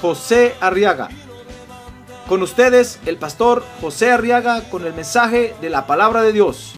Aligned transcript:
José 0.00 0.54
Arriaga. 0.60 1.08
Con 2.28 2.42
ustedes, 2.42 2.98
el 3.06 3.16
pastor 3.16 3.64
José 3.80 4.10
Arriaga 4.10 4.68
con 4.68 4.84
el 4.84 4.92
mensaje 4.92 5.54
de 5.60 5.70
la 5.70 5.86
palabra 5.86 6.22
de 6.22 6.32
Dios. 6.32 6.74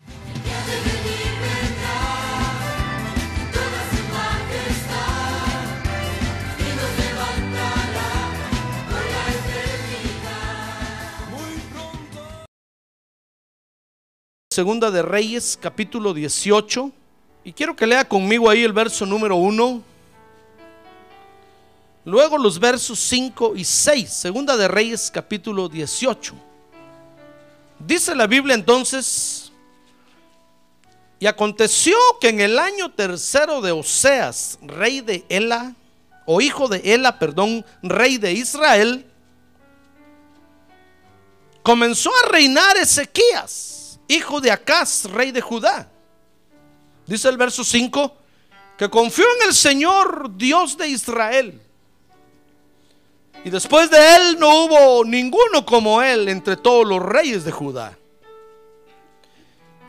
Segunda 14.51 14.91
de 14.91 15.03
Reyes, 15.03 15.57
capítulo 15.61 16.13
18. 16.13 16.91
Y 17.45 17.53
quiero 17.53 17.77
que 17.77 17.87
lea 17.87 18.05
conmigo 18.07 18.51
ahí 18.51 18.65
el 18.65 18.73
verso 18.73 19.07
número 19.07 19.37
1. 19.37 19.83
Luego 22.09 22.39
los 22.39 22.59
versos 22.59 22.99
5 23.01 23.55
y 23.55 23.67
6. 23.67 24.11
Segunda 24.11 24.57
de 24.57 24.67
Reyes, 24.67 25.11
capítulo 25.13 25.69
18. 25.69 26.35
Dice 27.81 28.15
la 28.15 28.27
Biblia 28.27 28.55
entonces, 28.55 29.53
y 31.19 31.27
aconteció 31.27 31.99
que 32.19 32.31
en 32.31 32.41
el 32.41 32.59
año 32.59 32.91
tercero 32.93 33.61
de 33.61 33.73
Oseas, 33.73 34.59
rey 34.63 35.03
de 35.03 35.27
Ela, 35.29 35.75
o 36.25 36.41
hijo 36.41 36.67
de 36.67 36.95
Ela, 36.95 37.19
perdón, 37.19 37.63
rey 37.83 38.17
de 38.17 38.33
Israel, 38.33 39.05
comenzó 41.63 42.11
a 42.25 42.29
reinar 42.31 42.79
Ezequías, 42.79 44.01
hijo 44.09 44.41
de 44.41 44.51
Acaz, 44.51 45.05
rey 45.05 45.31
de 45.31 45.43
Judá. 45.43 45.91
Dice 47.07 47.29
el 47.29 47.37
verso 47.37 47.63
5, 47.63 48.17
que 48.79 48.89
confió 48.89 49.27
en 49.43 49.49
el 49.49 49.55
Señor, 49.55 50.35
Dios 50.39 50.75
de 50.79 50.89
Israel. 50.89 51.68
Y 53.45 53.51
después 53.51 53.91
de 53.91 54.17
él 54.17 54.39
no 54.39 54.65
hubo 54.65 55.05
ninguno 55.05 55.65
como 55.65 56.03
él 56.03 56.29
entre 56.29 56.57
todos 56.57 56.87
los 56.87 57.01
reyes 57.01 57.45
de 57.45 57.53
Judá. 57.53 57.97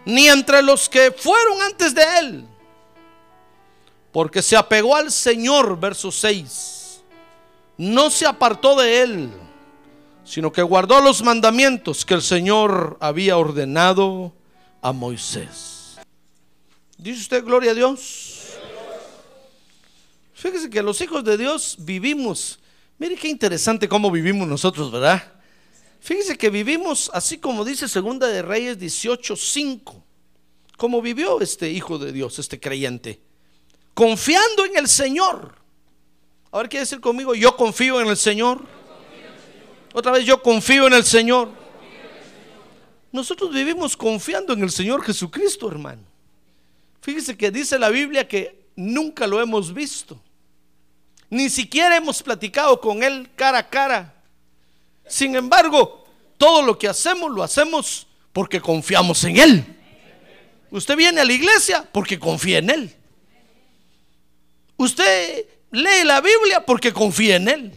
Ni 0.05 0.27
entre 0.27 0.61
los 0.61 0.87
que 0.87 1.11
fueron 1.11 1.61
antes 1.61 1.93
de 1.93 2.03
él. 2.19 2.45
Porque 4.11 4.41
se 4.41 4.55
apegó 4.55 4.95
al 4.95 5.11
Señor, 5.11 5.79
verso 5.79 6.11
6. 6.11 7.01
No 7.77 8.09
se 8.09 8.25
apartó 8.25 8.75
de 8.75 9.01
él, 9.01 9.29
sino 10.23 10.51
que 10.51 10.61
guardó 10.61 10.99
los 11.01 11.23
mandamientos 11.23 12.05
que 12.05 12.13
el 12.13 12.21
Señor 12.21 12.97
había 12.99 13.37
ordenado 13.37 14.33
a 14.81 14.91
Moisés. 14.91 15.97
Dice 16.97 17.21
usted, 17.21 17.43
gloria 17.43 17.71
a 17.71 17.75
Dios. 17.75 18.35
Fíjese 20.33 20.69
que 20.69 20.81
los 20.81 21.01
hijos 21.01 21.23
de 21.23 21.37
Dios 21.37 21.75
vivimos 21.79 22.59
Mire 22.99 23.15
qué 23.15 23.29
interesante 23.29 23.87
cómo 23.87 24.11
vivimos 24.11 24.45
nosotros, 24.47 24.91
¿verdad? 24.91 25.23
Fíjese 26.01 26.37
que 26.37 26.49
vivimos 26.49 27.09
así 27.13 27.37
como 27.37 27.63
dice 27.63 27.87
Segunda 27.87 28.27
de 28.27 28.41
Reyes 28.41 28.77
18:5. 28.77 30.03
Como 30.77 31.01
vivió 31.01 31.41
este 31.41 31.69
hijo 31.69 31.97
de 31.97 32.11
Dios, 32.11 32.39
este 32.39 32.59
creyente, 32.59 33.19
confiando 33.93 34.65
en 34.65 34.77
el 34.77 34.87
Señor. 34.87 35.55
A 36.51 36.57
ver, 36.59 36.69
¿quiere 36.69 36.81
decir 36.81 36.99
conmigo? 36.99 37.35
Yo 37.35 37.55
confío 37.55 38.01
en 38.01 38.07
el 38.07 38.17
Señor. 38.17 38.65
Otra 39.93 40.11
vez, 40.11 40.25
yo 40.25 40.41
confío 40.41 40.87
en 40.87 40.93
el 40.93 41.03
Señor. 41.03 41.49
Nosotros 43.11 43.53
vivimos 43.53 43.97
confiando 43.97 44.53
en 44.53 44.63
el 44.63 44.71
Señor 44.71 45.03
Jesucristo, 45.03 45.69
hermano. 45.69 46.03
Fíjese 47.01 47.35
que 47.35 47.49
dice 47.49 47.79
la 47.79 47.89
Biblia 47.89 48.27
que 48.27 48.67
nunca 48.75 49.25
lo 49.25 49.41
hemos 49.41 49.73
visto. 49.73 50.21
Ni 51.29 51.49
siquiera 51.49 51.95
hemos 51.95 52.23
platicado 52.23 52.81
con 52.81 53.03
Él 53.03 53.29
cara 53.35 53.59
a 53.59 53.69
cara. 53.69 54.13
Sin 55.07 55.35
embargo, 55.35 56.05
todo 56.37 56.61
lo 56.63 56.77
que 56.77 56.87
hacemos 56.87 57.31
lo 57.31 57.43
hacemos 57.43 58.07
porque 58.33 58.59
confiamos 58.59 59.23
en 59.23 59.37
Él. 59.37 59.75
Usted 60.71 60.95
viene 60.95 61.21
a 61.21 61.25
la 61.25 61.33
iglesia 61.33 61.87
porque 61.91 62.19
confía 62.19 62.59
en 62.59 62.69
Él. 62.69 62.95
Usted 64.77 65.45
lee 65.71 66.03
la 66.05 66.21
Biblia 66.21 66.65
porque 66.65 66.93
confía 66.93 67.35
en 67.35 67.47
Él. 67.47 67.73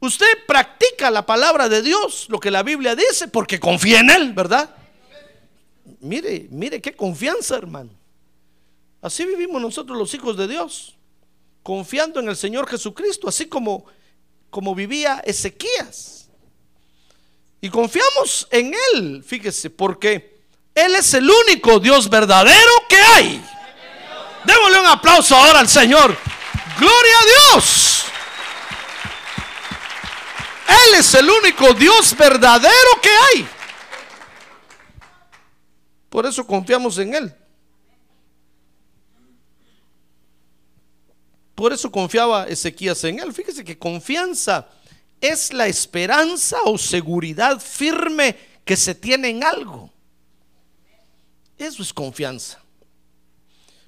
Usted 0.00 0.26
practica 0.46 1.10
la 1.10 1.24
palabra 1.24 1.68
de 1.68 1.82
Dios, 1.82 2.26
lo 2.28 2.38
que 2.38 2.50
la 2.50 2.62
Biblia 2.62 2.94
dice, 2.94 3.28
porque 3.28 3.58
confía 3.60 4.00
en 4.00 4.10
Él, 4.10 4.32
¿verdad? 4.32 4.74
Mire, 6.00 6.46
mire 6.50 6.80
qué 6.80 6.94
confianza, 6.94 7.56
hermano. 7.56 7.90
Así 9.00 9.24
vivimos 9.24 9.60
nosotros 9.60 9.96
los 9.96 10.12
hijos 10.14 10.36
de 10.36 10.48
Dios 10.48 10.93
confiando 11.64 12.20
en 12.20 12.28
el 12.28 12.36
Señor 12.36 12.68
Jesucristo, 12.68 13.26
así 13.26 13.46
como, 13.46 13.86
como 14.50 14.74
vivía 14.74 15.22
Ezequías. 15.24 16.28
Y 17.60 17.70
confiamos 17.70 18.46
en 18.50 18.74
Él, 18.92 19.24
fíjese, 19.26 19.70
porque 19.70 20.44
Él 20.74 20.94
es 20.94 21.14
el 21.14 21.28
único 21.28 21.80
Dios 21.80 22.08
verdadero 22.10 22.70
que 22.86 22.96
hay. 22.96 23.44
Démosle 24.44 24.80
un 24.80 24.86
aplauso 24.86 25.34
ahora 25.34 25.60
al 25.60 25.68
Señor. 25.68 26.14
Gloria 26.78 27.18
a 27.18 27.54
Dios. 27.54 28.04
Él 30.68 30.94
es 30.98 31.14
el 31.14 31.30
único 31.30 31.72
Dios 31.72 32.14
verdadero 32.14 33.00
que 33.00 33.08
hay. 33.08 33.48
Por 36.10 36.26
eso 36.26 36.46
confiamos 36.46 36.98
en 36.98 37.14
Él. 37.14 37.34
Por 41.54 41.72
eso 41.72 41.90
confiaba 41.90 42.46
Ezequías 42.48 43.02
en 43.04 43.20
él. 43.20 43.32
Fíjese 43.32 43.64
que 43.64 43.78
confianza 43.78 44.68
es 45.20 45.52
la 45.52 45.66
esperanza 45.66 46.58
o 46.64 46.76
seguridad 46.76 47.60
firme 47.60 48.36
que 48.64 48.76
se 48.76 48.94
tiene 48.94 49.28
en 49.28 49.44
algo. 49.44 49.90
Eso 51.56 51.82
es 51.82 51.92
confianza. 51.92 52.60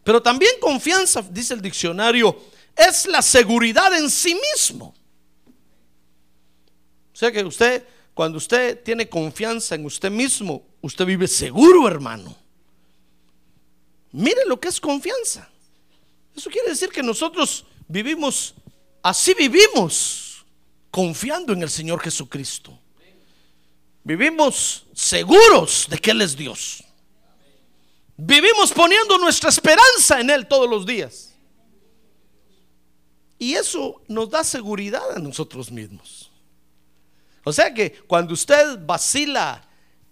Pero 0.05 0.23
también 0.23 0.53
confianza, 0.61 1.21
dice 1.31 1.55
el 1.55 1.61
diccionario, 1.61 2.41
es 2.77 3.07
la 3.07 3.23
seguridad 3.23 3.97
en 3.97 4.09
sí 4.09 4.39
mismo. 4.53 4.95
O 7.13 7.17
sea 7.17 7.33
que 7.33 7.43
usted, 7.43 7.85
cuando 8.15 8.39
usted 8.39 8.83
tiene 8.83 9.09
confianza 9.09 9.75
en 9.75 9.85
usted 9.85 10.11
mismo, 10.11 10.65
usted 10.81 11.05
vive 11.05 11.27
seguro, 11.27 11.89
hermano. 11.89 12.37
Mire 14.13 14.45
lo 14.47 14.61
que 14.61 14.69
es 14.69 14.81
confianza. 14.81 15.51
Eso 16.37 16.51
quiere 16.51 16.69
decir 16.69 16.91
que 16.91 17.03
nosotros 17.03 17.65
vivimos, 17.89 18.55
así 19.03 19.33
vivimos, 19.35 20.45
confiando 20.91 21.53
en 21.55 21.63
el 21.63 21.71
Señor 21.71 22.01
Jesucristo. 22.01 22.79
Vivimos 24.05 24.85
seguros 24.93 25.87
de 25.89 25.99
que 25.99 26.11
Él 26.11 26.21
es 26.23 26.37
Dios. 26.37 26.85
Vivimos 28.17 28.73
poniendo 28.73 29.19
nuestra 29.19 29.49
esperanza 29.49 30.21
en 30.21 30.31
Él 30.31 30.47
todos 30.47 30.69
los 30.69 30.87
días. 30.87 31.35
Y 33.39 33.55
eso 33.55 34.03
nos 34.07 34.31
da 34.31 34.45
seguridad 34.45 35.13
a 35.17 35.19
nosotros 35.19 35.71
mismos. 35.71 36.31
O 37.45 37.53
sea 37.53 37.73
que 37.73 37.93
cuando 38.07 38.35
usted 38.35 38.79
vacila 38.85 39.67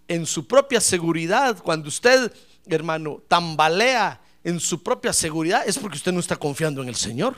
en 0.08 0.26
su 0.26 0.46
propia 0.46 0.80
seguridad, 0.80 1.62
cuando 1.62 1.88
usted, 1.88 2.32
hermano, 2.66 3.22
tambalea 3.28 4.20
en 4.44 4.60
su 4.60 4.82
propia 4.82 5.12
seguridad, 5.12 5.66
es 5.66 5.78
porque 5.78 5.96
usted 5.96 6.12
no 6.12 6.20
está 6.20 6.36
confiando 6.36 6.82
en 6.82 6.88
el 6.88 6.94
Señor. 6.94 7.36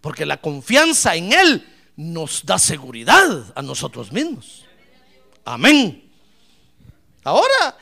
Porque 0.00 0.26
la 0.26 0.40
confianza 0.40 1.14
en 1.14 1.32
Él 1.32 1.68
nos 1.96 2.44
da 2.44 2.58
seguridad 2.58 3.52
a 3.54 3.62
nosotros 3.62 4.10
mismos. 4.10 4.64
Amén. 5.44 6.10
Ahora, 7.22 7.76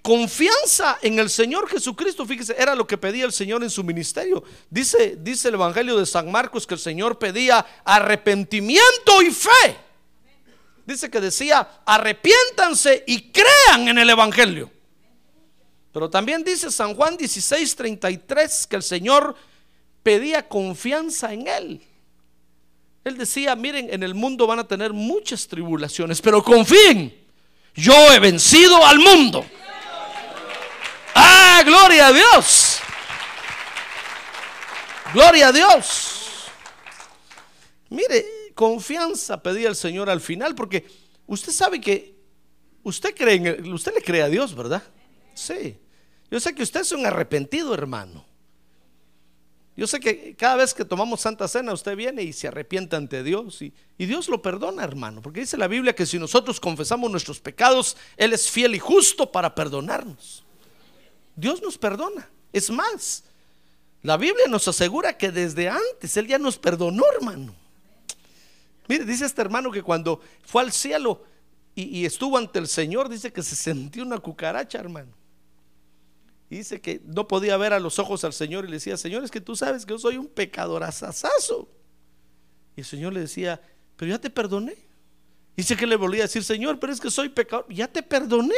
confianza 0.00 0.98
en 1.02 1.18
el 1.18 1.28
Señor 1.28 1.68
Jesucristo, 1.68 2.24
fíjese, 2.24 2.54
era 2.58 2.74
lo 2.74 2.86
que 2.86 2.96
pedía 2.96 3.24
el 3.24 3.32
Señor 3.32 3.62
en 3.62 3.70
su 3.70 3.84
ministerio. 3.84 4.42
Dice, 4.70 5.16
dice 5.18 5.48
el 5.48 5.54
Evangelio 5.54 5.98
de 5.98 6.06
San 6.06 6.30
Marcos 6.30 6.66
que 6.66 6.74
el 6.74 6.80
Señor 6.80 7.18
pedía 7.18 7.64
arrepentimiento 7.84 9.20
y 9.22 9.30
fe. 9.30 9.76
Dice 10.86 11.10
que 11.10 11.20
decía, 11.20 11.82
arrepiéntanse 11.84 13.04
y 13.06 13.30
crean 13.30 13.88
en 13.88 13.98
el 13.98 14.10
Evangelio. 14.10 14.70
Pero 15.92 16.08
también 16.08 16.42
dice 16.42 16.70
San 16.70 16.94
Juan 16.94 17.16
16:33 17.16 18.66
que 18.66 18.76
el 18.76 18.82
Señor 18.82 19.36
pedía 20.02 20.48
confianza 20.48 21.32
en 21.32 21.46
Él. 21.46 21.82
Él 23.04 23.18
decía, 23.18 23.56
miren, 23.56 23.92
en 23.92 24.02
el 24.02 24.14
mundo 24.14 24.46
van 24.46 24.60
a 24.60 24.68
tener 24.68 24.92
muchas 24.92 25.46
tribulaciones, 25.48 26.20
pero 26.20 26.42
confíen, 26.42 27.12
yo 27.74 27.94
he 28.12 28.18
vencido 28.20 28.84
al 28.86 28.98
mundo. 29.00 29.44
Ah, 31.14 31.62
gloria 31.64 32.06
a 32.06 32.12
Dios. 32.12 32.78
Gloria 35.12 35.48
a 35.48 35.52
Dios. 35.52 36.48
Mire, 37.90 38.24
confianza 38.54 39.42
pedía 39.42 39.68
el 39.68 39.76
Señor 39.76 40.08
al 40.08 40.20
final, 40.20 40.54
porque 40.54 40.86
usted 41.26 41.52
sabe 41.52 41.80
que 41.80 42.14
usted 42.82 43.14
cree 43.14 43.34
en 43.34 43.72
usted 43.72 43.92
le 43.94 44.02
cree 44.02 44.22
a 44.22 44.28
Dios, 44.28 44.54
¿verdad? 44.54 44.82
Sí. 45.34 45.78
Yo 46.30 46.40
sé 46.40 46.54
que 46.54 46.62
usted 46.62 46.80
es 46.80 46.92
un 46.92 47.04
arrepentido, 47.04 47.74
hermano. 47.74 48.24
Yo 49.74 49.86
sé 49.86 50.00
que 50.00 50.34
cada 50.36 50.56
vez 50.56 50.74
que 50.74 50.84
tomamos 50.84 51.22
Santa 51.22 51.48
Cena, 51.48 51.72
usted 51.72 51.96
viene 51.96 52.22
y 52.22 52.32
se 52.32 52.48
arrepiente 52.48 52.94
ante 52.94 53.22
Dios 53.22 53.62
y, 53.62 53.72
Dios 53.96 54.28
lo 54.28 54.42
perdona, 54.42 54.84
hermano, 54.84 55.22
porque 55.22 55.40
dice 55.40 55.56
la 55.56 55.68
Biblia 55.68 55.94
que 55.94 56.04
si 56.04 56.18
nosotros 56.18 56.60
confesamos 56.60 57.10
nuestros 57.10 57.40
pecados, 57.40 57.96
Él 58.16 58.32
es 58.32 58.50
fiel 58.50 58.74
y 58.74 58.78
justo 58.78 59.30
para 59.30 59.54
perdonarnos. 59.54 60.44
Dios 61.36 61.62
nos 61.62 61.78
perdona. 61.78 62.28
Es 62.52 62.68
más, 62.68 63.24
la 64.02 64.18
Biblia 64.18 64.46
nos 64.48 64.68
asegura 64.68 65.16
que 65.16 65.30
desde 65.30 65.70
antes 65.70 66.16
Él 66.18 66.26
ya 66.26 66.38
nos 66.38 66.58
perdonó, 66.58 67.04
hermano. 67.14 67.54
Mire, 68.88 69.04
dice 69.04 69.24
este 69.24 69.40
hermano 69.40 69.70
que 69.70 69.82
cuando 69.82 70.20
fue 70.44 70.62
al 70.62 70.72
cielo 70.72 71.24
y, 71.74 72.00
y 72.00 72.04
estuvo 72.04 72.36
ante 72.36 72.58
el 72.58 72.68
Señor, 72.68 73.08
dice 73.08 73.32
que 73.32 73.42
se 73.42 73.56
sentía 73.56 74.02
una 74.02 74.18
cucaracha, 74.18 74.78
hermano. 74.78 75.21
Y 76.52 76.56
dice 76.56 76.82
que 76.82 77.00
no 77.06 77.26
podía 77.26 77.56
ver 77.56 77.72
a 77.72 77.80
los 77.80 77.98
ojos 77.98 78.24
al 78.24 78.34
Señor 78.34 78.64
y 78.64 78.68
le 78.68 78.74
decía, 78.74 78.98
Señor, 78.98 79.24
es 79.24 79.30
que 79.30 79.40
tú 79.40 79.56
sabes 79.56 79.86
que 79.86 79.94
yo 79.94 79.98
soy 79.98 80.18
un 80.18 80.26
pecador 80.26 80.84
asasazo. 80.84 81.66
Y 82.76 82.80
el 82.82 82.86
Señor 82.86 83.14
le 83.14 83.20
decía, 83.20 83.58
pero 83.96 84.10
ya 84.10 84.18
te 84.18 84.28
perdoné. 84.28 84.76
Dice 85.56 85.78
que 85.78 85.86
le 85.86 85.96
volvía 85.96 86.24
a 86.24 86.26
decir, 86.26 86.44
Señor, 86.44 86.78
pero 86.78 86.92
es 86.92 87.00
que 87.00 87.10
soy 87.10 87.30
pecador, 87.30 87.64
ya 87.72 87.88
te 87.88 88.02
perdoné. 88.02 88.54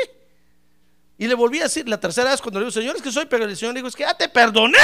Y 1.19 1.29
le 1.29 1.35
volví 1.35 1.61
a 1.61 1.65
decir, 1.65 1.89
la 1.89 2.01
tercera 2.01 2.33
vez 2.33 2.43
cuando 2.43 2.59
le 2.59 2.65
digo, 2.65 2.73
Señor, 2.73 2.97
es 2.97 3.03
que 3.03 3.13
soy 3.13 3.27
pecador, 3.27 3.49
el 3.49 3.57
Señor 3.57 3.75
le 3.75 3.79
dijo, 3.79 3.87
es 3.87 3.95
que 3.95 4.03
ya 4.03 4.19
te 4.19 4.29
perdoné. 4.29 4.79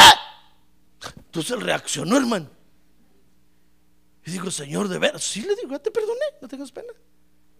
Entonces 1.16 1.50
él 1.50 1.62
reaccionó, 1.62 2.16
hermano. 2.16 2.48
Y 4.24 4.30
digo, 4.30 4.52
Señor, 4.52 4.86
de 4.86 5.00
veras, 5.00 5.24
sí 5.24 5.40
le 5.40 5.56
digo, 5.56 5.72
ya 5.72 5.80
te 5.80 5.90
perdoné, 5.90 6.26
no 6.40 6.46
tengas 6.46 6.70
pena. 6.70 6.92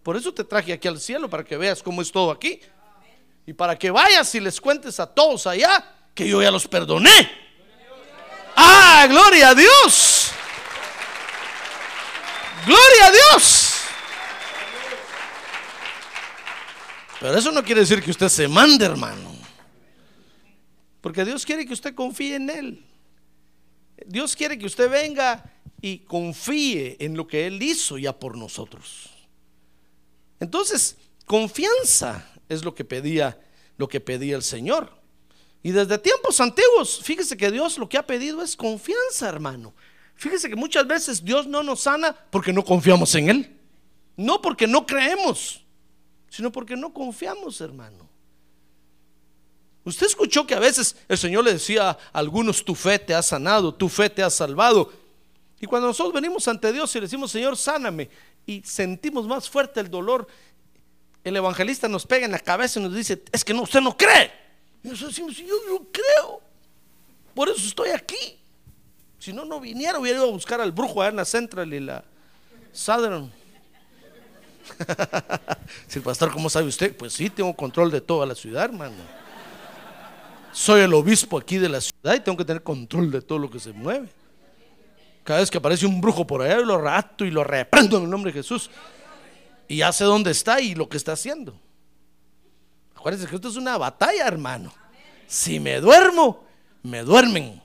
Por 0.01 0.15
eso 0.15 0.33
te 0.33 0.45
traje 0.45 0.71
aquí 0.71 0.87
al 0.87 1.01
cielo, 1.01 1.29
para 1.29 1.43
que 1.43 1.57
veas 1.57 1.83
cómo 1.83 2.01
es 2.01 2.09
todo 2.09 2.31
aquí. 2.31 2.61
Y 3.51 3.53
para 3.53 3.77
que 3.77 3.91
vayas 3.91 4.33
y 4.33 4.39
les 4.39 4.61
cuentes 4.61 4.97
a 5.01 5.05
todos 5.05 5.45
allá 5.45 5.83
que 6.15 6.25
yo 6.25 6.41
ya 6.41 6.49
los 6.49 6.69
perdoné. 6.69 7.29
Ah, 8.55 9.05
gloria 9.09 9.49
a 9.49 9.53
Dios. 9.53 10.31
Gloria 12.65 13.07
a 13.07 13.11
Dios. 13.11 13.73
Pero 17.19 17.37
eso 17.37 17.51
no 17.51 17.61
quiere 17.61 17.81
decir 17.81 18.01
que 18.01 18.11
usted 18.11 18.29
se 18.29 18.47
mande, 18.47 18.85
hermano. 18.85 19.35
Porque 21.01 21.25
Dios 21.25 21.45
quiere 21.45 21.65
que 21.65 21.73
usted 21.73 21.93
confíe 21.93 22.35
en 22.35 22.49
Él. 22.49 22.85
Dios 24.05 24.33
quiere 24.33 24.57
que 24.57 24.65
usted 24.65 24.89
venga 24.89 25.43
y 25.81 26.05
confíe 26.05 26.95
en 27.01 27.17
lo 27.17 27.27
que 27.27 27.47
Él 27.47 27.61
hizo 27.61 27.97
ya 27.97 28.17
por 28.17 28.37
nosotros. 28.37 29.09
Entonces, 30.39 30.95
confianza 31.25 32.30
es 32.51 32.65
lo 32.65 32.75
que 32.75 32.83
pedía, 32.83 33.39
lo 33.77 33.87
que 33.87 34.01
pedía 34.01 34.35
el 34.35 34.43
Señor. 34.43 34.91
Y 35.63 35.71
desde 35.71 35.97
tiempos 35.97 36.39
antiguos, 36.41 37.01
fíjese 37.03 37.37
que 37.37 37.49
Dios 37.49 37.77
lo 37.77 37.87
que 37.87 37.97
ha 37.97 38.05
pedido 38.05 38.41
es 38.41 38.55
confianza, 38.55 39.29
hermano. 39.29 39.73
Fíjese 40.15 40.49
que 40.49 40.55
muchas 40.55 40.85
veces 40.85 41.23
Dios 41.23 41.47
no 41.47 41.63
nos 41.63 41.81
sana 41.81 42.15
porque 42.29 42.51
no 42.51 42.63
confiamos 42.63 43.15
en 43.15 43.29
Él. 43.29 43.57
No 44.17 44.41
porque 44.41 44.67
no 44.67 44.85
creemos, 44.85 45.63
sino 46.29 46.51
porque 46.51 46.75
no 46.75 46.93
confiamos, 46.93 47.61
hermano. 47.61 48.09
Usted 49.83 50.07
escuchó 50.07 50.45
que 50.45 50.53
a 50.53 50.59
veces 50.59 50.95
el 51.07 51.17
Señor 51.17 51.45
le 51.45 51.53
decía 51.53 51.91
a 51.91 51.97
algunos, 52.11 52.63
tu 52.63 52.75
fe 52.75 52.99
te 52.99 53.15
ha 53.15 53.21
sanado, 53.23 53.73
tu 53.73 53.87
fe 53.87 54.09
te 54.09 54.21
ha 54.21 54.29
salvado. 54.29 54.91
Y 55.59 55.65
cuando 55.65 55.87
nosotros 55.87 56.13
venimos 56.13 56.47
ante 56.47 56.73
Dios 56.73 56.93
y 56.95 56.99
le 56.99 57.05
decimos, 57.05 57.31
Señor, 57.31 57.55
sáname, 57.55 58.09
y 58.45 58.61
sentimos 58.63 59.27
más 59.27 59.49
fuerte 59.49 59.79
el 59.79 59.89
dolor, 59.89 60.27
el 61.23 61.35
evangelista 61.35 61.87
nos 61.87 62.05
pega 62.05 62.25
en 62.25 62.31
la 62.31 62.39
cabeza 62.39 62.79
y 62.79 62.83
nos 62.83 62.95
dice, 62.95 63.23
es 63.31 63.43
que 63.43 63.53
no, 63.53 63.63
usted 63.63 63.81
no 63.81 63.95
cree. 63.95 64.31
Y 64.83 64.89
nosotros 64.89 65.15
decimos, 65.15 65.37
yo, 65.37 65.55
yo 65.67 65.87
creo, 65.91 66.41
por 67.33 67.49
eso 67.49 67.65
estoy 67.65 67.89
aquí. 67.89 68.39
Si 69.19 69.31
no, 69.31 69.45
no 69.45 69.59
viniera, 69.59 69.99
hubiera 69.99 70.17
ido 70.17 70.27
a 70.29 70.31
buscar 70.31 70.59
al 70.61 70.71
brujo 70.71 71.01
allá 71.01 71.11
en 71.11 71.15
la 71.17 71.25
Central 71.25 71.71
y 71.73 71.79
la 71.79 72.03
Southern. 72.71 73.31
si 75.87 75.99
el 75.99 76.03
pastor, 76.03 76.31
¿cómo 76.31 76.49
sabe 76.49 76.67
usted? 76.67 76.95
Pues 76.95 77.13
sí, 77.13 77.29
tengo 77.29 77.55
control 77.55 77.91
de 77.91 78.01
toda 78.01 78.25
la 78.25 78.33
ciudad, 78.33 78.65
hermano. 78.65 78.95
Soy 80.51 80.81
el 80.81 80.93
obispo 80.93 81.37
aquí 81.37 81.57
de 81.57 81.69
la 81.69 81.79
ciudad 81.79 82.15
y 82.15 82.19
tengo 82.19 82.37
que 82.37 82.45
tener 82.45 82.63
control 82.63 83.11
de 83.11 83.21
todo 83.21 83.37
lo 83.37 83.49
que 83.49 83.59
se 83.59 83.71
mueve. 83.71 84.09
Cada 85.23 85.39
vez 85.39 85.51
que 85.51 85.59
aparece 85.59 85.85
un 85.85 86.01
brujo 86.01 86.25
por 86.25 86.41
allá, 86.41 86.57
lo 86.57 86.79
rato 86.79 87.23
y 87.23 87.31
lo 87.31 87.43
reprendo 87.43 87.97
en 87.97 88.03
el 88.05 88.09
nombre 88.09 88.31
de 88.31 88.39
Jesús. 88.39 88.69
Y 89.71 89.77
ya 89.77 89.93
sé 89.93 90.03
dónde 90.03 90.31
está 90.31 90.59
y 90.59 90.75
lo 90.75 90.89
que 90.89 90.97
está 90.97 91.13
haciendo. 91.13 91.57
Acuérdense 92.93 93.25
que 93.25 93.35
esto 93.35 93.47
es 93.47 93.55
una 93.55 93.77
batalla, 93.77 94.27
hermano. 94.27 94.73
Si 95.27 95.61
me 95.61 95.79
duermo, 95.79 96.43
me 96.83 97.03
duermen. 97.03 97.61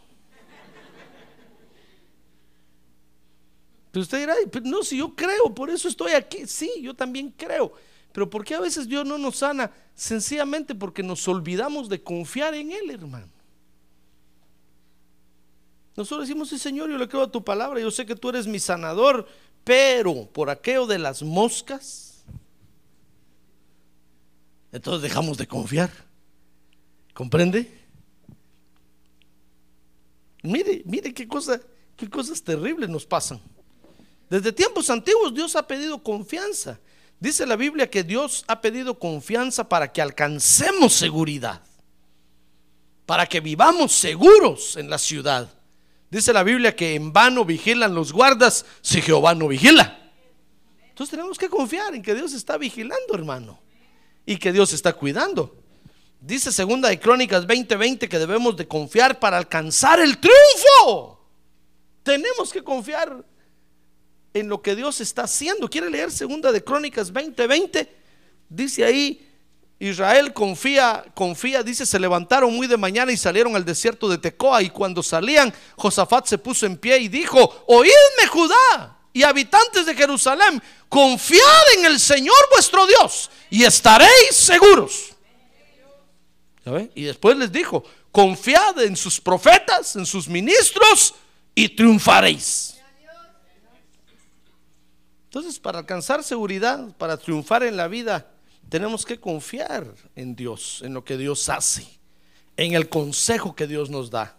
Pero 3.91 4.03
usted 4.03 4.21
dirá, 4.21 4.35
"Ay, 4.35 4.45
pero 4.49 4.67
no, 4.67 4.85
si 4.85 4.99
yo 4.99 5.17
creo, 5.17 5.53
por 5.53 5.69
eso 5.69 5.89
estoy 5.89 6.13
aquí. 6.13 6.47
Sí, 6.47 6.71
yo 6.81 6.95
también 6.95 7.35
creo. 7.37 7.73
Pero 8.13 8.31
¿por 8.31 8.45
qué 8.45 8.55
a 8.55 8.61
veces 8.61 8.87
Dios 8.87 9.05
no 9.05 9.19
nos 9.19 9.39
sana? 9.39 9.73
Sencillamente 9.97 10.77
porque 10.77 11.03
nos 11.03 11.27
olvidamos 11.27 11.89
de 11.89 12.01
confiar 12.05 12.55
en 12.55 12.71
Él, 12.71 12.89
hermano. 12.93 13.33
Nosotros 15.97 16.29
decimos, 16.29 16.51
sí, 16.51 16.59
Señor, 16.59 16.89
yo 16.89 16.99
le 16.99 17.09
creo 17.09 17.23
a 17.23 17.33
tu 17.33 17.43
palabra, 17.43 17.81
yo 17.81 17.91
sé 17.91 18.07
que 18.07 18.15
tú 18.15 18.29
eres 18.29 18.47
mi 18.47 18.61
sanador, 18.61 19.27
pero 19.67 20.31
por 20.33 20.49
aquello 20.49 20.87
de 20.87 20.97
las 20.97 21.25
moscas, 21.25 22.25
entonces 24.71 25.03
dejamos 25.03 25.37
de 25.37 25.49
confiar. 25.49 25.91
¿Comprende? 27.13 27.69
Mire, 30.45 30.83
mire 30.85 31.13
qué 31.13 31.27
cosa, 31.27 31.61
qué 31.97 32.09
cosas 32.09 32.41
terribles 32.45 32.89
nos 32.89 33.05
pasan. 33.05 33.41
Desde 34.31 34.53
tiempos 34.53 34.89
antiguos 34.89 35.35
Dios 35.35 35.57
ha 35.57 35.67
pedido 35.67 36.01
confianza. 36.01 36.79
Dice 37.19 37.45
la 37.45 37.57
Biblia 37.57 37.91
que 37.91 38.05
Dios 38.05 38.45
ha 38.47 38.61
pedido 38.61 39.01
confianza 39.01 39.69
para 39.69 39.93
que 39.93 40.01
alcancemos 40.01 40.93
seguridad, 40.93 41.61
para 43.05 43.27
que 43.27 43.41
vivamos 43.41 43.91
seguros 43.91 44.77
en 44.77 44.89
la 44.89 44.99
ciudad. 44.99 45.53
Dice 46.11 46.33
la 46.33 46.43
Biblia 46.43 46.75
que 46.75 46.95
en 46.95 47.13
vano 47.13 47.45
vigilan 47.45 47.95
los 47.95 48.13
guardas 48.13 48.65
si 48.81 49.03
Jehová 49.03 49.35
no 49.35 49.49
vigila. 49.49 50.13
Entonces 50.89 51.11
tenemos 51.11 51.37
que 51.37 51.49
confiar 51.49 51.95
en 51.95 52.03
que 52.03 52.15
Dios 52.15 52.33
está 52.33 52.57
vigilando, 52.57 53.15
hermano, 53.15 53.61
y 54.25 54.37
que 54.37 54.53
Dios 54.53 54.73
está 54.73 54.93
cuidando. 54.93 55.55
Dice 56.21 56.51
segunda 56.53 56.89
de 56.89 56.99
Crónicas 56.99 57.47
20:20 57.47 58.09
que 58.09 58.19
debemos 58.19 58.57
de 58.57 58.67
confiar 58.67 59.21
para 59.21 59.37
alcanzar 59.37 60.01
el 60.01 60.19
triunfo. 60.19 61.21
Tenemos 62.03 62.53
que 62.53 62.63
confiar 62.63 63.25
en 64.33 64.49
lo 64.49 64.63
que 64.63 64.77
Dios 64.77 65.01
está 65.01 65.25
haciendo. 65.25 65.69
¿Quiere 65.69 65.91
leer 65.91 66.11
segunda 66.11 66.53
de 66.53 66.63
Crónicas 66.63 67.13
20:20? 67.13 67.89
Dice 68.49 68.85
ahí 68.85 69.26
Israel 69.79 70.33
confía, 70.33 71.05
confía, 71.15 71.63
dice, 71.63 71.85
se 71.85 72.01
levantaron 72.01 72.55
muy 72.55 72.67
de 72.67 72.79
mañana 72.79 73.13
y 73.13 73.17
salieron 73.17 73.55
al 73.57 73.65
desierto 73.65 74.09
de 74.09 74.17
Tecoa 74.17 74.63
y 74.63 74.71
cuando 74.71 75.03
salían, 75.03 75.53
Josafat 75.77 76.27
se 76.27 76.39
puso 76.39 76.65
en 76.65 76.79
pie 76.79 76.99
y 76.99 77.09
dijo, 77.09 77.65
oídme 77.67 78.27
Judá 78.31 78.99
y 79.13 79.23
habitantes 79.23 79.85
de 79.85 79.95
Jerusalén, 79.95 80.63
confiad 80.89 81.75
en 81.77 81.85
el 81.85 82.01
Señor 82.01 82.37
vuestro 82.51 82.87
Dios 82.87 83.31
y 83.51 83.65
estaréis 83.65 84.31
seguros. 84.31 85.17
Y 86.95 87.05
después 87.05 87.37
les 87.37 87.53
dijo, 87.53 87.85
confiad 88.11 88.81
en 88.83 88.97
sus 88.97 89.21
profetas, 89.21 89.95
en 89.95 90.07
sus 90.07 90.27
ministros 90.27 91.15
y 91.55 91.69
triunfaréis. 91.69 92.77
Entonces, 95.27 95.59
para 95.61 95.81
alcanzar 95.81 96.25
seguridad, 96.25 96.97
para 96.97 97.19
triunfar 97.19 97.63
en 97.63 97.77
la 97.77 97.89
vida, 97.89 98.27
tenemos 98.69 99.05
que 99.05 99.19
confiar 99.19 99.87
en 100.15 100.35
Dios, 100.35 100.81
en 100.85 100.95
lo 100.95 101.05
que 101.05 101.17
Dios 101.17 101.49
hace, 101.49 101.87
en 102.57 102.75
el 102.75 102.89
consejo 102.89 103.55
que 103.55 103.67
Dios 103.67 103.91
nos 103.91 104.11
da. 104.11 104.37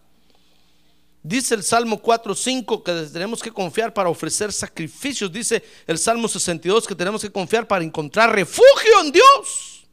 Dice 1.23 1.55
el 1.55 1.63
Salmo 1.63 2.01
4.5 2.01 2.83
que 2.83 3.11
tenemos 3.11 3.41
que 3.41 3.51
confiar 3.51 3.93
para 3.93 4.09
ofrecer 4.09 4.53
sacrificios. 4.53 5.31
Dice 5.31 5.61
el 5.85 5.97
Salmo 5.97 6.27
62 6.27 6.87
que 6.87 6.95
tenemos 6.95 7.21
que 7.21 7.31
confiar 7.31 7.67
para 7.67 7.83
encontrar 7.83 8.33
refugio 8.33 9.01
en 9.03 9.11
Dios. 9.11 9.87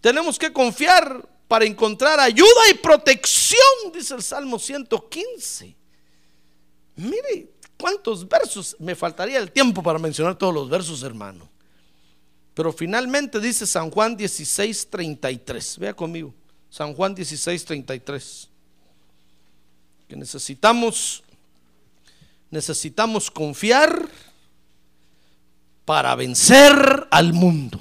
Tenemos 0.00 0.38
que 0.38 0.52
confiar 0.52 1.28
para 1.48 1.64
encontrar 1.64 2.20
ayuda 2.20 2.70
y 2.70 2.74
protección, 2.74 3.92
dice 3.92 4.14
el 4.14 4.22
Salmo 4.22 4.58
115. 4.58 5.76
Mire, 6.96 7.54
cuántos 7.76 8.28
versos. 8.28 8.76
Me 8.78 8.94
faltaría 8.94 9.38
el 9.38 9.50
tiempo 9.50 9.82
para 9.82 9.98
mencionar 9.98 10.36
todos 10.36 10.54
los 10.54 10.68
versos, 10.68 11.02
hermano. 11.02 11.53
Pero 12.54 12.72
finalmente 12.72 13.40
dice 13.40 13.66
San 13.66 13.90
Juan 13.90 14.16
16, 14.16 14.88
33. 14.88 15.78
Vea 15.78 15.94
conmigo. 15.94 16.32
San 16.70 16.94
Juan 16.94 17.14
16, 17.14 17.64
33. 17.64 18.48
Que 20.08 20.16
necesitamos, 20.16 21.22
necesitamos 22.50 23.30
confiar 23.30 24.08
para 25.84 26.14
vencer 26.14 27.08
al 27.10 27.32
mundo. 27.32 27.80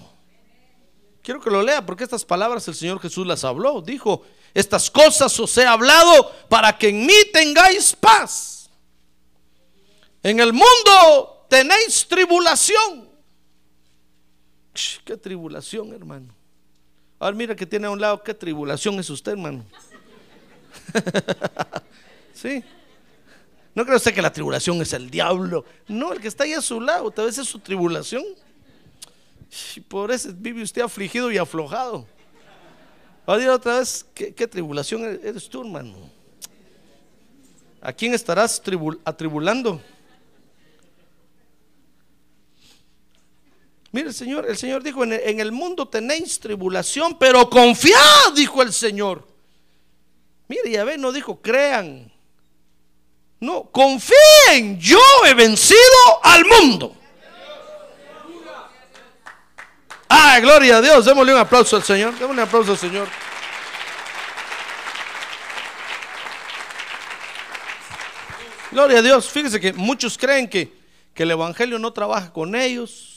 Quiero 1.21 1.39
que 1.39 1.51
lo 1.51 1.61
lea 1.61 1.85
porque 1.85 2.03
estas 2.03 2.25
palabras 2.25 2.67
el 2.67 2.75
Señor 2.75 2.99
Jesús 2.99 3.25
las 3.25 3.43
habló. 3.43 3.81
Dijo, 3.81 4.23
estas 4.53 4.89
cosas 4.91 5.39
os 5.39 5.57
he 5.57 5.65
hablado 5.65 6.31
para 6.49 6.77
que 6.77 6.89
en 6.89 7.05
mí 7.05 7.13
tengáis 7.31 7.95
paz. 7.95 8.69
En 10.21 10.39
el 10.39 10.51
mundo 10.51 11.45
tenéis 11.49 12.07
tribulación. 12.07 13.12
¿Qué 15.05 15.17
tribulación, 15.17 15.93
hermano? 15.93 16.33
Ahora 17.19 17.35
mira 17.35 17.55
que 17.55 17.65
tiene 17.65 17.87
a 17.87 17.91
un 17.91 18.01
lado, 18.01 18.21
¿qué 18.23 18.33
tribulación 18.33 18.99
es 18.99 19.09
usted, 19.09 19.33
hermano? 19.33 19.63
¿Sí? 22.33 22.63
¿No 23.75 23.85
cree 23.85 23.97
usted 23.97 24.13
que 24.13 24.21
la 24.21 24.31
tribulación 24.31 24.81
es 24.81 24.93
el 24.93 25.09
diablo? 25.09 25.65
No, 25.87 26.13
el 26.13 26.19
que 26.19 26.27
está 26.27 26.43
ahí 26.43 26.53
a 26.53 26.61
su 26.61 26.81
lado, 26.81 27.11
tal 27.11 27.25
vez 27.25 27.37
es 27.37 27.47
su 27.47 27.59
tribulación. 27.59 28.23
Por 29.87 30.11
eso 30.11 30.29
vive 30.33 30.63
usted 30.63 30.81
afligido 30.81 31.31
y 31.31 31.37
aflojado. 31.37 32.07
Va 33.27 33.35
a 33.35 33.37
decir 33.37 33.51
otra 33.51 33.79
vez, 33.79 34.05
¿qué, 34.13 34.47
tribulación 34.47 35.03
eres 35.23 35.47
tú, 35.47 35.61
hermano? 35.61 35.93
¿A 37.81 37.93
quién 37.93 38.13
estarás 38.13 38.61
atribulando? 39.05 39.81
Mire, 43.93 44.07
el 44.07 44.13
Señor, 44.15 44.47
el 44.49 44.57
Señor 44.57 44.81
dijo, 44.81 45.03
en 45.03 45.39
el, 45.39 45.51
mundo 45.51 45.87
tenéis 45.87 46.39
tribulación, 46.39 47.15
pero 47.19 47.47
confiad, 47.47 48.33
dijo 48.35 48.63
el 48.63 48.73
Señor. 48.73 49.27
Mire, 50.47 50.71
ya 50.71 50.83
ve, 50.83 50.97
no 50.97 51.11
dijo, 51.11 51.39
crean. 51.39 52.11
No, 53.39 53.65
confíen, 53.65 54.79
yo 54.79 54.99
he 55.27 55.35
vencido 55.35 55.79
al 56.23 56.43
mundo. 56.43 56.95
Ah, 60.09 60.39
gloria 60.39 60.77
a 60.77 60.81
Dios. 60.81 61.05
Démosle 61.05 61.33
un 61.33 61.39
aplauso 61.39 61.75
al 61.75 61.83
Señor. 61.83 62.13
Démosle 62.15 62.41
un 62.41 62.47
aplauso 62.47 62.71
al 62.71 62.77
Señor. 62.79 63.07
Gloria 68.71 68.97
a 68.97 69.01
Dios. 69.03 69.29
Fíjese 69.29 69.59
que 69.59 69.71
muchos 69.71 70.17
creen 70.17 70.49
que, 70.49 70.73
que 71.13 71.23
el 71.23 71.31
Evangelio 71.31 71.77
no 71.77 71.93
trabaja 71.93 72.33
con 72.33 72.55
ellos. 72.55 73.12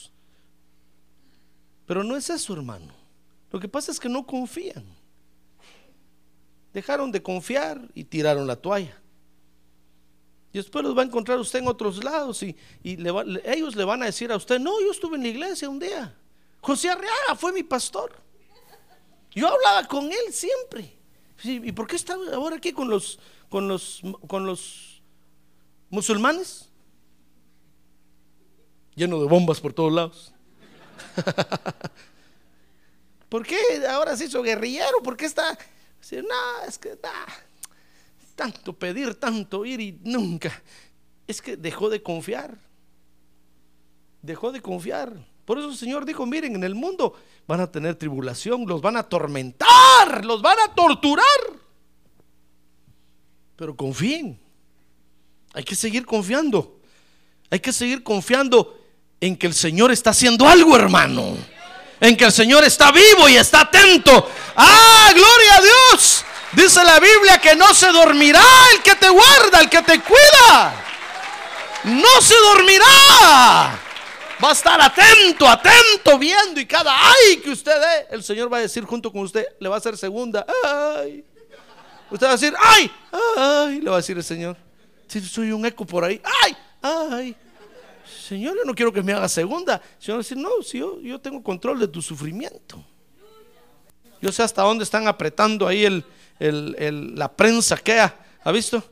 Pero 1.87 2.03
no 2.03 2.15
es 2.15 2.29
eso, 2.29 2.53
hermano. 2.53 2.93
Lo 3.49 3.59
que 3.59 3.69
pasa 3.69 3.91
es 3.91 3.99
que 3.99 4.09
no 4.09 4.27
confían. 4.27 4.85
Dejaron 6.73 7.11
de 7.11 7.23
confiar 7.23 7.81
y 7.95 8.03
tiraron 8.03 8.45
la 8.45 8.57
toalla. 8.57 9.01
Y 10.51 10.57
después 10.57 10.83
los 10.83 10.95
va 10.95 11.01
a 11.01 11.05
encontrar 11.05 11.39
usted 11.39 11.59
en 11.59 11.67
otros 11.67 12.03
lados 12.03 12.43
y, 12.43 12.55
ellos 12.83 13.75
le 13.75 13.85
van 13.85 14.03
a 14.03 14.07
decir 14.07 14.31
a 14.31 14.35
usted, 14.35 14.59
no, 14.59 14.79
yo 14.81 14.91
estuve 14.91 15.15
en 15.15 15.23
la 15.23 15.29
iglesia 15.29 15.69
un 15.69 15.79
día. 15.79 16.13
José 16.61 16.89
Arriaga 16.89 17.35
fue 17.37 17.53
mi 17.53 17.63
pastor. 17.63 18.13
Yo 19.31 19.47
hablaba 19.47 19.87
con 19.87 20.11
él 20.11 20.33
siempre. 20.33 20.93
¿Y 21.43 21.71
por 21.71 21.87
qué 21.87 21.95
está 21.95 22.15
ahora 22.33 22.57
aquí 22.57 22.73
con 22.73 22.89
los, 22.89 23.19
con 23.49 23.67
los, 23.67 24.01
con 24.27 24.45
los 24.45 25.01
musulmanes? 25.89 26.69
Lleno 28.95 29.21
de 29.21 29.27
bombas 29.27 29.61
por 29.61 29.71
todos 29.71 29.93
lados. 29.93 30.33
¿Por 33.29 33.45
qué 33.45 33.57
ahora 33.89 34.15
se 34.15 34.25
hizo 34.25 34.41
guerrillero? 34.41 35.01
¿Por 35.03 35.17
qué 35.17 35.25
está? 35.25 35.57
No, 36.11 36.67
es 36.67 36.77
que 36.77 36.97
tanto 38.35 38.73
pedir, 38.73 39.15
tanto 39.15 39.65
ir 39.65 39.81
y 39.81 39.99
nunca. 40.03 40.61
Es 41.25 41.41
que 41.41 41.57
dejó 41.57 41.89
de 41.89 42.01
confiar. 42.01 42.57
Dejó 44.21 44.51
de 44.51 44.61
confiar. 44.61 45.13
Por 45.43 45.57
eso 45.57 45.69
el 45.69 45.75
Señor 45.75 46.05
dijo, 46.05 46.25
miren, 46.25 46.55
en 46.55 46.63
el 46.63 46.75
mundo 46.75 47.13
van 47.47 47.61
a 47.61 47.71
tener 47.71 47.95
tribulación, 47.95 48.65
los 48.67 48.81
van 48.81 48.95
a 48.95 48.99
atormentar, 48.99 50.23
los 50.23 50.41
van 50.41 50.57
a 50.59 50.73
torturar. 50.73 51.25
Pero 53.55 53.75
confíen. 53.75 54.39
Hay 55.53 55.63
que 55.63 55.75
seguir 55.75 56.05
confiando. 56.05 56.79
Hay 57.49 57.59
que 57.59 57.73
seguir 57.73 58.03
confiando 58.03 58.76
en 59.19 59.35
que 59.35 59.47
el 59.47 59.53
Señor 59.53 59.91
está 59.91 60.11
haciendo 60.11 60.47
algo, 60.47 60.75
hermano. 60.75 61.37
En 61.99 62.15
que 62.15 62.25
el 62.25 62.31
Señor 62.31 62.63
está 62.63 62.91
vivo 62.91 63.27
y 63.27 63.37
está 63.37 63.61
atento. 63.61 64.29
Ah, 64.55 65.11
gloria 65.13 65.55
a 65.55 65.61
Dios. 65.61 66.23
Dice 66.53 66.83
la 66.83 66.99
Biblia 66.99 67.39
que 67.39 67.55
no 67.55 67.73
se 67.73 67.91
dormirá 67.91 68.43
el 68.73 68.81
que 68.81 68.95
te 68.95 69.09
guarda, 69.09 69.59
el 69.61 69.69
que 69.69 69.81
te 69.81 69.99
cuida. 70.01 70.73
No 71.85 72.21
se 72.21 72.35
dormirá. 72.35 73.79
Va 74.43 74.49
a 74.49 74.51
estar 74.51 74.79
atento, 74.79 75.47
atento, 75.47 76.17
viendo 76.19 76.59
y 76.59 76.65
cada 76.67 76.93
ay 76.95 77.37
que 77.37 77.49
usted 77.49 77.73
dé, 77.73 78.07
el 78.11 78.23
Señor 78.23 78.53
va 78.53 78.57
a 78.57 78.61
decir 78.61 78.85
junto 78.85 79.11
con 79.11 79.21
usted, 79.21 79.47
le 79.59 79.67
va 79.67 79.75
a 79.75 79.77
hacer 79.79 79.97
segunda. 79.97 80.45
Ay. 80.63 81.25
Usted 82.11 82.27
va 82.27 82.31
a 82.31 82.33
decir, 82.33 82.53
ay, 82.59 82.91
ay, 83.35 83.81
le 83.81 83.89
va 83.89 83.95
a 83.95 83.99
decir 83.99 84.15
el 84.15 84.23
Señor. 84.23 84.55
Si 85.07 85.21
soy 85.21 85.51
un 85.51 85.65
eco 85.65 85.85
por 85.85 86.03
ahí, 86.03 86.21
ay, 86.43 86.57
ay. 86.81 87.35
Señor, 88.27 88.57
yo 88.57 88.65
no 88.65 88.75
quiero 88.75 88.91
que 88.91 89.01
me 89.01 89.13
haga 89.13 89.29
segunda. 89.29 89.81
El 90.05 90.23
Señor 90.23 90.43
no, 90.43 90.63
si 90.63 90.79
yo, 90.79 90.99
yo 90.99 91.19
tengo 91.19 91.41
control 91.41 91.79
de 91.79 91.87
tu 91.87 92.01
sufrimiento. 92.01 92.83
Yo 94.21 94.31
sé 94.31 94.43
hasta 94.43 94.63
dónde 94.63 94.83
están 94.83 95.07
apretando 95.07 95.67
ahí 95.67 95.85
el, 95.85 96.03
el, 96.39 97.15
la 97.15 97.31
prensa 97.31 97.77
que 97.77 97.99
ha, 97.99 98.15
¿ha 98.43 98.51
visto? 98.51 98.83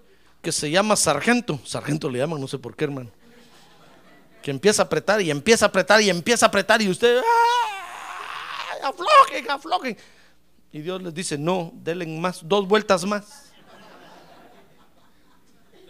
Que 0.41 0.51
se 0.51 0.69
llama 0.69 0.95
sargento. 0.95 1.59
Sargento 1.65 2.09
le 2.09 2.19
llaman, 2.19 2.39
no 2.39 2.47
sé 2.47 2.57
por 2.59 2.75
qué, 2.75 2.85
hermano 2.85 3.11
que 4.45 4.51
empieza 4.51 4.83
a 4.83 4.85
apretar 4.85 5.19
y 5.23 5.31
empieza 5.31 5.65
a 5.65 5.69
apretar 5.69 5.99
y 6.03 6.09
empieza 6.11 6.45
a 6.45 6.49
apretar 6.49 6.79
y 6.79 6.87
usted, 6.87 7.19
aflojen, 8.83 9.49
aflojen. 9.49 9.97
Y 10.71 10.81
Dios 10.81 11.01
les 11.01 11.15
dice, 11.15 11.35
no, 11.35 11.71
denle 11.73 12.05
más, 12.05 12.47
dos 12.47 12.67
vueltas 12.67 13.05
más. 13.05 13.44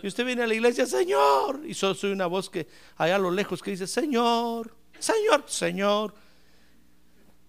Y 0.05 0.07
usted 0.07 0.23
viene 0.23 0.43
a 0.43 0.47
la 0.47 0.53
iglesia, 0.53 0.85
Señor, 0.85 1.61
y 1.65 1.73
solo 1.73 1.95
soy 1.95 2.11
una 2.11 2.27
voz 2.27 2.47
que 2.47 2.67
allá 2.95 3.15
a 3.15 3.17
lo 3.17 3.31
lejos 3.31 3.63
que 3.63 3.71
dice, 3.71 3.87
Señor, 3.87 4.71
Señor, 4.99 5.45
Señor. 5.47 6.13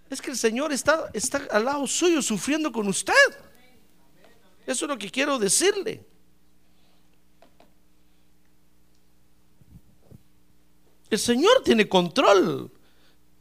Es 0.09 0.23
que 0.23 0.31
el 0.31 0.39
Señor 0.39 0.73
está, 0.73 1.11
está 1.13 1.47
al 1.51 1.67
lado 1.67 1.87
suyo 1.87 2.23
sufriendo 2.23 2.73
con 2.73 2.89
usted. 2.89 3.13
Eso 4.67 4.87
es 4.87 4.89
lo 4.89 4.97
que 4.97 5.11
quiero 5.11 5.39
decirle. 5.39 6.03
El 11.11 11.19
Señor 11.19 11.63
tiene 11.63 11.87
control 11.87 12.73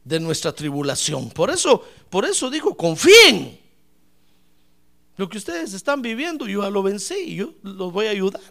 de 0.04 0.20
nuestra 0.20 0.52
tribulación. 0.52 1.30
Por 1.30 1.50
eso, 1.52 1.82
por 2.10 2.26
eso 2.26 2.50
dijo, 2.50 2.76
confíen. 2.76 3.62
Lo 5.16 5.30
que 5.30 5.38
ustedes 5.38 5.72
están 5.72 6.02
viviendo, 6.02 6.46
yo 6.50 6.70
lo 6.70 6.84
vencí 6.84 7.34
yo 7.34 7.54
los 7.64 7.94
voy 7.94 8.08
a 8.08 8.10
ayudar. 8.10 8.42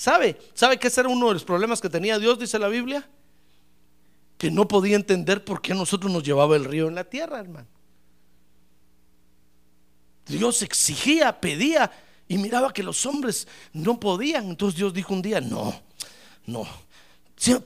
¿Sabe? 0.00 0.40
¿Sabe 0.54 0.78
ese 0.80 1.00
era 1.00 1.10
uno 1.10 1.28
de 1.28 1.34
los 1.34 1.44
problemas 1.44 1.78
que 1.78 1.90
tenía 1.90 2.18
Dios, 2.18 2.38
dice 2.38 2.58
la 2.58 2.68
Biblia? 2.68 3.06
Que 4.38 4.50
no 4.50 4.66
podía 4.66 4.96
entender 4.96 5.44
por 5.44 5.60
qué 5.60 5.74
nosotros 5.74 6.10
nos 6.10 6.22
llevaba 6.22 6.56
el 6.56 6.64
río 6.64 6.88
en 6.88 6.94
la 6.94 7.04
tierra, 7.04 7.38
hermano. 7.38 7.68
Dios 10.24 10.62
exigía, 10.62 11.38
pedía 11.38 11.92
y 12.26 12.38
miraba 12.38 12.72
que 12.72 12.82
los 12.82 13.04
hombres 13.04 13.46
no 13.74 14.00
podían. 14.00 14.48
Entonces 14.48 14.78
Dios 14.78 14.94
dijo 14.94 15.12
un 15.12 15.20
día, 15.20 15.38
no, 15.38 15.78
no, 16.46 16.66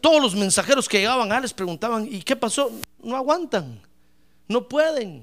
todos 0.00 0.20
los 0.20 0.34
mensajeros 0.34 0.88
que 0.88 0.98
llegaban 0.98 1.30
a 1.30 1.38
les 1.38 1.54
preguntaban, 1.54 2.04
¿y 2.10 2.20
qué 2.24 2.34
pasó? 2.34 2.72
No 3.00 3.14
aguantan, 3.14 3.80
no 4.48 4.68
pueden, 4.68 5.22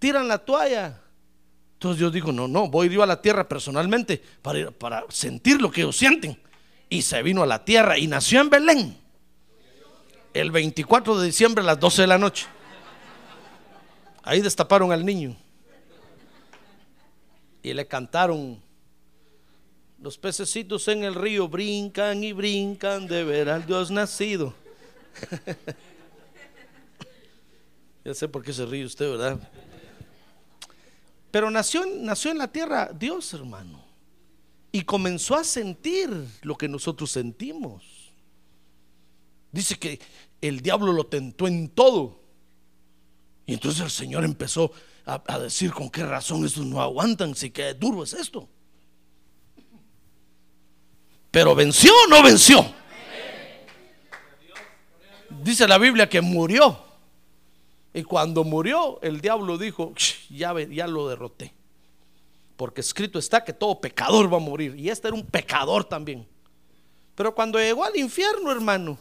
tiran 0.00 0.26
la 0.26 0.38
toalla. 0.38 1.03
Entonces 1.74 1.98
Dios 1.98 2.12
dijo, 2.12 2.32
no, 2.32 2.48
no, 2.48 2.68
voy 2.68 2.88
yo 2.88 3.02
a 3.02 3.06
la 3.06 3.20
tierra 3.20 3.46
personalmente 3.46 4.22
para, 4.42 4.70
para 4.70 5.04
sentir 5.10 5.60
lo 5.60 5.70
que 5.70 5.82
ellos 5.82 5.96
sienten. 5.96 6.38
Y 6.88 7.02
se 7.02 7.22
vino 7.22 7.42
a 7.42 7.46
la 7.46 7.64
tierra 7.64 7.98
y 7.98 8.06
nació 8.06 8.40
en 8.40 8.50
Belén 8.50 8.96
el 10.34 10.50
24 10.50 11.18
de 11.18 11.26
diciembre 11.26 11.62
a 11.62 11.66
las 11.66 11.80
12 11.80 12.02
de 12.02 12.08
la 12.08 12.18
noche. 12.18 12.46
Ahí 14.22 14.40
destaparon 14.40 14.90
al 14.90 15.04
niño 15.04 15.36
y 17.62 17.72
le 17.72 17.86
cantaron 17.86 18.62
los 20.00 20.18
pececitos 20.18 20.86
en 20.88 21.04
el 21.04 21.14
río 21.14 21.48
brincan 21.48 22.22
y 22.22 22.32
brincan 22.32 23.06
de 23.06 23.24
ver 23.24 23.48
al 23.48 23.64
Dios 23.64 23.90
nacido. 23.90 24.52
ya 28.04 28.12
sé 28.12 28.28
por 28.28 28.42
qué 28.44 28.52
se 28.52 28.66
ríe 28.66 28.84
usted, 28.84 29.10
¿verdad? 29.10 29.40
Pero 31.34 31.50
nació, 31.50 31.84
nació 31.84 32.30
en 32.30 32.38
la 32.38 32.46
tierra 32.46 32.88
Dios, 32.96 33.34
hermano. 33.34 33.84
y 34.70 34.82
comenzó 34.82 35.34
a 35.34 35.42
sentir 35.42 36.08
lo 36.42 36.54
que 36.54 36.68
nosotros 36.68 37.10
sentimos. 37.10 37.82
Dice 39.50 39.76
que 39.76 39.98
el 40.40 40.60
diablo 40.60 40.92
lo 40.92 41.06
tentó 41.06 41.48
en 41.48 41.70
todo. 41.70 42.20
Y 43.46 43.54
entonces 43.54 43.82
el 43.82 43.90
Señor 43.90 44.24
empezó 44.24 44.70
a, 45.04 45.40
decir 45.40 45.72
con 45.72 45.90
qué 45.90 46.06
razón 46.06 46.44
estos 46.44 46.66
no 46.66 46.80
aguantan, 46.80 47.34
si 47.34 47.50
qué 47.50 47.74
duro 47.74 48.04
es 48.04 48.12
esto. 48.12 48.48
Pero 51.32 51.56
venció 51.56 51.90
o 52.04 52.10
no 52.10 52.22
venció. 52.22 52.64
Dice 55.42 55.66
la 55.66 55.78
Biblia 55.78 56.08
que 56.08 56.20
murió. 56.20 56.93
Y 57.94 58.02
cuando 58.02 58.42
murió, 58.42 58.98
el 59.02 59.20
diablo 59.20 59.56
dijo, 59.56 59.94
ya, 60.28 60.52
ya 60.60 60.88
lo 60.88 61.08
derroté. 61.08 61.54
Porque 62.56 62.80
escrito 62.80 63.20
está 63.20 63.44
que 63.44 63.52
todo 63.52 63.80
pecador 63.80 64.30
va 64.32 64.38
a 64.38 64.40
morir. 64.40 64.74
Y 64.76 64.90
este 64.90 65.08
era 65.08 65.16
un 65.16 65.24
pecador 65.24 65.84
también. 65.84 66.26
Pero 67.14 67.32
cuando 67.32 67.58
llegó 67.58 67.84
al 67.84 67.96
infierno, 67.96 68.50
hermano, 68.50 68.98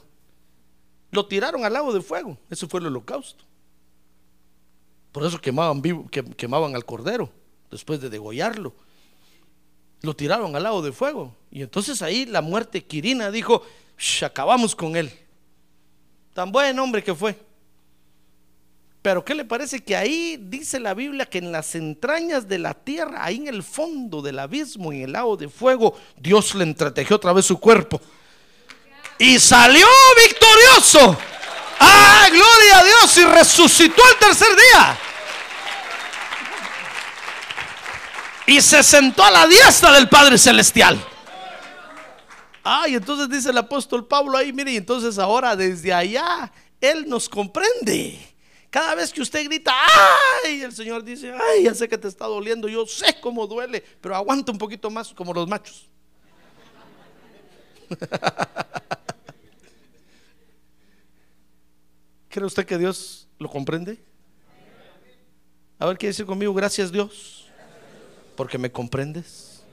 lo 1.09 1.25
tiraron 1.25 1.65
al 1.65 1.73
lago 1.73 1.91
de 1.91 2.01
fuego. 2.01 2.38
Eso 2.51 2.67
fue 2.67 2.79
el 2.79 2.88
holocausto. 2.88 3.43
Por 5.12 5.25
eso 5.25 5.41
quemaban, 5.41 5.81
vivo, 5.81 6.07
quemaban 6.38 6.75
al 6.75 6.85
cordero 6.85 7.31
después 7.71 8.00
de 8.00 8.12
degollarlo. 8.12 8.73
Lo 10.01 10.15
tiraron 10.15 10.55
al 10.55 10.63
lago 10.63 10.83
de 10.83 10.91
fuego. 10.91 11.35
Y 11.50 11.63
entonces 11.63 12.03
ahí 12.03 12.25
la 12.27 12.41
muerte 12.41 12.83
Quirina 12.83 13.31
dijo, 13.31 13.63
acabamos 14.23 14.75
con 14.75 14.95
él. 14.95 15.12
Tan 16.33 16.51
buen 16.51 16.77
hombre 16.77 17.03
que 17.03 17.15
fue. 17.15 17.38
Pero 19.03 19.25
¿qué 19.25 19.36
le 19.36 19.43
parece 19.43 19.83
que 19.83 19.98
ahí 19.98 20.38
dice 20.39 20.79
la 20.79 20.93
Biblia 20.93 21.25
que 21.25 21.38
en 21.38 21.51
las 21.51 21.75
entrañas 21.75 22.48
de 22.48 22.57
la 22.57 22.74
tierra, 22.74 23.25
ahí 23.25 23.36
en 23.36 23.50
el 23.50 23.62
fondo 23.62 24.22
del 24.22 24.39
abismo, 24.39 24.93
en 24.93 25.01
el 25.01 25.12
lago 25.12 25.36
de 25.36 25.50
fuego, 25.50 26.00
Dios 26.15 26.55
le 26.55 26.63
entretejió 26.63 27.17
otra 27.17 27.33
vez 27.33 27.45
su 27.45 27.60
cuerpo? 27.60 28.00
Y 29.19 29.38
salió 29.39 29.86
victorioso. 30.25 31.17
¡Ah, 31.81 32.27
gloria 32.29 32.79
a 32.79 32.83
Dios! 32.86 33.17
Y 33.17 33.25
resucitó 33.25 34.01
el 34.10 34.19
tercer 34.19 34.48
día. 34.55 34.98
Y 38.45 38.62
se 38.62 38.81
sentó 38.83 39.22
a 39.25 39.31
la 39.31 39.48
diestra 39.48 39.91
del 39.91 40.07
Padre 40.07 40.38
Celestial. 40.38 40.98
Ay, 42.63 42.95
entonces 42.95 43.27
dice 43.27 43.50
el 43.50 43.57
apóstol 43.57 44.07
Pablo 44.07 44.38
ahí, 44.38 44.53
mire, 44.53 44.72
y 44.72 44.77
entonces 44.77 45.19
ahora 45.19 45.57
desde 45.57 45.93
allá 45.93 46.53
Él 46.79 47.03
nos 47.10 47.27
comprende. 47.27 48.33
Cada 48.74 48.96
vez 48.96 49.13
que 49.13 49.22
usted 49.22 49.46
grita, 49.46 49.72
ay, 50.44 50.63
el 50.63 50.72
Señor 50.74 51.03
dice, 51.03 51.32
ay, 51.32 51.65
ya 51.65 51.75
sé 51.75 51.88
que 51.88 51.96
te 51.96 52.08
está 52.08 52.25
doliendo, 52.25 52.68
yo 52.68 52.88
sé 52.88 53.20
cómo 53.22 53.46
duele, 53.46 53.84
pero 54.01 54.15
aguanta 54.15 54.51
un 54.51 54.58
poquito 54.58 54.89
más 54.89 55.13
como 55.13 55.32
los 55.32 55.48
machos. 55.48 55.88
¿Cree 62.30 62.48
usted 62.48 62.65
que 62.65 62.80
Dios 62.80 63.27
lo 63.38 63.48
comprende? 63.48 64.03
A 65.77 65.86
ver, 65.86 65.96
¿qué 66.00 66.08
dice 66.08 66.25
conmigo? 66.25 66.51
Gracias 66.56 66.92
Dios, 66.92 67.46
porque 68.36 68.58
me 68.58 68.72
comprendes. 68.72 69.63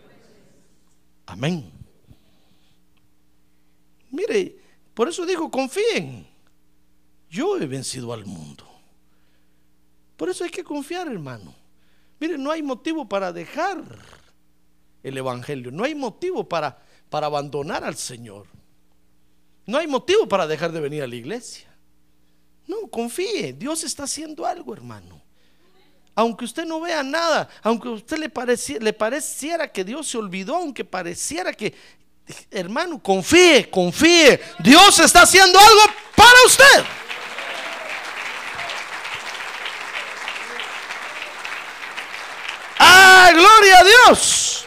Amén. 1.25 1.73
Mire, 4.11 4.59
por 4.93 5.09
eso 5.09 5.25
digo, 5.25 5.51
confíen. 5.51 6.29
Yo 7.31 7.57
he 7.57 7.65
vencido 7.67 8.13
al 8.13 8.27
mundo. 8.27 8.70
Por 10.21 10.29
eso 10.29 10.45
hay 10.45 10.51
que 10.51 10.63
confiar, 10.63 11.09
hermano. 11.09 11.55
Mire, 12.19 12.37
no 12.37 12.51
hay 12.51 12.63
motivo 12.63 13.09
para 13.09 13.33
dejar 13.33 13.83
el 15.03 15.17
Evangelio. 15.17 15.71
No 15.71 15.83
hay 15.83 15.95
motivo 15.95 16.47
para, 16.47 16.79
para 17.09 17.27
abandonar 17.27 17.85
al 17.85 17.97
Señor. 17.97 18.47
No 19.65 19.79
hay 19.79 19.87
motivo 19.87 20.29
para 20.29 20.47
dejar 20.47 20.73
de 20.73 20.81
venir 20.81 21.03
a 21.03 21.07
la 21.07 21.15
iglesia. 21.15 21.75
No, 22.67 22.87
confíe. 22.91 23.55
Dios 23.55 23.83
está 23.83 24.03
haciendo 24.03 24.45
algo, 24.45 24.75
hermano. 24.75 25.23
Aunque 26.15 26.45
usted 26.45 26.67
no 26.67 26.83
vea 26.83 27.03
nada, 27.03 27.49
aunque 27.63 27.89
a 27.89 27.93
usted 27.93 28.19
le, 28.19 28.29
pareciera, 28.29 28.85
le 28.85 28.93
pareciera 28.93 29.73
que 29.73 29.85
Dios 29.85 30.07
se 30.07 30.19
olvidó, 30.19 30.57
aunque 30.57 30.85
pareciera 30.85 31.55
que, 31.55 31.75
hermano, 32.51 33.03
confíe, 33.03 33.71
confíe. 33.71 34.39
Dios 34.59 34.99
está 34.99 35.23
haciendo 35.23 35.59
algo 35.59 35.81
para 36.15 36.37
usted. 36.47 36.85
Gloria 43.33 43.79
a 43.79 43.85
Dios. 43.85 44.67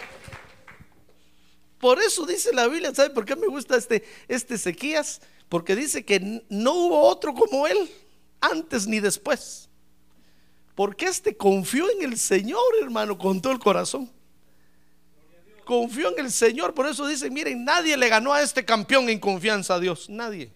Por 1.80 2.00
eso 2.00 2.26
dice 2.26 2.54
la 2.54 2.68
Biblia, 2.68 2.96
¿sabe 2.96 3.10
por 3.10 3.26
qué 3.26 3.36
me 3.36 3.48
gusta 3.48 3.76
este, 3.76 4.06
este 4.28 4.56
Ezequías? 4.56 5.22
Porque 5.50 5.76
dice 5.76 6.06
que 6.06 6.42
no 6.48 6.74
hubo 6.74 7.02
otro 7.02 7.34
como 7.34 7.68
él, 7.68 7.92
antes 8.40 8.88
ni 8.88 9.00
después. 9.00 9.70
Porque 10.76 11.06
este 11.06 11.36
confió 11.36 11.90
en 11.92 12.04
el 12.04 12.18
Señor, 12.18 12.62
hermano, 12.82 13.18
con 13.18 13.42
todo 13.42 13.52
el 13.52 13.60
corazón. 13.60 14.10
Confió 15.66 16.18
en 16.18 16.26
el 16.26 16.32
Señor, 16.32 16.74
por 16.74 16.88
eso 16.88 17.06
dice, 17.06 17.30
miren, 17.30 17.64
nadie 17.64 17.96
le 17.98 18.10
ganó 18.10 18.34
a 18.34 18.42
este 18.42 18.66
campeón 18.66 19.10
en 19.10 19.20
confianza 19.20 19.76
a 19.76 19.80
Dios, 19.80 20.10
nadie. 20.10 20.52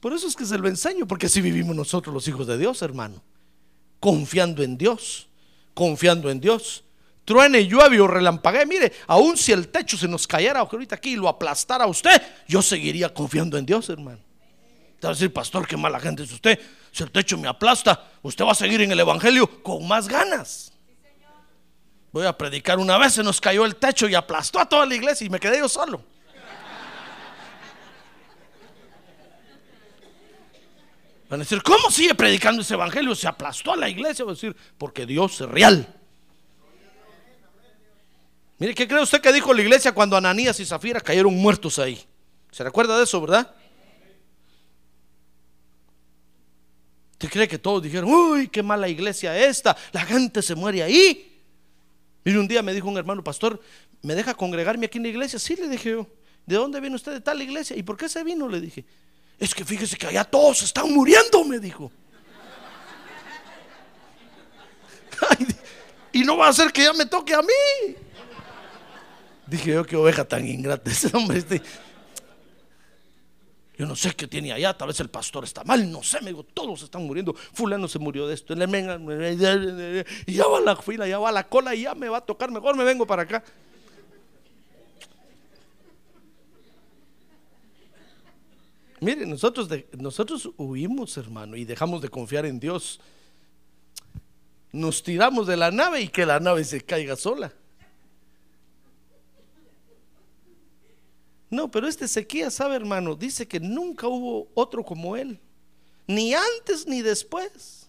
Por 0.00 0.12
eso 0.12 0.28
es 0.28 0.36
que 0.36 0.44
se 0.44 0.58
lo 0.58 0.68
enseño, 0.68 1.06
porque 1.06 1.28
si 1.28 1.40
vivimos 1.40 1.74
nosotros 1.74 2.14
los 2.14 2.28
hijos 2.28 2.46
de 2.46 2.58
Dios, 2.58 2.82
hermano, 2.82 3.22
confiando 4.00 4.62
en 4.62 4.78
Dios 4.78 5.28
confiando 5.76 6.30
en 6.30 6.40
Dios. 6.40 6.82
Truene, 7.26 7.66
llueve 7.66 8.00
o 8.00 8.06
relampague. 8.06 8.64
Mire, 8.64 8.92
aun 9.06 9.36
si 9.36 9.52
el 9.52 9.68
techo 9.68 9.98
se 9.98 10.08
nos 10.08 10.26
cayera 10.26 10.60
ahorita 10.60 10.94
aquí 10.94 11.12
y 11.12 11.16
lo 11.16 11.28
aplastara 11.28 11.86
usted, 11.86 12.22
yo 12.48 12.62
seguiría 12.62 13.12
confiando 13.12 13.58
en 13.58 13.66
Dios, 13.66 13.90
hermano. 13.90 14.20
Te 14.98 15.06
va 15.06 15.10
a 15.10 15.14
decir, 15.14 15.30
pastor, 15.32 15.68
qué 15.68 15.76
mala 15.76 16.00
gente 16.00 16.22
es 16.22 16.32
usted. 16.32 16.58
Si 16.90 17.02
el 17.02 17.10
techo 17.10 17.36
me 17.36 17.46
aplasta, 17.46 18.10
usted 18.22 18.44
va 18.44 18.52
a 18.52 18.54
seguir 18.54 18.80
en 18.80 18.90
el 18.90 19.00
Evangelio 19.00 19.62
con 19.62 19.86
más 19.86 20.08
ganas. 20.08 20.72
Voy 22.10 22.24
a 22.24 22.32
predicar 22.32 22.78
una 22.78 22.96
vez, 22.96 23.12
se 23.12 23.22
nos 23.22 23.38
cayó 23.38 23.66
el 23.66 23.76
techo 23.76 24.08
y 24.08 24.14
aplastó 24.14 24.58
a 24.58 24.66
toda 24.66 24.86
la 24.86 24.94
iglesia 24.94 25.26
y 25.26 25.30
me 25.30 25.38
quedé 25.38 25.58
yo 25.58 25.68
solo. 25.68 26.02
Van 31.28 31.40
a 31.40 31.42
decir, 31.42 31.62
¿cómo 31.62 31.90
sigue 31.90 32.14
predicando 32.14 32.62
ese 32.62 32.74
evangelio? 32.74 33.14
Se 33.14 33.26
aplastó 33.26 33.72
a 33.72 33.76
la 33.76 33.88
iglesia. 33.88 34.24
Van 34.24 34.32
a 34.32 34.34
decir, 34.34 34.56
porque 34.78 35.06
Dios 35.06 35.40
es 35.40 35.48
real. 35.48 35.92
Mire, 38.58 38.74
¿qué 38.74 38.86
cree 38.88 39.02
usted 39.02 39.20
que 39.20 39.32
dijo 39.32 39.52
la 39.52 39.60
iglesia 39.60 39.92
cuando 39.92 40.16
Ananías 40.16 40.58
y 40.60 40.64
Zafira 40.64 41.00
cayeron 41.00 41.34
muertos 41.34 41.78
ahí? 41.78 42.02
¿Se 42.50 42.64
recuerda 42.64 42.96
de 42.96 43.04
eso, 43.04 43.20
verdad? 43.20 43.54
¿Usted 47.12 47.28
cree 47.28 47.48
que 47.48 47.58
todos 47.58 47.82
dijeron, 47.82 48.10
uy, 48.10 48.48
qué 48.48 48.62
mala 48.62 48.88
iglesia 48.88 49.36
esta? 49.36 49.76
La 49.92 50.04
gente 50.04 50.42
se 50.42 50.54
muere 50.54 50.82
ahí. 50.82 51.42
Mire, 52.24 52.38
un 52.38 52.48
día 52.48 52.62
me 52.62 52.72
dijo 52.72 52.88
un 52.88 52.96
hermano 52.96 53.22
pastor, 53.22 53.60
¿me 54.02 54.14
deja 54.14 54.34
congregarme 54.34 54.86
aquí 54.86 54.98
en 54.98 55.04
la 55.04 55.08
iglesia? 55.10 55.38
Sí, 55.38 55.56
le 55.56 55.68
dije 55.68 55.90
yo. 55.90 56.06
¿De 56.46 56.56
dónde 56.56 56.80
viene 56.80 56.96
usted 56.96 57.12
de 57.12 57.20
tal 57.20 57.42
iglesia? 57.42 57.76
¿Y 57.76 57.82
por 57.82 57.96
qué 57.96 58.08
se 58.08 58.22
vino? 58.22 58.48
Le 58.48 58.60
dije. 58.60 58.84
Es 59.38 59.54
que 59.54 59.64
fíjese 59.64 59.96
que 59.96 60.06
allá 60.06 60.24
todos 60.24 60.62
están 60.62 60.92
muriendo, 60.92 61.44
me 61.44 61.58
dijo. 61.58 61.92
y 66.12 66.24
no 66.24 66.36
va 66.38 66.48
a 66.48 66.52
ser 66.52 66.72
que 66.72 66.82
ya 66.82 66.92
me 66.92 67.06
toque 67.06 67.34
a 67.34 67.42
mí. 67.42 67.96
Dije 69.46 69.72
yo, 69.72 69.84
qué 69.84 69.96
oveja 69.96 70.24
tan 70.24 70.46
ingrata 70.46 70.90
ese 70.90 71.14
hombre. 71.16 71.38
Este. 71.38 71.62
Yo 73.78 73.84
no 73.84 73.94
sé 73.94 74.14
qué 74.14 74.26
tiene 74.26 74.52
allá, 74.52 74.74
tal 74.74 74.88
vez 74.88 74.98
el 75.00 75.10
pastor 75.10 75.44
está 75.44 75.62
mal, 75.62 75.92
no 75.92 76.02
sé, 76.02 76.20
me 76.22 76.28
digo, 76.28 76.42
todos 76.42 76.80
están 76.80 77.04
muriendo. 77.04 77.34
Fulano 77.34 77.86
se 77.88 77.98
murió 77.98 78.26
de 78.26 78.34
esto, 78.34 78.54
y 78.54 80.32
ya 80.32 80.46
va 80.46 80.60
la 80.60 80.76
fila, 80.76 81.06
ya 81.06 81.18
va 81.18 81.30
la 81.30 81.46
cola 81.46 81.74
y 81.74 81.82
ya 81.82 81.94
me 81.94 82.08
va 82.08 82.18
a 82.18 82.20
tocar, 82.22 82.50
mejor 82.50 82.74
me 82.74 82.84
vengo 82.84 83.06
para 83.06 83.22
acá. 83.22 83.44
Mire, 89.00 89.26
nosotros, 89.26 89.68
nosotros 89.98 90.50
huimos, 90.56 91.16
hermano, 91.16 91.56
y 91.56 91.64
dejamos 91.64 92.00
de 92.00 92.08
confiar 92.08 92.46
en 92.46 92.58
Dios. 92.58 92.98
Nos 94.72 95.02
tiramos 95.02 95.46
de 95.46 95.56
la 95.56 95.70
nave 95.70 96.00
y 96.00 96.08
que 96.08 96.24
la 96.24 96.40
nave 96.40 96.64
se 96.64 96.80
caiga 96.80 97.16
sola. 97.16 97.52
No, 101.50 101.70
pero 101.70 101.86
este 101.86 102.06
Ezequiel 102.06 102.50
sabe, 102.50 102.76
hermano, 102.76 103.14
dice 103.14 103.46
que 103.46 103.60
nunca 103.60 104.08
hubo 104.08 104.48
otro 104.54 104.84
como 104.84 105.16
él, 105.16 105.38
ni 106.06 106.34
antes 106.34 106.86
ni 106.86 107.02
después. 107.02 107.86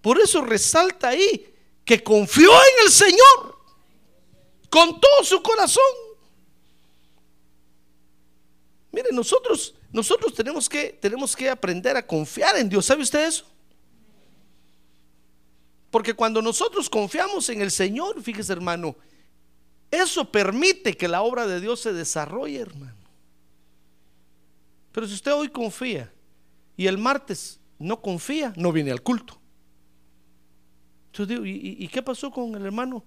Por 0.00 0.18
eso 0.18 0.40
resalta 0.42 1.08
ahí 1.08 1.52
que 1.84 2.02
confió 2.02 2.50
en 2.50 2.86
el 2.86 2.90
Señor 2.90 3.58
con 4.70 5.00
todo 5.00 5.24
su 5.24 5.42
corazón. 5.42 5.82
Mire, 8.92 9.08
nosotros 9.12 9.74
nosotros 9.92 10.34
tenemos 10.34 10.68
que, 10.68 10.98
tenemos 11.00 11.34
que 11.34 11.48
aprender 11.48 11.96
a 11.96 12.06
confiar 12.06 12.56
en 12.56 12.68
Dios. 12.68 12.86
¿Sabe 12.86 13.02
usted 13.02 13.26
eso? 13.26 13.44
Porque 15.90 16.14
cuando 16.14 16.40
nosotros 16.40 16.88
confiamos 16.88 17.48
en 17.48 17.60
el 17.60 17.70
Señor, 17.70 18.22
fíjese 18.22 18.52
hermano, 18.52 18.96
Eso 19.90 20.30
permite 20.30 20.96
que 20.96 21.08
la 21.08 21.22
obra 21.22 21.48
de 21.48 21.60
Dios 21.60 21.80
se 21.80 21.92
desarrolle, 21.92 22.60
hermano. 22.60 22.94
Pero 24.92 25.06
si 25.08 25.14
usted 25.14 25.32
hoy 25.32 25.48
confía 25.48 26.12
y 26.76 26.86
el 26.86 26.96
martes 26.96 27.58
no 27.78 28.00
confía, 28.00 28.52
no 28.56 28.70
viene 28.70 28.92
al 28.92 29.02
culto. 29.02 29.40
Entonces 31.06 31.28
digo, 31.28 31.44
¿y, 31.44 31.76
y 31.80 31.88
qué 31.88 32.02
pasó 32.02 32.30
con 32.30 32.54
el 32.54 32.64
hermano? 32.64 33.04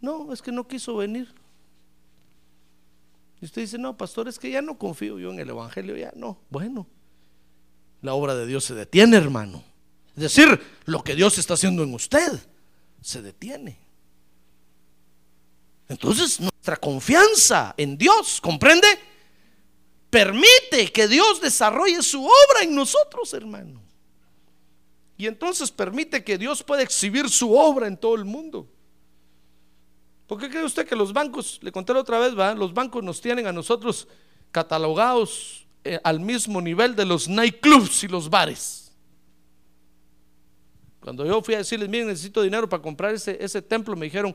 No, 0.00 0.32
es 0.32 0.40
que 0.40 0.52
no 0.52 0.68
quiso 0.68 0.96
venir. 0.96 1.34
Y 3.44 3.46
usted 3.46 3.60
dice, 3.60 3.76
no, 3.76 3.94
pastor, 3.94 4.26
es 4.26 4.38
que 4.38 4.50
ya 4.50 4.62
no 4.62 4.78
confío 4.78 5.18
yo 5.18 5.30
en 5.30 5.38
el 5.38 5.50
Evangelio, 5.50 5.94
ya 5.98 6.10
no. 6.16 6.40
Bueno, 6.48 6.86
la 8.00 8.14
obra 8.14 8.34
de 8.34 8.46
Dios 8.46 8.64
se 8.64 8.72
detiene, 8.72 9.18
hermano. 9.18 9.62
Es 10.16 10.22
decir, 10.22 10.58
lo 10.86 11.04
que 11.04 11.14
Dios 11.14 11.36
está 11.36 11.52
haciendo 11.52 11.82
en 11.82 11.92
usted 11.92 12.40
se 13.02 13.20
detiene. 13.20 13.78
Entonces, 15.90 16.40
nuestra 16.40 16.78
confianza 16.78 17.74
en 17.76 17.98
Dios, 17.98 18.40
¿comprende? 18.40 18.88
Permite 20.08 20.90
que 20.90 21.06
Dios 21.06 21.42
desarrolle 21.42 22.02
su 22.02 22.24
obra 22.24 22.62
en 22.62 22.74
nosotros, 22.74 23.34
hermano. 23.34 23.82
Y 25.18 25.26
entonces 25.26 25.70
permite 25.70 26.24
que 26.24 26.38
Dios 26.38 26.62
pueda 26.62 26.80
exhibir 26.82 27.28
su 27.28 27.54
obra 27.54 27.88
en 27.88 27.98
todo 27.98 28.14
el 28.14 28.24
mundo. 28.24 28.73
¿Por 30.26 30.38
qué 30.38 30.48
cree 30.48 30.64
usted 30.64 30.86
que 30.86 30.96
los 30.96 31.12
bancos, 31.12 31.58
le 31.62 31.70
conté 31.70 31.92
la 31.92 32.00
otra 32.00 32.18
vez, 32.18 32.38
¿va? 32.38 32.54
los 32.54 32.72
bancos 32.72 33.02
nos 33.02 33.20
tienen 33.20 33.46
a 33.46 33.52
nosotros 33.52 34.08
catalogados 34.50 35.66
eh, 35.84 36.00
al 36.02 36.20
mismo 36.20 36.60
nivel 36.60 36.96
de 36.96 37.04
los 37.04 37.28
nightclubs 37.28 38.04
y 38.04 38.08
los 38.08 38.30
bares? 38.30 38.92
Cuando 41.00 41.26
yo 41.26 41.42
fui 41.42 41.54
a 41.54 41.58
decirles, 41.58 41.88
miren, 41.88 42.08
necesito 42.08 42.40
dinero 42.40 42.66
para 42.66 42.82
comprar 42.82 43.14
ese, 43.14 43.36
ese 43.38 43.60
templo, 43.60 43.94
me 43.94 44.06
dijeron, 44.06 44.34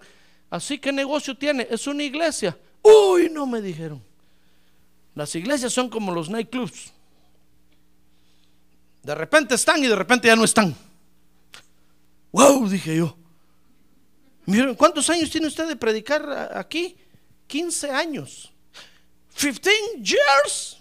¿así 0.51 0.77
qué 0.77 0.91
negocio 0.91 1.35
tiene? 1.35 1.67
Es 1.69 1.87
una 1.87 2.03
iglesia. 2.03 2.55
Uy, 2.83 3.29
no 3.31 3.47
me 3.47 3.59
dijeron. 3.59 4.03
Las 5.15 5.33
iglesias 5.33 5.73
son 5.73 5.89
como 5.89 6.13
los 6.13 6.29
nightclubs. 6.29 6.93
De 9.01 9.15
repente 9.15 9.55
están 9.55 9.83
y 9.83 9.87
de 9.87 9.95
repente 9.95 10.27
ya 10.27 10.35
no 10.35 10.43
están. 10.43 10.75
Wow, 12.31 12.69
dije 12.69 12.95
yo. 12.95 13.18
¿Cuántos 14.77 15.09
años 15.09 15.29
tiene 15.29 15.47
usted 15.47 15.67
de 15.67 15.75
predicar 15.75 16.51
aquí? 16.55 16.95
15 17.47 17.91
años. 17.91 18.51
15 19.35 19.71
years. 20.01 20.77